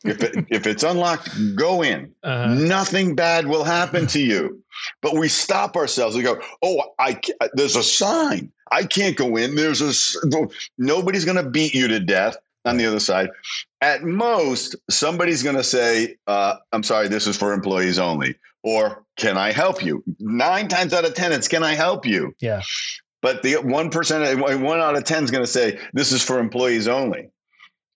If 0.04 0.22
it, 0.22 0.46
if 0.50 0.68
it's 0.68 0.84
unlocked, 0.84 1.30
go 1.56 1.82
in. 1.82 2.14
Uh-huh. 2.24 2.54
Nothing 2.54 3.16
bad 3.16 3.48
will 3.48 3.64
happen 3.64 4.06
to 4.08 4.20
you. 4.20 4.62
But 5.02 5.16
we 5.16 5.30
stop 5.30 5.78
ourselves. 5.78 6.16
We 6.16 6.24
go, 6.24 6.42
oh, 6.62 6.82
I 7.00 7.20
there's 7.54 7.76
a 7.76 7.84
sign. 7.84 8.52
I 8.72 8.84
can't 8.84 9.16
go 9.16 9.38
in. 9.38 9.56
There's 9.56 9.82
a 9.82 9.94
nobody's 10.78 11.26
going 11.26 11.44
to 11.44 11.50
beat 11.50 11.74
you 11.74 11.88
to 11.88 12.00
death 12.00 12.36
on 12.66 12.78
the 12.78 12.86
other 12.86 13.00
side. 13.00 13.30
At 13.82 14.04
most, 14.04 14.76
somebody's 14.90 15.44
going 15.44 15.56
to 15.56 15.64
say, 15.64 16.16
uh, 16.28 16.56
I'm 16.72 16.84
sorry, 16.84 17.08
this 17.08 17.28
is 17.28 17.38
for 17.38 17.54
employees 17.54 18.00
only. 18.00 18.36
Or 18.64 19.04
can 19.18 19.38
I 19.38 19.52
help 19.52 19.84
you? 19.84 20.04
Nine 20.20 20.68
times 20.70 20.94
out 20.94 21.06
of 21.06 21.14
10, 21.14 21.34
it's 21.34 21.48
can 21.48 21.64
I 21.64 21.74
help 21.74 22.06
you? 22.06 22.34
Yeah. 22.40 22.62
But 23.22 23.42
the 23.44 23.54
1%, 23.54 24.62
one 24.62 24.80
out 24.80 24.98
of 24.98 25.04
10 25.04 25.24
is 25.24 25.32
going 25.32 25.44
to 25.44 25.52
say, 25.52 25.80
this 25.94 26.12
is 26.12 26.24
for 26.24 26.40
employees 26.40 26.88
only. 26.88 27.30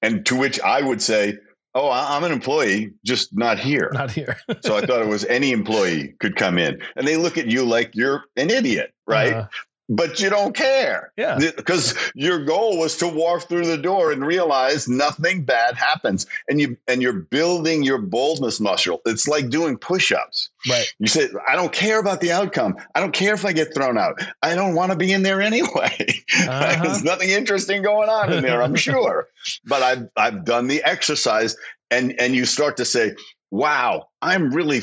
And 0.01 0.25
to 0.25 0.35
which 0.35 0.59
I 0.61 0.81
would 0.81 1.01
say, 1.01 1.37
oh, 1.73 1.89
I'm 1.91 2.23
an 2.23 2.31
employee, 2.31 2.91
just 3.05 3.35
not 3.35 3.59
here. 3.59 3.89
Not 3.93 4.11
here. 4.11 4.37
so 4.61 4.77
I 4.77 4.81
thought 4.81 5.01
it 5.01 5.07
was 5.07 5.25
any 5.25 5.51
employee 5.51 6.15
could 6.19 6.35
come 6.35 6.57
in. 6.57 6.81
And 6.95 7.07
they 7.07 7.17
look 7.17 7.37
at 7.37 7.47
you 7.47 7.63
like 7.63 7.95
you're 7.95 8.23
an 8.35 8.49
idiot, 8.49 8.93
right? 9.05 9.33
Uh, 9.33 9.47
but 9.89 10.19
you 10.19 10.29
don't 10.29 10.55
care. 10.55 11.11
Yeah. 11.17 11.37
Because 11.55 11.95
your 12.13 12.43
goal 12.43 12.77
was 12.77 12.97
to 12.97 13.07
walk 13.07 13.43
through 13.47 13.65
the 13.65 13.77
door 13.77 14.11
and 14.11 14.25
realize 14.25 14.87
nothing 14.87 15.43
bad 15.43 15.75
happens. 15.75 16.25
And 16.49 16.59
you 16.59 16.77
and 16.87 17.01
you're 17.01 17.13
building 17.13 17.83
your 17.83 17.97
boldness 17.97 18.59
muscle. 18.59 19.01
It's 19.05 19.27
like 19.27 19.49
doing 19.49 19.77
push-ups. 19.77 20.49
Right. 20.69 20.85
You 20.99 21.07
say, 21.07 21.29
I 21.47 21.55
don't 21.55 21.71
care 21.71 21.99
about 21.99 22.19
the 22.21 22.31
outcome. 22.31 22.75
I 22.95 22.99
don't 22.99 23.13
care 23.13 23.33
if 23.33 23.45
I 23.45 23.53
get 23.53 23.73
thrown 23.73 23.97
out. 23.97 24.19
I 24.43 24.55
don't 24.55 24.75
want 24.75 24.91
to 24.91 24.97
be 24.97 25.11
in 25.13 25.23
there 25.23 25.41
anyway. 25.41 25.95
Uh-huh. 26.47 26.83
There's 26.83 27.03
nothing 27.03 27.29
interesting 27.29 27.81
going 27.81 28.09
on 28.09 28.31
in 28.31 28.43
there, 28.43 28.61
I'm 28.61 28.75
sure. 28.87 29.27
but 29.65 29.81
I've 29.81 30.09
I've 30.15 30.45
done 30.45 30.67
the 30.67 30.83
exercise 30.83 31.55
and 31.91 32.13
and 32.19 32.35
you 32.35 32.45
start 32.45 32.77
to 32.77 32.85
say, 32.85 33.15
wow, 33.51 34.07
I'm 34.21 34.51
really, 34.51 34.81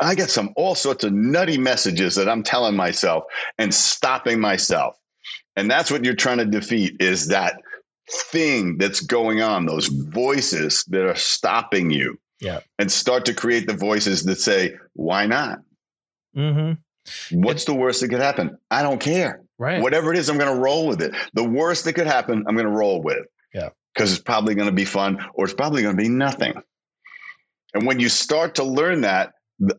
I 0.00 0.14
get 0.14 0.30
some 0.30 0.52
all 0.56 0.74
sorts 0.74 1.04
of 1.04 1.12
nutty 1.12 1.58
messages 1.58 2.14
that 2.14 2.28
I'm 2.28 2.42
telling 2.42 2.76
myself 2.76 3.24
and 3.58 3.74
stopping 3.74 4.40
myself. 4.40 4.96
And 5.56 5.70
that's 5.70 5.90
what 5.90 6.04
you're 6.04 6.14
trying 6.14 6.38
to 6.38 6.46
defeat 6.46 6.96
is 7.00 7.28
that 7.28 7.60
thing 8.10 8.78
that's 8.78 9.00
going 9.00 9.42
on, 9.42 9.66
those 9.66 9.88
voices 9.88 10.84
that 10.88 11.04
are 11.04 11.16
stopping 11.16 11.90
you. 11.90 12.18
Yeah. 12.40 12.60
And 12.78 12.90
start 12.90 13.24
to 13.26 13.34
create 13.34 13.68
the 13.68 13.76
voices 13.76 14.24
that 14.24 14.40
say, 14.40 14.74
why 14.94 15.26
not? 15.26 15.60
Mm-hmm. 16.36 17.40
What's 17.40 17.66
the 17.66 17.74
worst 17.74 18.00
that 18.00 18.08
could 18.08 18.20
happen? 18.20 18.58
I 18.68 18.82
don't 18.82 19.00
care. 19.00 19.42
Right. 19.58 19.80
Whatever 19.80 20.12
it 20.12 20.18
is, 20.18 20.28
I'm 20.28 20.38
going 20.38 20.52
to 20.52 20.60
roll 20.60 20.88
with 20.88 21.02
it. 21.02 21.14
The 21.34 21.44
worst 21.44 21.84
that 21.84 21.92
could 21.92 22.08
happen, 22.08 22.44
I'm 22.48 22.56
going 22.56 22.66
to 22.66 22.72
roll 22.72 23.00
with. 23.00 23.18
It. 23.18 23.30
Yeah. 23.54 23.68
Because 23.94 24.12
it's 24.12 24.22
probably 24.22 24.56
going 24.56 24.66
to 24.66 24.74
be 24.74 24.84
fun 24.84 25.24
or 25.34 25.44
it's 25.44 25.54
probably 25.54 25.82
going 25.82 25.96
to 25.96 26.02
be 26.02 26.08
nothing. 26.08 26.54
And 27.74 27.86
when 27.86 28.00
you 28.00 28.08
start 28.08 28.56
to 28.56 28.64
learn 28.64 29.02
that, 29.02 29.32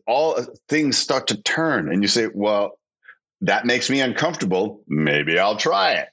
all 0.06 0.38
uh, 0.38 0.44
things 0.68 0.96
start 0.98 1.28
to 1.28 1.42
turn 1.42 1.92
and 1.92 2.02
you 2.02 2.08
say, 2.08 2.28
well, 2.32 2.78
that 3.42 3.66
makes 3.66 3.90
me 3.90 4.00
uncomfortable. 4.00 4.82
Maybe 4.88 5.38
I'll 5.38 5.56
try 5.56 5.92
it. 5.92 6.08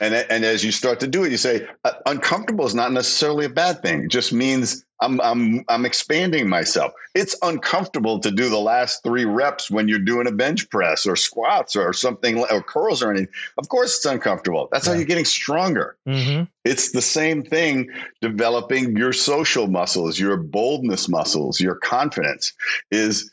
And, 0.00 0.14
and 0.14 0.44
as 0.44 0.64
you 0.64 0.72
start 0.72 1.00
to 1.00 1.06
do 1.06 1.24
it, 1.24 1.30
you 1.30 1.36
say, 1.36 1.66
uh, 1.84 1.92
uncomfortable 2.06 2.66
is 2.66 2.74
not 2.74 2.92
necessarily 2.92 3.46
a 3.46 3.50
bad 3.50 3.80
thing. 3.82 4.04
It 4.04 4.10
just 4.10 4.32
means 4.32 4.84
I'm, 5.00 5.20
I'm, 5.20 5.64
I'm 5.68 5.84
expanding 5.84 6.48
myself. 6.48 6.92
It's 7.14 7.36
uncomfortable 7.42 8.18
to 8.20 8.30
do 8.30 8.48
the 8.48 8.58
last 8.58 9.02
three 9.02 9.24
reps 9.24 9.70
when 9.70 9.86
you're 9.86 9.98
doing 9.98 10.26
a 10.26 10.32
bench 10.32 10.68
press 10.70 11.06
or 11.06 11.16
squats 11.16 11.76
or 11.76 11.92
something 11.92 12.38
or 12.38 12.62
curls 12.62 13.02
or 13.02 13.10
anything. 13.10 13.28
Of 13.58 13.68
course, 13.68 13.96
it's 13.96 14.06
uncomfortable. 14.06 14.68
That's 14.72 14.86
yeah. 14.86 14.92
how 14.92 14.98
you're 14.98 15.06
getting 15.06 15.24
stronger. 15.24 15.96
Mm-hmm. 16.08 16.44
It's 16.64 16.92
the 16.92 17.02
same 17.02 17.42
thing 17.42 17.88
developing 18.20 18.96
your 18.96 19.12
social 19.12 19.68
muscles, 19.68 20.18
your 20.18 20.36
boldness 20.36 21.08
muscles, 21.08 21.60
your 21.60 21.76
confidence 21.76 22.52
is 22.90 23.30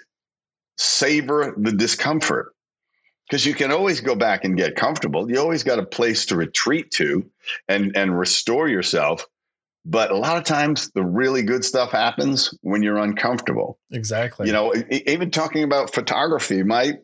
savor 0.78 1.54
the 1.58 1.72
discomfort 1.72 2.54
because 3.32 3.46
you 3.46 3.54
can 3.54 3.72
always 3.72 4.02
go 4.02 4.14
back 4.14 4.44
and 4.44 4.58
get 4.58 4.76
comfortable. 4.76 5.32
You 5.32 5.40
always 5.40 5.64
got 5.64 5.80
a 5.80 5.86
place 5.86 6.26
to 6.26 6.36
retreat 6.36 6.92
to 6.92 7.26
and 7.70 7.96
and 7.96 8.20
restore 8.20 8.68
yourself. 8.68 9.26
But 9.86 10.12
a 10.12 10.18
lot 10.18 10.38
of 10.38 10.44
times 10.44 10.92
the 10.92 11.04
really 11.04 11.42
good 11.42 11.64
stuff 11.64 11.92
happens 11.92 12.54
when 12.62 12.84
you're 12.84 12.98
uncomfortable. 12.98 13.80
Exactly. 13.92 14.48
You 14.48 14.54
know, 14.54 14.76
even 15.08 15.32
talking 15.32 15.64
about 15.64 15.94
photography, 15.94 16.62
my 16.62 16.98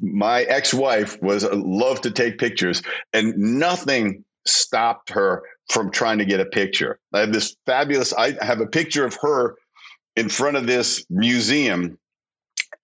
my 0.00 0.42
ex-wife 0.44 1.20
was 1.20 1.44
uh, 1.44 1.50
loved 1.56 2.04
to 2.04 2.10
take 2.12 2.38
pictures 2.38 2.80
and 3.12 3.36
nothing 3.36 4.24
stopped 4.46 5.10
her 5.10 5.42
from 5.68 5.90
trying 5.90 6.18
to 6.18 6.24
get 6.24 6.38
a 6.38 6.46
picture. 6.46 7.00
I 7.12 7.20
have 7.20 7.32
this 7.32 7.56
fabulous 7.66 8.12
I 8.12 8.36
have 8.40 8.60
a 8.60 8.66
picture 8.66 9.04
of 9.04 9.18
her 9.20 9.56
in 10.14 10.28
front 10.28 10.56
of 10.56 10.66
this 10.66 11.04
museum 11.10 11.98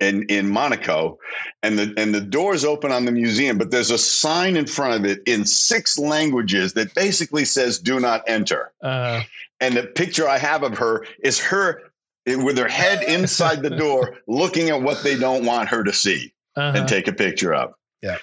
in 0.00 0.24
in 0.24 0.48
Monaco, 0.48 1.18
and 1.62 1.78
the 1.78 1.92
and 1.96 2.14
the 2.14 2.20
doors 2.20 2.64
open 2.64 2.92
on 2.92 3.04
the 3.04 3.12
museum, 3.12 3.58
but 3.58 3.70
there's 3.70 3.90
a 3.90 3.98
sign 3.98 4.56
in 4.56 4.66
front 4.66 4.94
of 4.94 5.04
it 5.04 5.20
in 5.26 5.44
six 5.44 5.98
languages 5.98 6.74
that 6.74 6.94
basically 6.94 7.44
says 7.44 7.78
"Do 7.78 7.98
not 7.98 8.22
enter." 8.26 8.72
Uh, 8.82 9.22
and 9.60 9.76
the 9.76 9.84
picture 9.84 10.28
I 10.28 10.38
have 10.38 10.62
of 10.62 10.78
her 10.78 11.04
is 11.22 11.40
her 11.40 11.82
with 12.26 12.58
her 12.58 12.68
head 12.68 13.02
inside 13.04 13.62
the 13.62 13.70
door, 13.70 14.16
looking 14.28 14.68
at 14.68 14.82
what 14.82 15.02
they 15.02 15.16
don't 15.16 15.44
want 15.44 15.68
her 15.68 15.82
to 15.82 15.92
see, 15.92 16.32
uh-huh. 16.56 16.78
and 16.78 16.88
take 16.88 17.08
a 17.08 17.12
picture 17.12 17.54
of. 17.54 17.74
Yeah. 18.02 18.18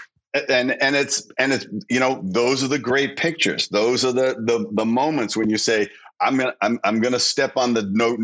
And 0.50 0.72
and 0.82 0.98
it's 0.98 1.30
and 1.38 1.54
it's 1.54 1.66
you 1.90 2.00
know 2.00 2.22
those 2.24 2.62
are 2.62 2.68
the 2.68 2.80
great 2.80 3.16
pictures. 3.16 3.70
Those 3.70 4.04
are 4.04 4.12
the 4.12 4.36
the 4.40 4.68
the 4.72 4.86
moments 4.86 5.38
when 5.38 5.50
you 5.50 5.58
say 5.58 5.90
I'm 6.20 6.36
gonna 6.36 6.54
I'm, 6.62 6.78
I'm 6.84 7.00
gonna 7.00 7.22
step 7.22 7.56
on 7.56 7.74
the 7.74 7.84
no 7.84 8.18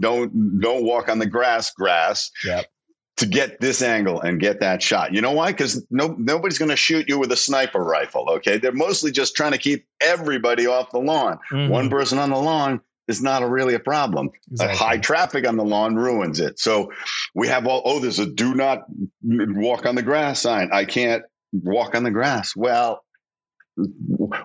don't 0.00 0.60
don't 0.60 0.84
walk 0.84 1.08
on 1.08 1.20
the 1.20 1.26
grass 1.26 1.70
grass. 1.70 2.32
Yeah 2.44 2.62
to 3.16 3.26
get 3.26 3.60
this 3.60 3.82
angle 3.82 4.20
and 4.20 4.40
get 4.40 4.60
that 4.60 4.82
shot. 4.82 5.12
You 5.12 5.20
know 5.20 5.32
why? 5.32 5.52
Because 5.52 5.84
no, 5.90 6.14
nobody's 6.18 6.58
going 6.58 6.70
to 6.70 6.76
shoot 6.76 7.08
you 7.08 7.18
with 7.18 7.30
a 7.32 7.36
sniper 7.36 7.82
rifle. 7.82 8.28
Okay, 8.30 8.58
they're 8.58 8.72
mostly 8.72 9.10
just 9.10 9.36
trying 9.36 9.52
to 9.52 9.58
keep 9.58 9.86
everybody 10.00 10.66
off 10.66 10.90
the 10.90 10.98
lawn. 10.98 11.38
Mm-hmm. 11.50 11.70
One 11.70 11.90
person 11.90 12.18
on 12.18 12.30
the 12.30 12.38
lawn 12.38 12.80
is 13.08 13.22
not 13.22 13.42
a, 13.42 13.48
really 13.48 13.74
a 13.74 13.80
problem. 13.80 14.30
Exactly. 14.50 14.76
high 14.76 14.98
traffic 14.98 15.46
on 15.46 15.56
the 15.56 15.64
lawn 15.64 15.96
ruins 15.96 16.40
it. 16.40 16.58
So 16.58 16.90
we 17.34 17.48
have 17.48 17.66
all. 17.66 17.82
Oh, 17.84 17.98
there's 17.98 18.18
a 18.18 18.26
do 18.26 18.54
not 18.54 18.84
walk 19.22 19.84
on 19.86 19.94
the 19.94 20.02
grass 20.02 20.40
sign. 20.40 20.70
I 20.72 20.84
can't 20.84 21.22
walk 21.52 21.94
on 21.94 22.04
the 22.04 22.10
grass. 22.10 22.56
Well. 22.56 23.04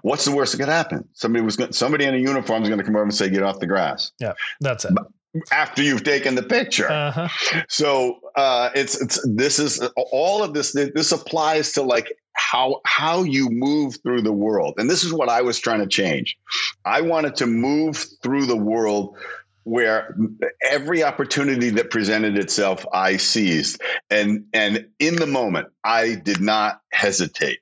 What's 0.04 0.24
the 0.24 0.32
worst 0.32 0.54
that 0.54 0.60
could 0.60 0.70
happen? 0.70 1.06
Somebody 1.12 1.44
was 1.44 1.58
somebody 1.72 2.06
in 2.06 2.16
a 2.16 2.18
uniform 2.18 2.64
is 2.64 2.70
going 2.70 2.80
to 2.80 2.86
come 2.86 2.96
over 2.96 3.04
and 3.04 3.14
say, 3.14 3.30
"Get 3.30 3.44
off 3.44 3.60
the 3.60 3.68
grass." 3.68 4.14
Yeah, 4.22 4.34
that's 4.62 4.86
it. 4.86 4.94
But 4.96 5.08
after 5.52 5.84
you've 5.84 6.04
taken 6.04 6.36
the 6.36 6.44
picture. 6.44 6.90
Uh-huh. 6.90 7.28
So 7.70 8.20
uh, 8.38 8.70
it's 8.76 9.02
it's 9.02 9.20
this 9.28 9.60
is 9.60 9.82
all 9.96 10.44
of 10.44 10.54
this. 10.54 10.72
This 10.72 11.12
applies 11.12 11.74
to 11.74 11.82
like 11.82 12.14
how 12.34 12.82
how 12.86 13.24
you 13.24 13.50
move 13.50 13.98
through 14.04 14.22
the 14.22 14.32
world, 14.32 14.76
and 14.78 14.90
this 14.90 15.04
is 15.04 15.12
what 15.12 15.28
I 15.28 15.42
was 15.42 15.60
trying 15.60 15.80
to 15.80 15.88
change. 15.88 16.38
I 16.86 17.02
wanted 17.02 17.36
to 17.38 17.48
move 17.48 18.06
through 18.22 18.46
the 18.46 18.56
world 18.56 19.18
where 19.64 20.16
every 20.64 21.04
opportunity 21.04 21.70
that 21.72 21.90
presented 21.90 22.38
itself 22.38 22.86
I 22.94 23.18
seized 23.18 23.82
and 24.10 24.46
and 24.54 24.88
in 25.00 25.18
the 25.18 25.28
moment 25.28 25.68
I 25.84 26.16
did 26.16 26.40
not 26.40 26.80
hesitate 26.94 27.60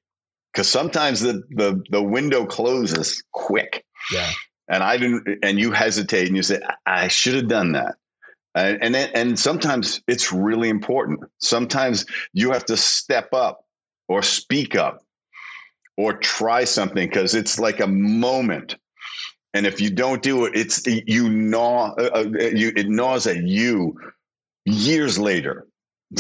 because 0.54 0.70
sometimes 0.70 1.22
the, 1.22 1.42
the 1.50 1.82
the 1.90 2.04
window 2.04 2.46
closes 2.46 3.24
quick 3.32 3.84
yeah 4.14 4.32
and 4.68 4.84
I 4.84 4.98
didn't, 4.98 5.40
and 5.44 5.60
you 5.60 5.72
hesitate 5.72 6.28
and 6.28 6.36
you 6.36 6.44
say, 6.44 6.60
I 6.86 7.08
should 7.08 7.36
have 7.36 7.48
done 7.48 7.74
that. 7.74 7.96
And, 8.56 8.95
and, 8.95 8.95
and 8.95 9.39
sometimes 9.39 10.01
it's 10.08 10.32
really 10.32 10.70
important. 10.70 11.20
Sometimes 11.39 12.06
you 12.34 12.51
have 12.51 12.66
to 12.66 12.78
step 12.78 13.34
up 13.34 13.66
or 14.08 14.22
speak 14.22 14.76
up 14.76 15.03
or 15.97 16.14
try 16.14 16.64
something 16.64 17.08
because 17.08 17.36
it's 17.36 17.60
like 17.60 17.82
a 17.82 17.88
moment. 17.88 18.78
And 19.53 19.66
if 19.66 19.82
you 19.82 19.89
don't 19.89 20.22
do 20.22 20.45
it, 20.45 20.56
it's 20.56 20.86
you 20.88 21.30
gnaw, 21.30 21.95
uh, 21.97 22.10
uh 22.14 22.49
you, 22.53 22.72
it 22.76 22.88
gnaws 22.88 23.28
at 23.28 23.43
you 23.43 23.97
years 24.66 25.20
later. 25.20 25.68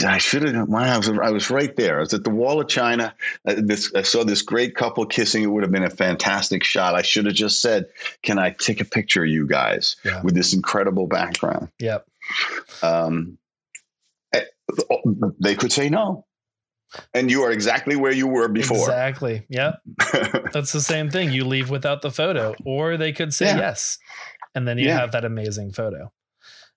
I 0.05 0.17
should 0.17 0.43
have. 0.43 0.73
I 0.73 0.97
was, 0.97 1.09
I 1.09 1.29
was 1.29 1.49
right 1.49 1.73
there. 1.75 1.97
I 1.97 1.99
was 2.01 2.13
at 2.13 2.23
the 2.23 2.29
Wall 2.29 2.59
of 2.59 2.67
China. 2.67 3.13
Uh, 3.47 3.55
this, 3.57 3.93
I 3.93 4.01
saw 4.01 4.23
this 4.23 4.41
great 4.41 4.75
couple 4.75 5.05
kissing. 5.05 5.43
It 5.43 5.47
would 5.47 5.63
have 5.63 5.71
been 5.71 5.83
a 5.83 5.89
fantastic 5.89 6.63
shot. 6.63 6.95
I 6.95 7.01
should 7.01 7.25
have 7.27 7.35
just 7.35 7.61
said, 7.61 7.85
"Can 8.23 8.39
I 8.39 8.49
take 8.49 8.81
a 8.81 8.85
picture 8.85 9.23
of 9.23 9.29
you 9.29 9.47
guys 9.47 9.95
yeah. 10.03 10.21
with 10.23 10.33
this 10.33 10.53
incredible 10.53 11.07
background?" 11.07 11.69
Yep. 11.79 12.05
Um, 12.81 13.37
eh, 14.33 14.41
they 15.39 15.55
could 15.55 15.71
say 15.71 15.89
no, 15.89 16.25
and 17.13 17.29
you 17.29 17.43
are 17.43 17.51
exactly 17.51 17.95
where 17.95 18.11
you 18.11 18.27
were 18.27 18.47
before. 18.47 18.77
Exactly. 18.77 19.45
Yep. 19.49 19.79
That's 20.53 20.71
the 20.71 20.81
same 20.81 21.09
thing. 21.09 21.31
You 21.31 21.45
leave 21.45 21.69
without 21.69 22.01
the 22.01 22.11
photo, 22.11 22.55
or 22.65 22.97
they 22.97 23.11
could 23.11 23.33
say 23.33 23.47
yeah. 23.47 23.57
yes, 23.57 23.97
and 24.53 24.67
then 24.67 24.77
you 24.77 24.87
yeah. 24.87 24.99
have 24.99 25.11
that 25.11 25.25
amazing 25.25 25.71
photo. 25.71 26.11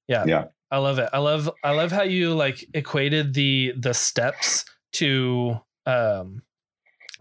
Yeah. 0.07 0.25
Yeah. 0.27 0.45
I 0.71 0.79
love 0.79 0.99
it. 0.99 1.09
I 1.13 1.19
love 1.19 1.51
I 1.65 1.71
love 1.71 1.93
how 1.93 2.03
you 2.03 2.35
like 2.35 2.67
equated 2.75 3.35
the 3.35 3.73
the 3.77 3.95
steps 3.95 4.65
to 4.95 5.61
um 5.87 6.43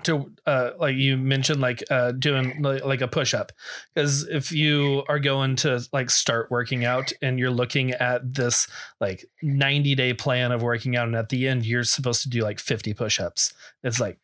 to 0.03 0.31
uh 0.45 0.71
like 0.79 0.95
you 0.95 1.17
mentioned 1.17 1.59
like 1.59 1.83
uh 1.89 2.11
doing 2.11 2.61
like, 2.61 2.85
like 2.85 3.01
a 3.01 3.07
push 3.07 3.33
up 3.33 3.51
because 3.93 4.27
if 4.27 4.51
you 4.51 5.03
are 5.09 5.19
going 5.19 5.55
to 5.55 5.83
like 5.91 6.09
start 6.09 6.51
working 6.51 6.85
out 6.85 7.11
and 7.21 7.39
you're 7.39 7.49
looking 7.49 7.91
at 7.91 8.33
this 8.35 8.67
like 9.01 9.25
90 9.41 9.95
day 9.95 10.13
plan 10.13 10.51
of 10.51 10.61
working 10.61 10.95
out 10.95 11.07
and 11.07 11.15
at 11.15 11.29
the 11.29 11.47
end 11.47 11.65
you're 11.65 11.83
supposed 11.83 12.21
to 12.21 12.29
do 12.29 12.41
like 12.41 12.59
50 12.59 12.93
push 12.93 13.19
ups 13.19 13.53
it's 13.83 13.99
like 13.99 14.19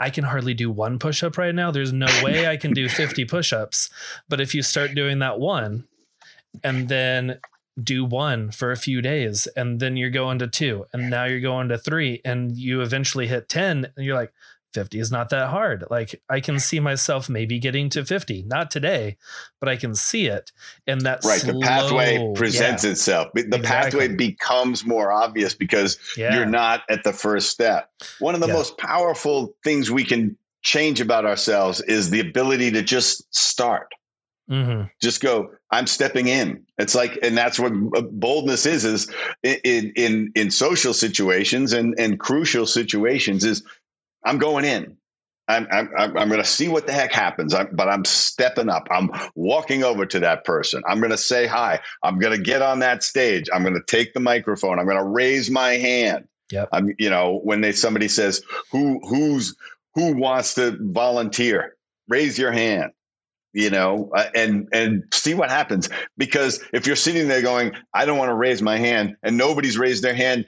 I 0.00 0.08
can 0.08 0.24
hardly 0.24 0.54
do 0.54 0.70
one 0.70 0.98
push 0.98 1.22
up 1.22 1.36
right 1.36 1.54
now. 1.54 1.70
There's 1.70 1.92
no 1.92 2.08
way 2.24 2.46
I 2.46 2.56
can 2.56 2.72
do 2.72 2.88
50 2.88 3.24
push 3.26 3.52
ups. 3.52 3.90
But 4.30 4.40
if 4.40 4.54
you 4.54 4.62
start 4.62 4.94
doing 4.94 5.18
that 5.18 5.38
one 5.38 5.84
and 6.64 6.88
then 6.88 7.38
do 7.80 8.04
one 8.04 8.50
for 8.50 8.72
a 8.72 8.76
few 8.76 9.02
days 9.02 9.46
and 9.56 9.78
then 9.78 9.96
you're 9.96 10.10
going 10.10 10.38
to 10.38 10.48
two 10.48 10.86
and 10.92 11.10
now 11.10 11.24
you're 11.24 11.40
going 11.40 11.68
to 11.68 11.78
three 11.78 12.20
and 12.24 12.56
you 12.56 12.80
eventually 12.80 13.26
hit 13.26 13.48
10 13.48 13.92
and 13.96 14.04
you're 14.04 14.16
like 14.16 14.32
50 14.72 14.98
is 14.98 15.10
not 15.10 15.30
that 15.30 15.48
hard. 15.48 15.84
Like 15.90 16.22
I 16.28 16.40
can 16.40 16.58
see 16.58 16.80
myself 16.80 17.28
maybe 17.28 17.58
getting 17.58 17.88
to 17.90 18.04
50, 18.04 18.44
not 18.46 18.70
today, 18.70 19.16
but 19.58 19.68
I 19.68 19.76
can 19.76 19.94
see 19.94 20.26
it. 20.26 20.52
And 20.86 21.00
that's 21.00 21.26
right. 21.26 21.40
The 21.40 21.58
pathway 21.60 22.32
presents 22.34 22.84
yeah. 22.84 22.90
itself. 22.90 23.28
The 23.34 23.40
exactly. 23.40 23.66
pathway 23.66 24.08
becomes 24.08 24.84
more 24.84 25.12
obvious 25.12 25.54
because 25.54 25.98
yeah. 26.16 26.34
you're 26.34 26.46
not 26.46 26.82
at 26.88 27.04
the 27.04 27.12
first 27.12 27.50
step. 27.50 27.90
One 28.18 28.34
of 28.34 28.40
the 28.40 28.48
yeah. 28.48 28.54
most 28.54 28.78
powerful 28.78 29.54
things 29.64 29.90
we 29.90 30.04
can 30.04 30.36
change 30.62 31.00
about 31.00 31.24
ourselves 31.24 31.80
is 31.82 32.10
the 32.10 32.20
ability 32.20 32.70
to 32.72 32.82
just 32.82 33.34
start. 33.34 33.88
Mm-hmm. 34.50 34.86
Just 35.00 35.20
go. 35.20 35.52
I'm 35.70 35.86
stepping 35.86 36.26
in. 36.26 36.64
It's 36.76 36.96
like, 36.96 37.16
and 37.22 37.38
that's 37.38 37.58
what 37.58 37.72
boldness 38.12 38.66
is. 38.66 38.84
Is 38.84 39.12
in 39.44 39.92
in 39.94 40.32
in 40.34 40.50
social 40.50 40.92
situations 40.92 41.72
and 41.72 41.94
and 41.98 42.18
crucial 42.18 42.66
situations 42.66 43.44
is 43.44 43.62
I'm 44.24 44.38
going 44.38 44.64
in. 44.64 44.96
I'm, 45.50 45.66
I'm, 45.72 46.16
I'm 46.16 46.28
going 46.28 46.42
to 46.42 46.44
see 46.44 46.68
what 46.68 46.86
the 46.86 46.92
heck 46.92 47.12
happens. 47.12 47.54
I'm, 47.54 47.68
but 47.72 47.88
I'm 47.88 48.04
stepping 48.04 48.68
up. 48.68 48.86
I'm 48.90 49.10
walking 49.34 49.82
over 49.82 50.06
to 50.06 50.20
that 50.20 50.44
person. 50.44 50.82
I'm 50.88 51.00
going 51.00 51.10
to 51.10 51.18
say 51.18 51.46
hi. 51.46 51.80
I'm 52.02 52.18
going 52.18 52.36
to 52.36 52.42
get 52.42 52.62
on 52.62 52.78
that 52.80 53.02
stage. 53.02 53.48
I'm 53.52 53.62
going 53.62 53.74
to 53.74 53.82
take 53.86 54.14
the 54.14 54.20
microphone. 54.20 54.78
I'm 54.78 54.84
going 54.86 54.96
to 54.96 55.04
raise 55.04 55.50
my 55.50 55.72
hand. 55.72 56.28
Yep. 56.52 56.68
I'm, 56.72 56.94
you 56.98 57.10
know, 57.10 57.40
when 57.42 57.60
they 57.60 57.72
somebody 57.72 58.08
says 58.08 58.42
who 58.70 59.00
who's 59.08 59.56
who 59.94 60.16
wants 60.16 60.54
to 60.54 60.76
volunteer, 60.80 61.76
raise 62.08 62.38
your 62.38 62.52
hand. 62.52 62.92
You 63.52 63.70
know, 63.70 64.10
uh, 64.14 64.30
and 64.34 64.68
and 64.72 65.02
see 65.12 65.34
what 65.34 65.50
happens. 65.50 65.88
Because 66.16 66.60
if 66.72 66.86
you're 66.86 66.96
sitting 66.96 67.26
there 67.26 67.42
going, 67.42 67.72
I 67.94 68.04
don't 68.04 68.18
want 68.18 68.30
to 68.30 68.34
raise 68.34 68.62
my 68.62 68.78
hand, 68.78 69.16
and 69.24 69.36
nobody's 69.36 69.78
raised 69.78 70.04
their 70.04 70.14
hand, 70.14 70.46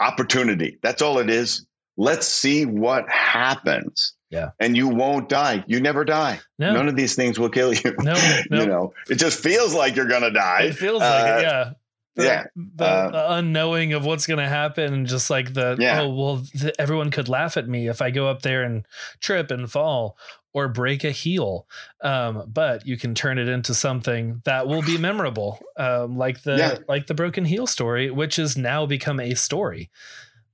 opportunity. 0.00 0.78
That's 0.82 1.02
all 1.02 1.18
it 1.18 1.30
is 1.30 1.64
let's 1.96 2.26
see 2.26 2.64
what 2.64 3.08
happens. 3.08 4.14
Yeah. 4.30 4.50
And 4.58 4.76
you 4.76 4.88
won't 4.88 5.28
die. 5.28 5.62
You 5.66 5.80
never 5.80 6.04
die. 6.04 6.40
No. 6.58 6.72
None 6.72 6.88
of 6.88 6.96
these 6.96 7.14
things 7.14 7.38
will 7.38 7.50
kill 7.50 7.74
you. 7.74 7.94
No, 8.00 8.14
no. 8.50 8.60
you 8.60 8.66
know, 8.66 8.94
it 9.10 9.16
just 9.16 9.42
feels 9.42 9.74
like 9.74 9.94
you're 9.94 10.08
going 10.08 10.22
to 10.22 10.30
die. 10.30 10.62
It 10.62 10.74
feels 10.74 11.02
uh, 11.02 11.04
like 11.04 11.40
it, 11.40 11.42
yeah. 11.42 11.72
The, 12.14 12.24
yeah. 12.24 12.44
The, 12.56 12.84
uh, 12.84 13.10
the, 13.10 13.32
unknowing 13.34 13.92
of 13.92 14.04
what's 14.06 14.26
going 14.26 14.38
to 14.38 14.48
happen 14.48 14.92
and 14.92 15.06
just 15.06 15.28
like 15.28 15.52
the, 15.52 15.76
yeah. 15.78 16.02
oh, 16.02 16.14
well, 16.14 16.36
the, 16.54 16.72
everyone 16.78 17.10
could 17.10 17.28
laugh 17.28 17.56
at 17.56 17.68
me 17.68 17.88
if 17.88 18.00
I 18.00 18.10
go 18.10 18.28
up 18.28 18.42
there 18.42 18.62
and 18.62 18.86
trip 19.20 19.50
and 19.50 19.70
fall 19.70 20.16
or 20.54 20.68
break 20.68 21.04
a 21.04 21.10
heel. 21.10 21.66
Um, 22.00 22.44
but 22.46 22.86
you 22.86 22.96
can 22.96 23.14
turn 23.14 23.38
it 23.38 23.48
into 23.48 23.74
something 23.74 24.40
that 24.44 24.66
will 24.66 24.82
be 24.82 24.96
memorable. 24.98 25.58
Um, 25.76 26.16
like 26.16 26.42
the, 26.42 26.56
yeah. 26.56 26.78
like 26.88 27.06
the 27.06 27.14
broken 27.14 27.44
heel 27.44 27.66
story, 27.66 28.10
which 28.10 28.36
has 28.36 28.56
now 28.56 28.86
become 28.86 29.20
a 29.20 29.34
story 29.34 29.90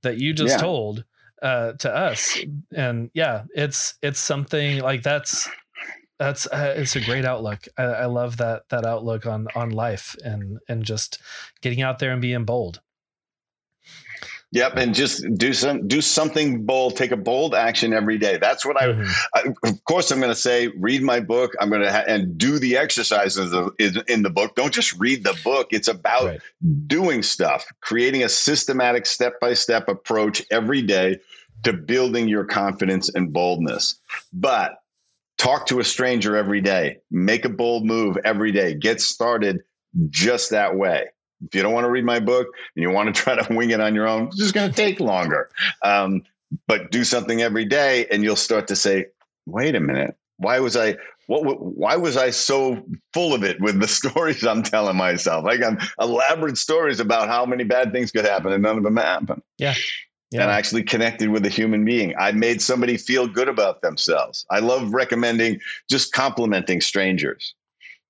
that 0.01 0.17
you 0.17 0.33
just 0.33 0.55
yeah. 0.55 0.57
told 0.57 1.03
uh, 1.41 1.73
to 1.73 1.95
us. 1.95 2.39
And 2.73 3.11
yeah, 3.13 3.43
it's 3.55 3.95
it's 4.01 4.19
something 4.19 4.79
like 4.81 5.03
that's 5.03 5.49
that's 6.17 6.47
uh, 6.47 6.73
it's 6.75 6.95
a 6.95 7.01
great 7.01 7.25
outlook. 7.25 7.65
I, 7.77 7.83
I 7.83 8.05
love 8.05 8.37
that 8.37 8.63
that 8.69 8.85
outlook 8.85 9.25
on 9.25 9.47
on 9.55 9.69
life 9.71 10.15
and 10.23 10.59
and 10.67 10.83
just 10.83 11.19
getting 11.61 11.81
out 11.81 11.99
there 11.99 12.11
and 12.11 12.21
being 12.21 12.45
bold. 12.45 12.81
Yep, 14.51 14.77
and 14.77 14.95
just 14.95 15.23
do 15.35 15.53
some 15.53 15.87
do 15.87 16.01
something 16.01 16.65
bold. 16.65 16.97
Take 16.97 17.11
a 17.11 17.17
bold 17.17 17.53
action 17.53 17.93
every 17.93 18.17
day. 18.17 18.37
That's 18.37 18.65
what 18.65 18.81
I. 18.81 18.87
Mm-hmm. 18.87 19.11
I 19.35 19.69
of 19.69 19.83
course, 19.83 20.09
I'm 20.09 20.19
going 20.19 20.31
to 20.31 20.35
say 20.35 20.69
read 20.79 21.03
my 21.03 21.19
book. 21.19 21.53
I'm 21.59 21.69
going 21.69 21.83
to 21.83 21.91
ha- 21.91 22.05
and 22.07 22.35
do 22.35 22.57
the 22.57 22.75
exercises 22.75 23.53
of, 23.53 23.75
in 23.77 24.23
the 24.23 24.31
book. 24.31 24.55
Don't 24.55 24.73
just 24.73 24.99
read 24.99 25.23
the 25.23 25.39
book. 25.43 25.67
It's 25.69 25.87
about 25.87 26.25
right. 26.25 26.41
doing 26.87 27.21
stuff, 27.21 27.71
creating 27.81 28.23
a 28.23 28.29
systematic 28.29 29.05
step 29.05 29.39
by 29.39 29.53
step 29.53 29.87
approach 29.87 30.43
every 30.49 30.81
day 30.81 31.19
to 31.61 31.71
building 31.71 32.27
your 32.27 32.45
confidence 32.45 33.07
and 33.13 33.31
boldness. 33.31 33.99
But 34.33 34.79
talk 35.37 35.67
to 35.67 35.79
a 35.79 35.83
stranger 35.83 36.35
every 36.35 36.61
day. 36.61 36.97
Make 37.11 37.45
a 37.45 37.49
bold 37.49 37.85
move 37.85 38.17
every 38.25 38.51
day. 38.51 38.73
Get 38.73 38.99
started 38.99 39.61
just 40.09 40.49
that 40.49 40.75
way 40.75 41.09
if 41.45 41.55
you 41.55 41.61
don't 41.61 41.73
want 41.73 41.85
to 41.85 41.89
read 41.89 42.05
my 42.05 42.19
book 42.19 42.47
and 42.75 42.83
you 42.83 42.89
want 42.89 43.13
to 43.13 43.21
try 43.23 43.35
to 43.35 43.53
wing 43.53 43.71
it 43.71 43.79
on 43.79 43.95
your 43.95 44.07
own, 44.07 44.27
it's 44.27 44.37
just 44.37 44.53
going 44.53 44.69
to 44.69 44.75
take 44.75 44.99
longer. 44.99 45.49
Um, 45.83 46.23
but 46.67 46.91
do 46.91 47.03
something 47.03 47.41
every 47.41 47.65
day, 47.65 48.07
and 48.11 48.23
you'll 48.23 48.35
start 48.35 48.67
to 48.67 48.75
say, 48.75 49.05
"Wait 49.45 49.75
a 49.75 49.79
minute, 49.79 50.15
why 50.37 50.59
was 50.59 50.75
I? 50.75 50.97
What? 51.27 51.61
Why 51.61 51.95
was 51.95 52.17
I 52.17 52.31
so 52.31 52.83
full 53.13 53.33
of 53.33 53.43
it 53.43 53.61
with 53.61 53.79
the 53.79 53.87
stories 53.99 54.45
I'm 54.45 54.63
telling 54.63 54.97
myself? 54.97 55.45
Like 55.45 55.59
I 55.59 55.71
got 55.71 55.83
elaborate 55.99 56.57
stories 56.57 56.99
about 56.99 57.27
how 57.27 57.45
many 57.45 57.63
bad 57.63 57.91
things 57.91 58.11
could 58.11 58.25
happen, 58.25 58.51
and 58.51 58.63
none 58.63 58.77
of 58.77 58.83
them 58.83 58.97
happen. 58.97 59.41
Yeah." 59.57 59.75
Yeah. 60.31 60.43
and 60.43 60.51
I 60.51 60.59
actually 60.59 60.83
connected 60.83 61.29
with 61.29 61.43
a 61.45 61.49
human 61.49 61.83
being. 61.83 62.13
I 62.19 62.31
made 62.33 62.61
somebody 62.61 62.97
feel 62.97 63.27
good 63.27 63.47
about 63.47 63.81
themselves. 63.81 64.45
I 64.51 64.59
love 64.59 64.93
recommending 64.93 65.59
just 65.89 66.13
complimenting 66.13 66.81
strangers. 66.81 67.55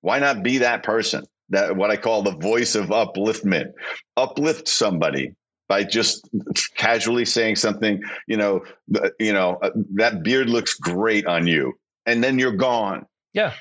Why 0.01 0.19
not 0.19 0.43
be 0.43 0.57
that 0.57 0.84
person? 0.84 1.25
That 1.49 1.75
what 1.75 1.91
I 1.91 1.97
call 1.97 2.21
the 2.21 2.35
voice 2.35 2.75
of 2.75 2.87
upliftment. 2.87 3.71
Uplift 4.17 4.67
somebody 4.67 5.33
by 5.67 5.83
just 5.83 6.27
casually 6.75 7.25
saying 7.25 7.55
something, 7.55 8.01
you 8.27 8.35
know, 8.35 8.63
you 9.19 9.31
know, 9.31 9.59
uh, 9.61 9.69
that 9.93 10.23
beard 10.23 10.49
looks 10.49 10.73
great 10.73 11.25
on 11.27 11.47
you. 11.47 11.73
And 12.05 12.23
then 12.23 12.39
you're 12.39 12.55
gone. 12.55 13.05
Yeah. 13.33 13.53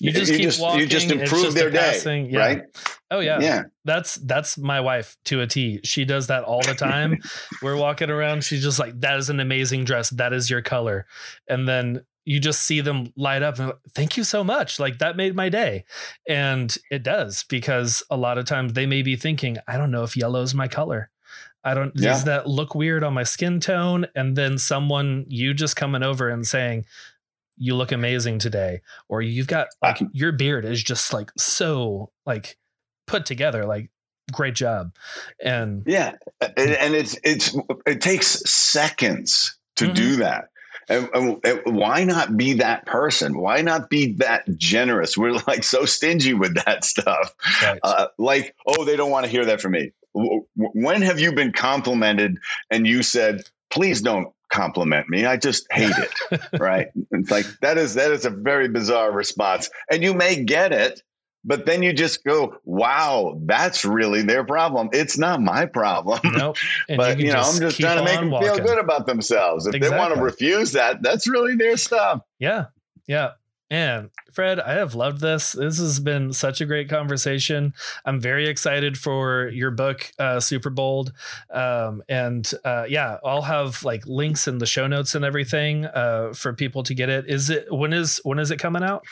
You 0.00 0.12
just 0.12 0.32
you 0.32 0.38
keep 0.38 0.46
just, 0.46 0.60
walking. 0.60 0.80
You 0.80 0.86
just 0.86 1.10
improve 1.10 1.42
just 1.42 1.56
their 1.56 1.70
day, 1.70 2.28
yeah. 2.30 2.38
right? 2.38 2.62
Oh 3.10 3.20
yeah, 3.20 3.38
yeah. 3.40 3.64
That's 3.84 4.14
that's 4.14 4.56
my 4.56 4.80
wife 4.80 5.16
to 5.26 5.42
a 5.42 5.46
T. 5.46 5.80
She 5.84 6.06
does 6.06 6.28
that 6.28 6.42
all 6.44 6.62
the 6.62 6.74
time. 6.74 7.18
We're 7.62 7.76
walking 7.76 8.08
around. 8.08 8.42
She's 8.42 8.62
just 8.62 8.78
like, 8.78 8.98
"That 9.00 9.18
is 9.18 9.28
an 9.28 9.40
amazing 9.40 9.84
dress. 9.84 10.08
That 10.08 10.32
is 10.32 10.48
your 10.48 10.62
color." 10.62 11.06
And 11.48 11.68
then 11.68 12.06
you 12.30 12.38
just 12.38 12.62
see 12.62 12.80
them 12.80 13.12
light 13.16 13.42
up 13.42 13.58
and 13.58 13.66
like, 13.66 13.78
thank 13.92 14.16
you 14.16 14.22
so 14.22 14.44
much. 14.44 14.78
Like 14.78 14.98
that 14.98 15.16
made 15.16 15.34
my 15.34 15.48
day. 15.48 15.84
And 16.28 16.78
it 16.88 17.02
does 17.02 17.44
because 17.48 18.04
a 18.08 18.16
lot 18.16 18.38
of 18.38 18.44
times 18.44 18.74
they 18.74 18.86
may 18.86 19.02
be 19.02 19.16
thinking 19.16 19.58
i 19.66 19.76
don't 19.76 19.90
know 19.90 20.04
if 20.04 20.16
yellow 20.16 20.40
is 20.42 20.54
my 20.54 20.68
color. 20.68 21.10
I 21.64 21.74
don't 21.74 21.90
yeah. 21.96 22.10
does 22.10 22.24
that 22.24 22.46
look 22.46 22.72
weird 22.72 23.02
on 23.02 23.14
my 23.14 23.24
skin 23.24 23.58
tone? 23.58 24.06
And 24.14 24.36
then 24.36 24.58
someone 24.58 25.24
you 25.26 25.52
just 25.54 25.74
coming 25.74 26.04
over 26.04 26.28
and 26.28 26.46
saying 26.46 26.84
you 27.56 27.74
look 27.74 27.90
amazing 27.90 28.38
today 28.38 28.82
or 29.08 29.20
you've 29.22 29.48
got 29.48 29.66
like 29.82 30.00
your 30.12 30.30
beard 30.30 30.64
is 30.64 30.84
just 30.84 31.12
like 31.12 31.32
so 31.36 32.12
like 32.26 32.56
put 33.08 33.26
together 33.26 33.66
like 33.66 33.90
great 34.30 34.54
job. 34.54 34.94
And 35.42 35.82
yeah 35.84 36.12
and 36.40 36.94
it's 36.94 37.18
it's 37.24 37.56
it 37.86 38.00
takes 38.00 38.48
seconds 38.48 39.58
to 39.74 39.86
mm-hmm. 39.86 39.94
do 39.94 40.16
that 40.16 40.44
and, 40.90 41.08
and, 41.14 41.40
and 41.44 41.76
why 41.76 42.04
not 42.04 42.36
be 42.36 42.52
that 42.54 42.84
person? 42.84 43.38
Why 43.38 43.62
not 43.62 43.88
be 43.88 44.12
that 44.14 44.44
generous? 44.58 45.16
We're 45.16 45.40
like 45.46 45.64
so 45.64 45.84
stingy 45.84 46.34
with 46.34 46.54
that 46.66 46.84
stuff. 46.84 47.34
Right. 47.62 47.78
Uh, 47.82 48.08
like, 48.18 48.54
oh, 48.66 48.84
they 48.84 48.96
don't 48.96 49.10
want 49.10 49.24
to 49.24 49.30
hear 49.30 49.44
that 49.44 49.60
from 49.60 49.72
me. 49.72 49.92
When 50.12 51.02
have 51.02 51.20
you 51.20 51.32
been 51.32 51.52
complimented 51.52 52.38
and 52.70 52.86
you 52.86 53.02
said, 53.04 53.48
please 53.70 54.02
don't 54.02 54.28
compliment 54.50 55.08
me. 55.08 55.24
I 55.24 55.36
just 55.36 55.66
hate 55.72 55.94
it. 55.96 56.40
right. 56.60 56.88
It's 57.12 57.30
like 57.30 57.46
that 57.60 57.78
is 57.78 57.94
that 57.94 58.10
is 58.10 58.24
a 58.24 58.30
very 58.30 58.68
bizarre 58.68 59.12
response. 59.12 59.70
And 59.90 60.02
you 60.02 60.12
may 60.12 60.42
get 60.42 60.72
it, 60.72 61.02
but 61.44 61.66
then 61.66 61.82
you 61.82 61.92
just 61.92 62.22
go, 62.24 62.56
wow, 62.64 63.38
that's 63.44 63.84
really 63.84 64.22
their 64.22 64.44
problem. 64.44 64.88
It's 64.92 65.18
not 65.18 65.40
my 65.40 65.66
problem. 65.66 66.20
Nope. 66.40 66.56
but 66.96 67.18
you, 67.18 67.26
you 67.26 67.32
know, 67.32 67.40
I'm 67.40 67.60
just 67.60 67.80
trying 67.80 67.98
to 67.98 68.04
make 68.04 68.18
them 68.18 68.30
walking. 68.30 68.54
feel 68.54 68.64
good 68.64 68.78
about 68.78 69.06
themselves. 69.06 69.66
If 69.66 69.74
exactly. 69.74 69.96
they 69.96 70.00
want 70.00 70.14
to 70.14 70.22
refuse 70.22 70.72
that, 70.72 71.02
that's 71.02 71.28
really 71.28 71.56
their 71.56 71.76
stuff. 71.76 72.22
Yeah. 72.38 72.66
Yeah. 73.06 73.32
Man, 73.70 74.10
Fred, 74.32 74.58
I 74.58 74.72
have 74.72 74.96
loved 74.96 75.20
this. 75.20 75.52
This 75.52 75.78
has 75.78 76.00
been 76.00 76.32
such 76.32 76.60
a 76.60 76.66
great 76.66 76.88
conversation. 76.88 77.72
I'm 78.04 78.20
very 78.20 78.48
excited 78.48 78.98
for 78.98 79.48
your 79.48 79.70
book, 79.70 80.10
uh, 80.18 80.40
Super 80.40 80.70
Bold. 80.70 81.12
Um, 81.50 82.02
and 82.08 82.50
uh, 82.64 82.86
yeah, 82.88 83.18
I'll 83.24 83.42
have 83.42 83.84
like 83.84 84.04
links 84.06 84.48
in 84.48 84.58
the 84.58 84.66
show 84.66 84.88
notes 84.88 85.14
and 85.14 85.24
everything 85.24 85.84
uh, 85.84 86.32
for 86.34 86.52
people 86.52 86.82
to 86.82 86.94
get 86.94 87.10
it. 87.10 87.28
Is 87.28 87.48
it 87.48 87.72
when 87.72 87.92
is 87.92 88.20
when 88.24 88.40
is 88.40 88.50
it 88.50 88.56
coming 88.56 88.82
out? 88.82 89.04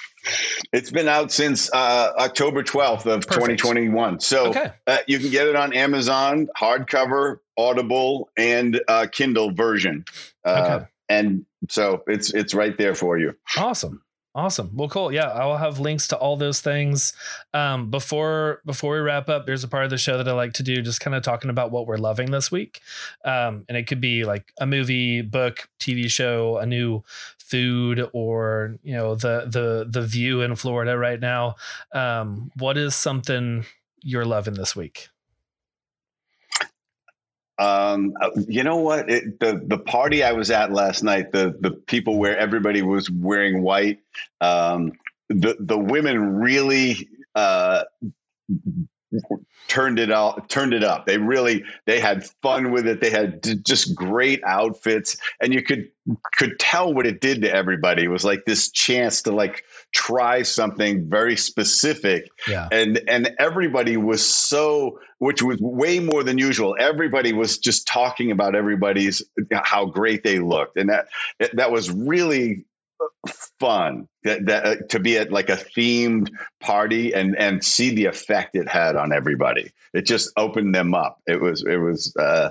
It's 0.73 0.91
been 0.91 1.07
out 1.07 1.31
since 1.31 1.73
uh, 1.73 2.13
October 2.19 2.65
12th 2.65 3.07
of 3.07 3.29
Perfect. 3.29 3.61
2021. 3.61 4.19
So 4.19 4.49
okay. 4.49 4.73
Uh, 4.89 4.99
you 5.07 5.21
can 5.21 5.31
get 5.31 5.47
it 5.47 5.55
on 5.55 5.73
Amazon, 5.73 6.49
hardcover, 6.59 7.39
Audible, 7.57 8.29
and 8.37 8.81
uh, 8.89 9.07
Kindle 9.13 9.53
version. 9.53 10.05
okay. 10.45 10.85
And 11.09 11.47
so 11.69 12.03
it's 12.09 12.35
it's 12.35 12.55
right 12.55 12.77
there 12.77 12.97
for 12.97 13.19
you. 13.19 13.37
Awesome. 13.57 14.03
Awesome. 14.35 14.71
Well, 14.75 14.89
cool. 14.89 15.11
Yeah, 15.11 15.29
I 15.29 15.47
will 15.47 15.57
have 15.57 15.81
links 15.81 16.07
to 16.09 16.17
all 16.17 16.37
those 16.37 16.61
things. 16.61 17.13
Um, 17.55 17.91
before 17.91 18.61
before 18.65 18.95
we 18.95 19.01
wrap 19.01 19.29
up, 19.29 19.47
there's 19.47 19.65
a 19.65 19.69
part 19.69 19.85
of 19.85 19.91
the 19.91 19.99
show 19.99 20.17
that 20.19 20.29
I 20.29 20.33
like 20.33 20.53
to 20.55 20.63
do, 20.63 20.81
just 20.83 21.01
kind 21.01 21.17
of 21.17 21.23
talking 21.23 21.51
about 21.51 21.73
what 21.73 21.87
we're 21.87 21.97
loving 21.97 22.31
this 22.31 22.53
week. 22.53 22.81
Um, 23.25 23.65
and 23.69 23.77
it 23.77 23.87
could 23.87 24.01
be 24.01 24.25
like 24.25 24.53
a 24.61 24.67
movie, 24.67 25.23
book, 25.23 25.69
TV 25.81 26.09
show, 26.11 26.59
a 26.59 26.67
new 26.67 27.03
food, 27.39 28.09
or 28.13 28.77
you 28.83 28.95
know 28.95 29.15
the 29.15 29.47
the 29.51 29.87
the 29.91 30.07
view 30.07 30.43
in 30.43 30.55
Florida 30.57 30.97
right 30.97 31.19
now. 31.19 31.57
Um, 31.93 32.53
what 32.57 32.77
is 32.77 32.95
something 32.95 33.65
you're 34.03 34.27
loving 34.27 34.55
this 34.55 34.77
week? 34.77 35.09
Um, 37.59 38.15
uh, 38.21 38.31
you 38.47 38.63
know 38.63 38.77
what? 38.77 39.11
It, 39.11 39.41
the 39.41 39.61
the 39.65 39.79
party 39.79 40.23
I 40.23 40.33
was 40.33 40.51
at 40.51 40.73
last 40.73 41.03
night, 41.03 41.33
the 41.33 41.57
the 41.61 41.73
people 41.73 42.19
where 42.19 42.37
everybody 42.39 42.83
was 42.83 43.11
wearing 43.11 43.63
white, 43.63 43.99
um, 44.41 44.93
the 45.29 45.57
the 45.59 45.79
women 45.79 46.37
really 46.37 47.09
uh, 47.35 47.85
turned 49.69 49.99
it 49.99 50.11
out 50.11 50.49
turned 50.49 50.73
it 50.73 50.85
up. 50.85 51.07
They 51.07 51.19
really 51.19 51.65
they 51.87 52.01
had 52.01 52.25
fun 52.43 52.73
with 52.73 52.87
it. 52.87 53.01
They 53.01 53.11
had 53.11 53.43
just 53.65 53.95
great 53.95 54.43
outfits. 54.45 55.17
And 55.41 55.53
you 55.53 55.63
could 55.63 55.89
could 56.33 56.59
tell 56.59 56.93
what 56.95 57.07
it 57.07 57.21
did 57.21 57.43
to 57.43 57.55
everybody. 57.55 58.05
It 58.05 58.09
was 58.09 58.25
like 58.25 58.45
this 58.47 58.71
chance 58.71 59.23
to 59.23 59.33
like 59.33 59.65
try 59.93 60.43
something 60.43 61.09
very 61.09 61.37
specific. 61.37 62.29
Yeah. 62.47 62.69
and 62.73 63.01
and 63.09 63.35
everybody 63.39 63.97
was 63.97 64.25
so 64.25 64.99
which 65.19 65.43
was 65.43 65.59
way 65.61 65.99
more 65.99 66.23
than 66.23 66.39
usual. 66.39 66.77
Everybody 66.79 67.33
was 67.33 67.59
just 67.59 67.87
talking 67.87 68.31
about 68.31 68.55
everybody's 68.55 69.23
how 69.53 69.87
great 69.87 70.23
they 70.23 70.39
looked. 70.39 70.77
And 70.77 70.89
that 70.89 71.09
that 71.53 71.71
was 71.71 71.91
really 71.91 72.65
fun. 73.61 74.09
That, 74.25 74.47
that 74.47 74.67
uh, 74.67 74.77
to 74.91 75.01
be 75.01 75.19
at 75.19 75.33
like 75.33 75.49
a 75.49 75.57
themed 75.57 76.31
party 76.61 77.15
and 77.15 77.37
and 77.37 77.65
see 77.65 77.95
the 77.95 78.07
effect 78.07 78.57
it 78.57 78.69
had 78.69 78.97
on 78.97 79.13
everybody. 79.13 79.73
It 79.95 80.03
just 80.07 80.33
opened 80.37 80.75
them 80.75 80.95
up. 80.95 81.21
It 81.27 81.41
was 81.41 81.65
it 81.65 81.77
was 81.77 82.15
uh, 82.17 82.51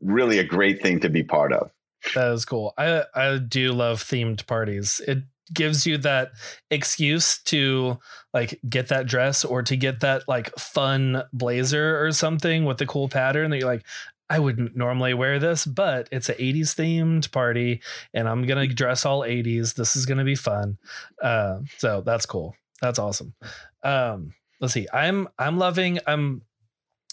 really 0.00 0.38
a 0.38 0.44
great 0.44 0.82
thing 0.82 1.00
to 1.00 1.08
be 1.08 1.22
part 1.22 1.52
of. 1.52 1.70
That 2.14 2.32
is 2.32 2.44
cool. 2.44 2.74
I 2.78 3.04
i 3.14 3.38
do 3.38 3.72
love 3.72 4.02
themed 4.02 4.46
parties. 4.46 5.00
It 5.06 5.24
gives 5.52 5.86
you 5.86 5.96
that 5.98 6.32
excuse 6.70 7.38
to 7.38 7.98
like 8.34 8.60
get 8.68 8.88
that 8.88 9.06
dress 9.06 9.44
or 9.44 9.62
to 9.62 9.76
get 9.76 10.00
that 10.00 10.22
like 10.28 10.50
fun 10.58 11.22
blazer 11.32 12.04
or 12.04 12.12
something 12.12 12.64
with 12.64 12.78
the 12.78 12.86
cool 12.86 13.08
pattern 13.08 13.50
that 13.50 13.58
you're 13.58 13.68
like 13.68 13.84
I 14.28 14.38
wouldn't 14.40 14.76
normally 14.76 15.14
wear 15.14 15.38
this, 15.38 15.64
but 15.64 16.08
it's 16.10 16.28
an 16.28 16.34
80s 16.36 16.74
themed 16.74 17.30
party 17.30 17.80
and 18.12 18.28
I'm 18.28 18.44
going 18.44 18.68
to 18.68 18.74
dress 18.74 19.06
all 19.06 19.20
80s. 19.20 19.74
This 19.74 19.94
is 19.94 20.04
going 20.04 20.18
to 20.18 20.24
be 20.24 20.34
fun. 20.34 20.78
Uh, 21.22 21.60
so 21.78 22.00
that's 22.00 22.26
cool. 22.26 22.56
That's 22.80 22.98
awesome. 22.98 23.34
Um, 23.82 24.34
let's 24.60 24.74
see. 24.74 24.88
I'm 24.92 25.28
I'm 25.38 25.58
loving 25.58 26.00
I'm 26.06 26.42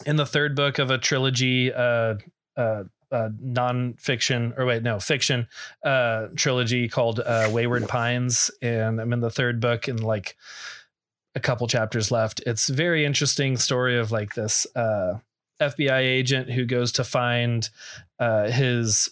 in 0.06 0.16
the 0.16 0.26
third 0.26 0.56
book 0.56 0.80
of 0.80 0.92
a 0.92 0.98
trilogy 0.98 1.72
uh 1.72 2.16
uh 2.58 2.84
uh, 3.12 3.30
non-fiction 3.40 4.56
or 4.58 4.66
wait 4.66 4.82
no 4.82 5.00
fiction 5.00 5.48
uh 5.86 6.28
trilogy 6.36 6.90
called 6.90 7.20
uh 7.20 7.48
wayward 7.52 7.88
pines 7.88 8.50
and 8.60 9.00
i'm 9.00 9.14
in 9.14 9.20
the 9.20 9.30
third 9.30 9.60
book 9.60 9.88
and 9.88 10.04
like 10.04 10.36
a 11.36 11.40
couple 11.40 11.68
chapters 11.68 12.10
left 12.10 12.42
it's 12.48 12.68
very 12.70 13.06
interesting 13.06 13.56
story 13.56 14.00
of 14.00 14.12
like 14.12 14.34
this 14.34 14.66
uh 14.76 15.14
FBI 15.70 16.00
agent 16.00 16.50
who 16.50 16.66
goes 16.66 16.92
to 16.94 17.04
find 17.04 17.70
uh, 18.20 18.50
his 18.50 19.10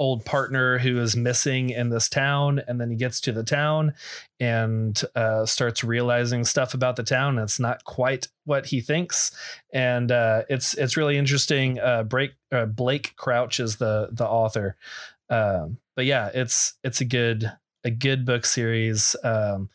old 0.00 0.24
partner 0.24 0.78
who 0.78 0.98
is 0.98 1.14
missing 1.14 1.68
in 1.68 1.90
this 1.90 2.08
town 2.08 2.62
and 2.66 2.80
then 2.80 2.88
he 2.88 2.96
gets 2.96 3.20
to 3.20 3.32
the 3.32 3.44
town 3.44 3.92
and 4.40 5.02
uh, 5.14 5.44
starts 5.44 5.84
realizing 5.84 6.42
stuff 6.42 6.72
about 6.72 6.96
the 6.96 7.02
town 7.02 7.38
it's 7.38 7.60
not 7.60 7.84
quite 7.84 8.28
what 8.46 8.66
he 8.66 8.80
thinks. 8.80 9.30
And 9.74 10.10
uh, 10.10 10.44
it's 10.48 10.72
it's 10.74 10.96
really 10.96 11.18
interesting. 11.18 11.78
Uh, 11.78 12.02
Blake, 12.02 12.32
uh, 12.50 12.64
blake 12.64 13.14
crouch 13.16 13.60
is 13.60 13.76
the 13.76 14.08
the 14.10 14.26
author. 14.26 14.76
Um, 15.28 15.76
but 15.94 16.06
yeah 16.06 16.30
it's 16.32 16.74
it's 16.82 17.02
a 17.02 17.04
good 17.04 17.52
a 17.84 17.90
good 17.90 18.24
book 18.24 18.46
series. 18.46 19.14
Um, 19.22 19.68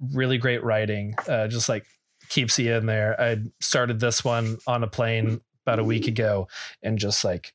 really 0.00 0.38
great 0.38 0.64
writing. 0.64 1.14
Uh, 1.28 1.46
just 1.46 1.68
like 1.68 1.86
keeps 2.30 2.58
you 2.58 2.72
in 2.72 2.86
there. 2.86 3.20
I 3.20 3.42
started 3.60 4.00
this 4.00 4.24
one 4.24 4.56
on 4.66 4.82
a 4.82 4.86
plane 4.86 5.42
about 5.66 5.78
a 5.78 5.84
week 5.84 6.08
ago 6.08 6.48
and 6.82 6.98
just 6.98 7.22
like 7.22 7.52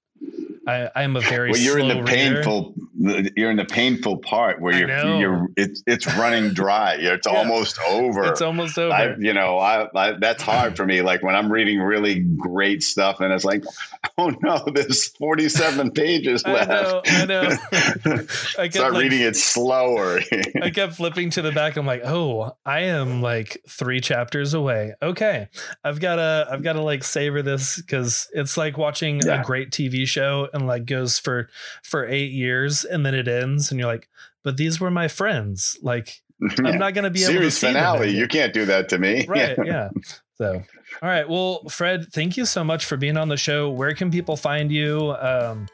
I, 0.68 0.90
I'm 0.96 1.16
a 1.16 1.22
very 1.22 1.52
well. 1.52 1.60
You're 1.60 1.80
in 1.80 1.88
the 1.88 1.96
reader. 2.04 2.36
painful. 2.36 2.76
You're 2.98 3.52
in 3.52 3.58
the 3.58 3.66
painful 3.66 4.18
part 4.18 4.62
where 4.62 4.74
you're 4.74 5.18
you're 5.20 5.48
it's 5.58 5.84
it's 5.86 6.08
running 6.18 6.54
dry. 6.54 6.96
It's 7.16 7.28
yeah. 7.28 7.38
almost 7.38 7.80
over. 7.88 8.26
It's 8.26 8.42
almost 8.42 8.78
over. 8.78 8.94
I, 8.94 9.16
you 9.20 9.34
know, 9.34 9.58
I, 9.58 9.88
I, 9.96 10.14
that's 10.14 10.42
hard 10.42 10.76
for 10.76 10.86
me. 10.86 11.02
Like 11.02 11.24
when 11.24 11.36
I'm 11.36 11.52
reading 11.52 11.80
really 11.80 12.20
great 12.20 12.84
stuff, 12.84 13.20
and 13.20 13.32
it's 13.32 13.46
like, 13.46 13.64
oh 14.18 14.34
no, 14.42 14.64
there's 14.74 15.08
47 15.10 15.92
pages 15.94 16.46
left. 16.46 16.72
I 16.72 16.82
know. 16.82 17.02
I 17.06 17.26
know. 17.26 18.26
I 18.60 18.70
Start 18.70 18.94
like, 18.94 19.04
reading 19.04 19.22
it 19.22 19.36
slower. 19.36 20.20
I 20.62 20.70
kept 20.72 20.96
flipping 20.96 21.30
to 21.32 21.42
the 21.42 21.52
back. 21.52 21.78
I'm 21.78 21.86
like, 21.86 22.02
oh, 22.04 22.56
I 22.66 22.82
am 22.82 23.22
like 23.22 23.62
three 23.70 24.02
chapters 24.02 24.54
away. 24.54 24.94
Okay, 25.02 25.48
I've 25.84 26.00
got 26.00 26.16
to 26.16 26.48
I've 26.50 26.64
got 26.64 26.74
to 26.74 26.82
like 26.82 27.04
savor 27.04 27.42
this 27.42 27.78
because 27.78 28.28
it's 28.34 28.58
like 28.58 28.78
watching 28.78 29.22
yeah. 29.26 29.42
a 29.42 29.44
great 29.44 29.72
TV 29.72 30.08
show 30.08 30.50
and 30.54 30.68
like 30.68 30.86
goes 30.86 31.20
for 31.20 31.50
for 31.84 32.06
eight 32.06 32.32
years 32.32 32.85
and 32.86 33.06
then 33.06 33.14
it 33.14 33.28
ends 33.28 33.72
and 33.72 33.80
you're 33.80 33.90
like 33.90 34.10
but 34.44 34.58
these 34.58 34.80
were 34.80 34.92
my 34.92 35.08
friends 35.08 35.78
like 35.82 36.22
i'm 36.64 36.78
not 36.78 36.94
going 36.94 37.04
to 37.04 37.10
be 37.10 37.24
able 37.24 37.34
series 37.34 37.60
to 37.60 37.68
finale 37.68 38.10
you 38.10 38.28
can't 38.28 38.54
do 38.54 38.66
that 38.66 38.90
to 38.90 38.98
me 38.98 39.26
right 39.30 39.58
yeah 39.66 39.90
so 40.38 40.62
all 41.02 41.10
right 41.10 41.28
well 41.30 41.64
fred 41.70 42.08
thank 42.12 42.38
you 42.38 42.46
so 42.46 42.64
much 42.64 42.86
for 42.86 42.98
being 42.98 43.18
on 43.18 43.30
the 43.30 43.38
show 43.38 43.70
where 43.70 43.94
can 43.94 44.12
people 44.12 44.38
find 44.38 44.72
you 44.72 45.16
um 45.20 45.68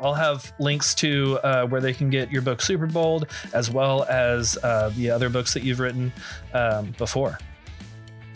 I'll 0.00 0.14
have 0.14 0.52
links 0.58 0.94
to 0.96 1.38
uh, 1.44 1.66
where 1.66 1.80
they 1.80 1.92
can 1.92 2.10
get 2.10 2.30
your 2.32 2.42
book 2.42 2.60
Super 2.60 2.86
Bold, 2.86 3.28
as 3.52 3.70
well 3.70 4.02
as 4.04 4.58
uh, 4.64 4.90
the 4.96 5.08
other 5.10 5.28
books 5.28 5.54
that 5.54 5.62
you've 5.62 5.78
written 5.78 6.12
um, 6.54 6.92
before. 6.98 7.38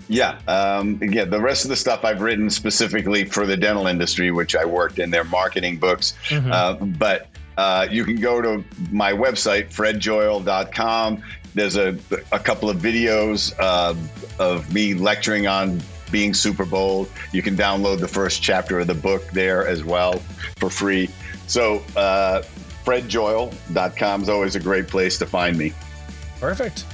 Yeah, 0.09 0.39
um, 0.47 1.01
yeah. 1.03 1.25
The 1.25 1.41
rest 1.41 1.65
of 1.65 1.71
the 1.71 1.77
stuff 1.77 2.05
I've 2.05 2.21
written 2.21 2.49
specifically 2.49 3.25
for 3.25 3.45
the 3.45 3.57
dental 3.57 3.89
industry, 3.89 4.31
which 4.31 4.55
I 4.55 4.65
worked 4.65 5.01
in 5.01 5.11
their 5.11 5.25
marketing 5.25 5.79
books. 5.79 6.15
Mm-hmm. 6.29 6.53
Uh, 6.53 6.75
but 6.75 7.29
uh, 7.57 7.87
you 7.91 8.05
can 8.05 8.17
go 8.17 8.41
to 8.43 8.65
my 8.91 9.13
website, 9.13 9.73
fredjoyal.com. 9.73 11.23
There's 11.55 11.77
a, 11.77 11.99
a 12.33 12.39
couple 12.39 12.69
of 12.69 12.79
videos 12.79 13.55
uh, 13.59 13.95
of 14.39 14.73
me 14.73 14.95
lecturing 14.95 15.47
on 15.47 15.81
being 16.11 16.35
super 16.35 16.65
bold. 16.65 17.11
You 17.33 17.43
can 17.43 17.57
download 17.57 18.01
the 18.01 18.09
first 18.09 18.43
chapter 18.43 18.79
of 18.79 18.87
the 18.87 18.95
book 18.95 19.27
there 19.33 19.67
as 19.67 19.85
well 19.85 20.19
for 20.59 20.71
free. 20.71 21.09
So, 21.47 21.83
uh, 21.97 22.43
fredjoyal.com 22.85 24.23
is 24.23 24.29
always 24.29 24.55
a 24.55 24.61
great 24.61 24.87
place 24.89 25.19
to 25.19 25.27
find 25.27 25.57
me. 25.57 25.73
Perfect. 26.41 26.85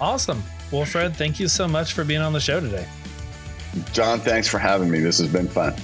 Awesome. 0.00 0.42
Well, 0.72 0.84
Fred, 0.84 1.16
thank 1.16 1.38
you 1.38 1.48
so 1.48 1.68
much 1.68 1.92
for 1.92 2.04
being 2.04 2.20
on 2.20 2.32
the 2.32 2.40
show 2.40 2.60
today. 2.60 2.86
John, 3.92 4.18
thanks 4.20 4.48
for 4.48 4.58
having 4.58 4.90
me. 4.90 5.00
This 5.00 5.18
has 5.18 5.30
been 5.30 5.48
fun. 5.48 5.74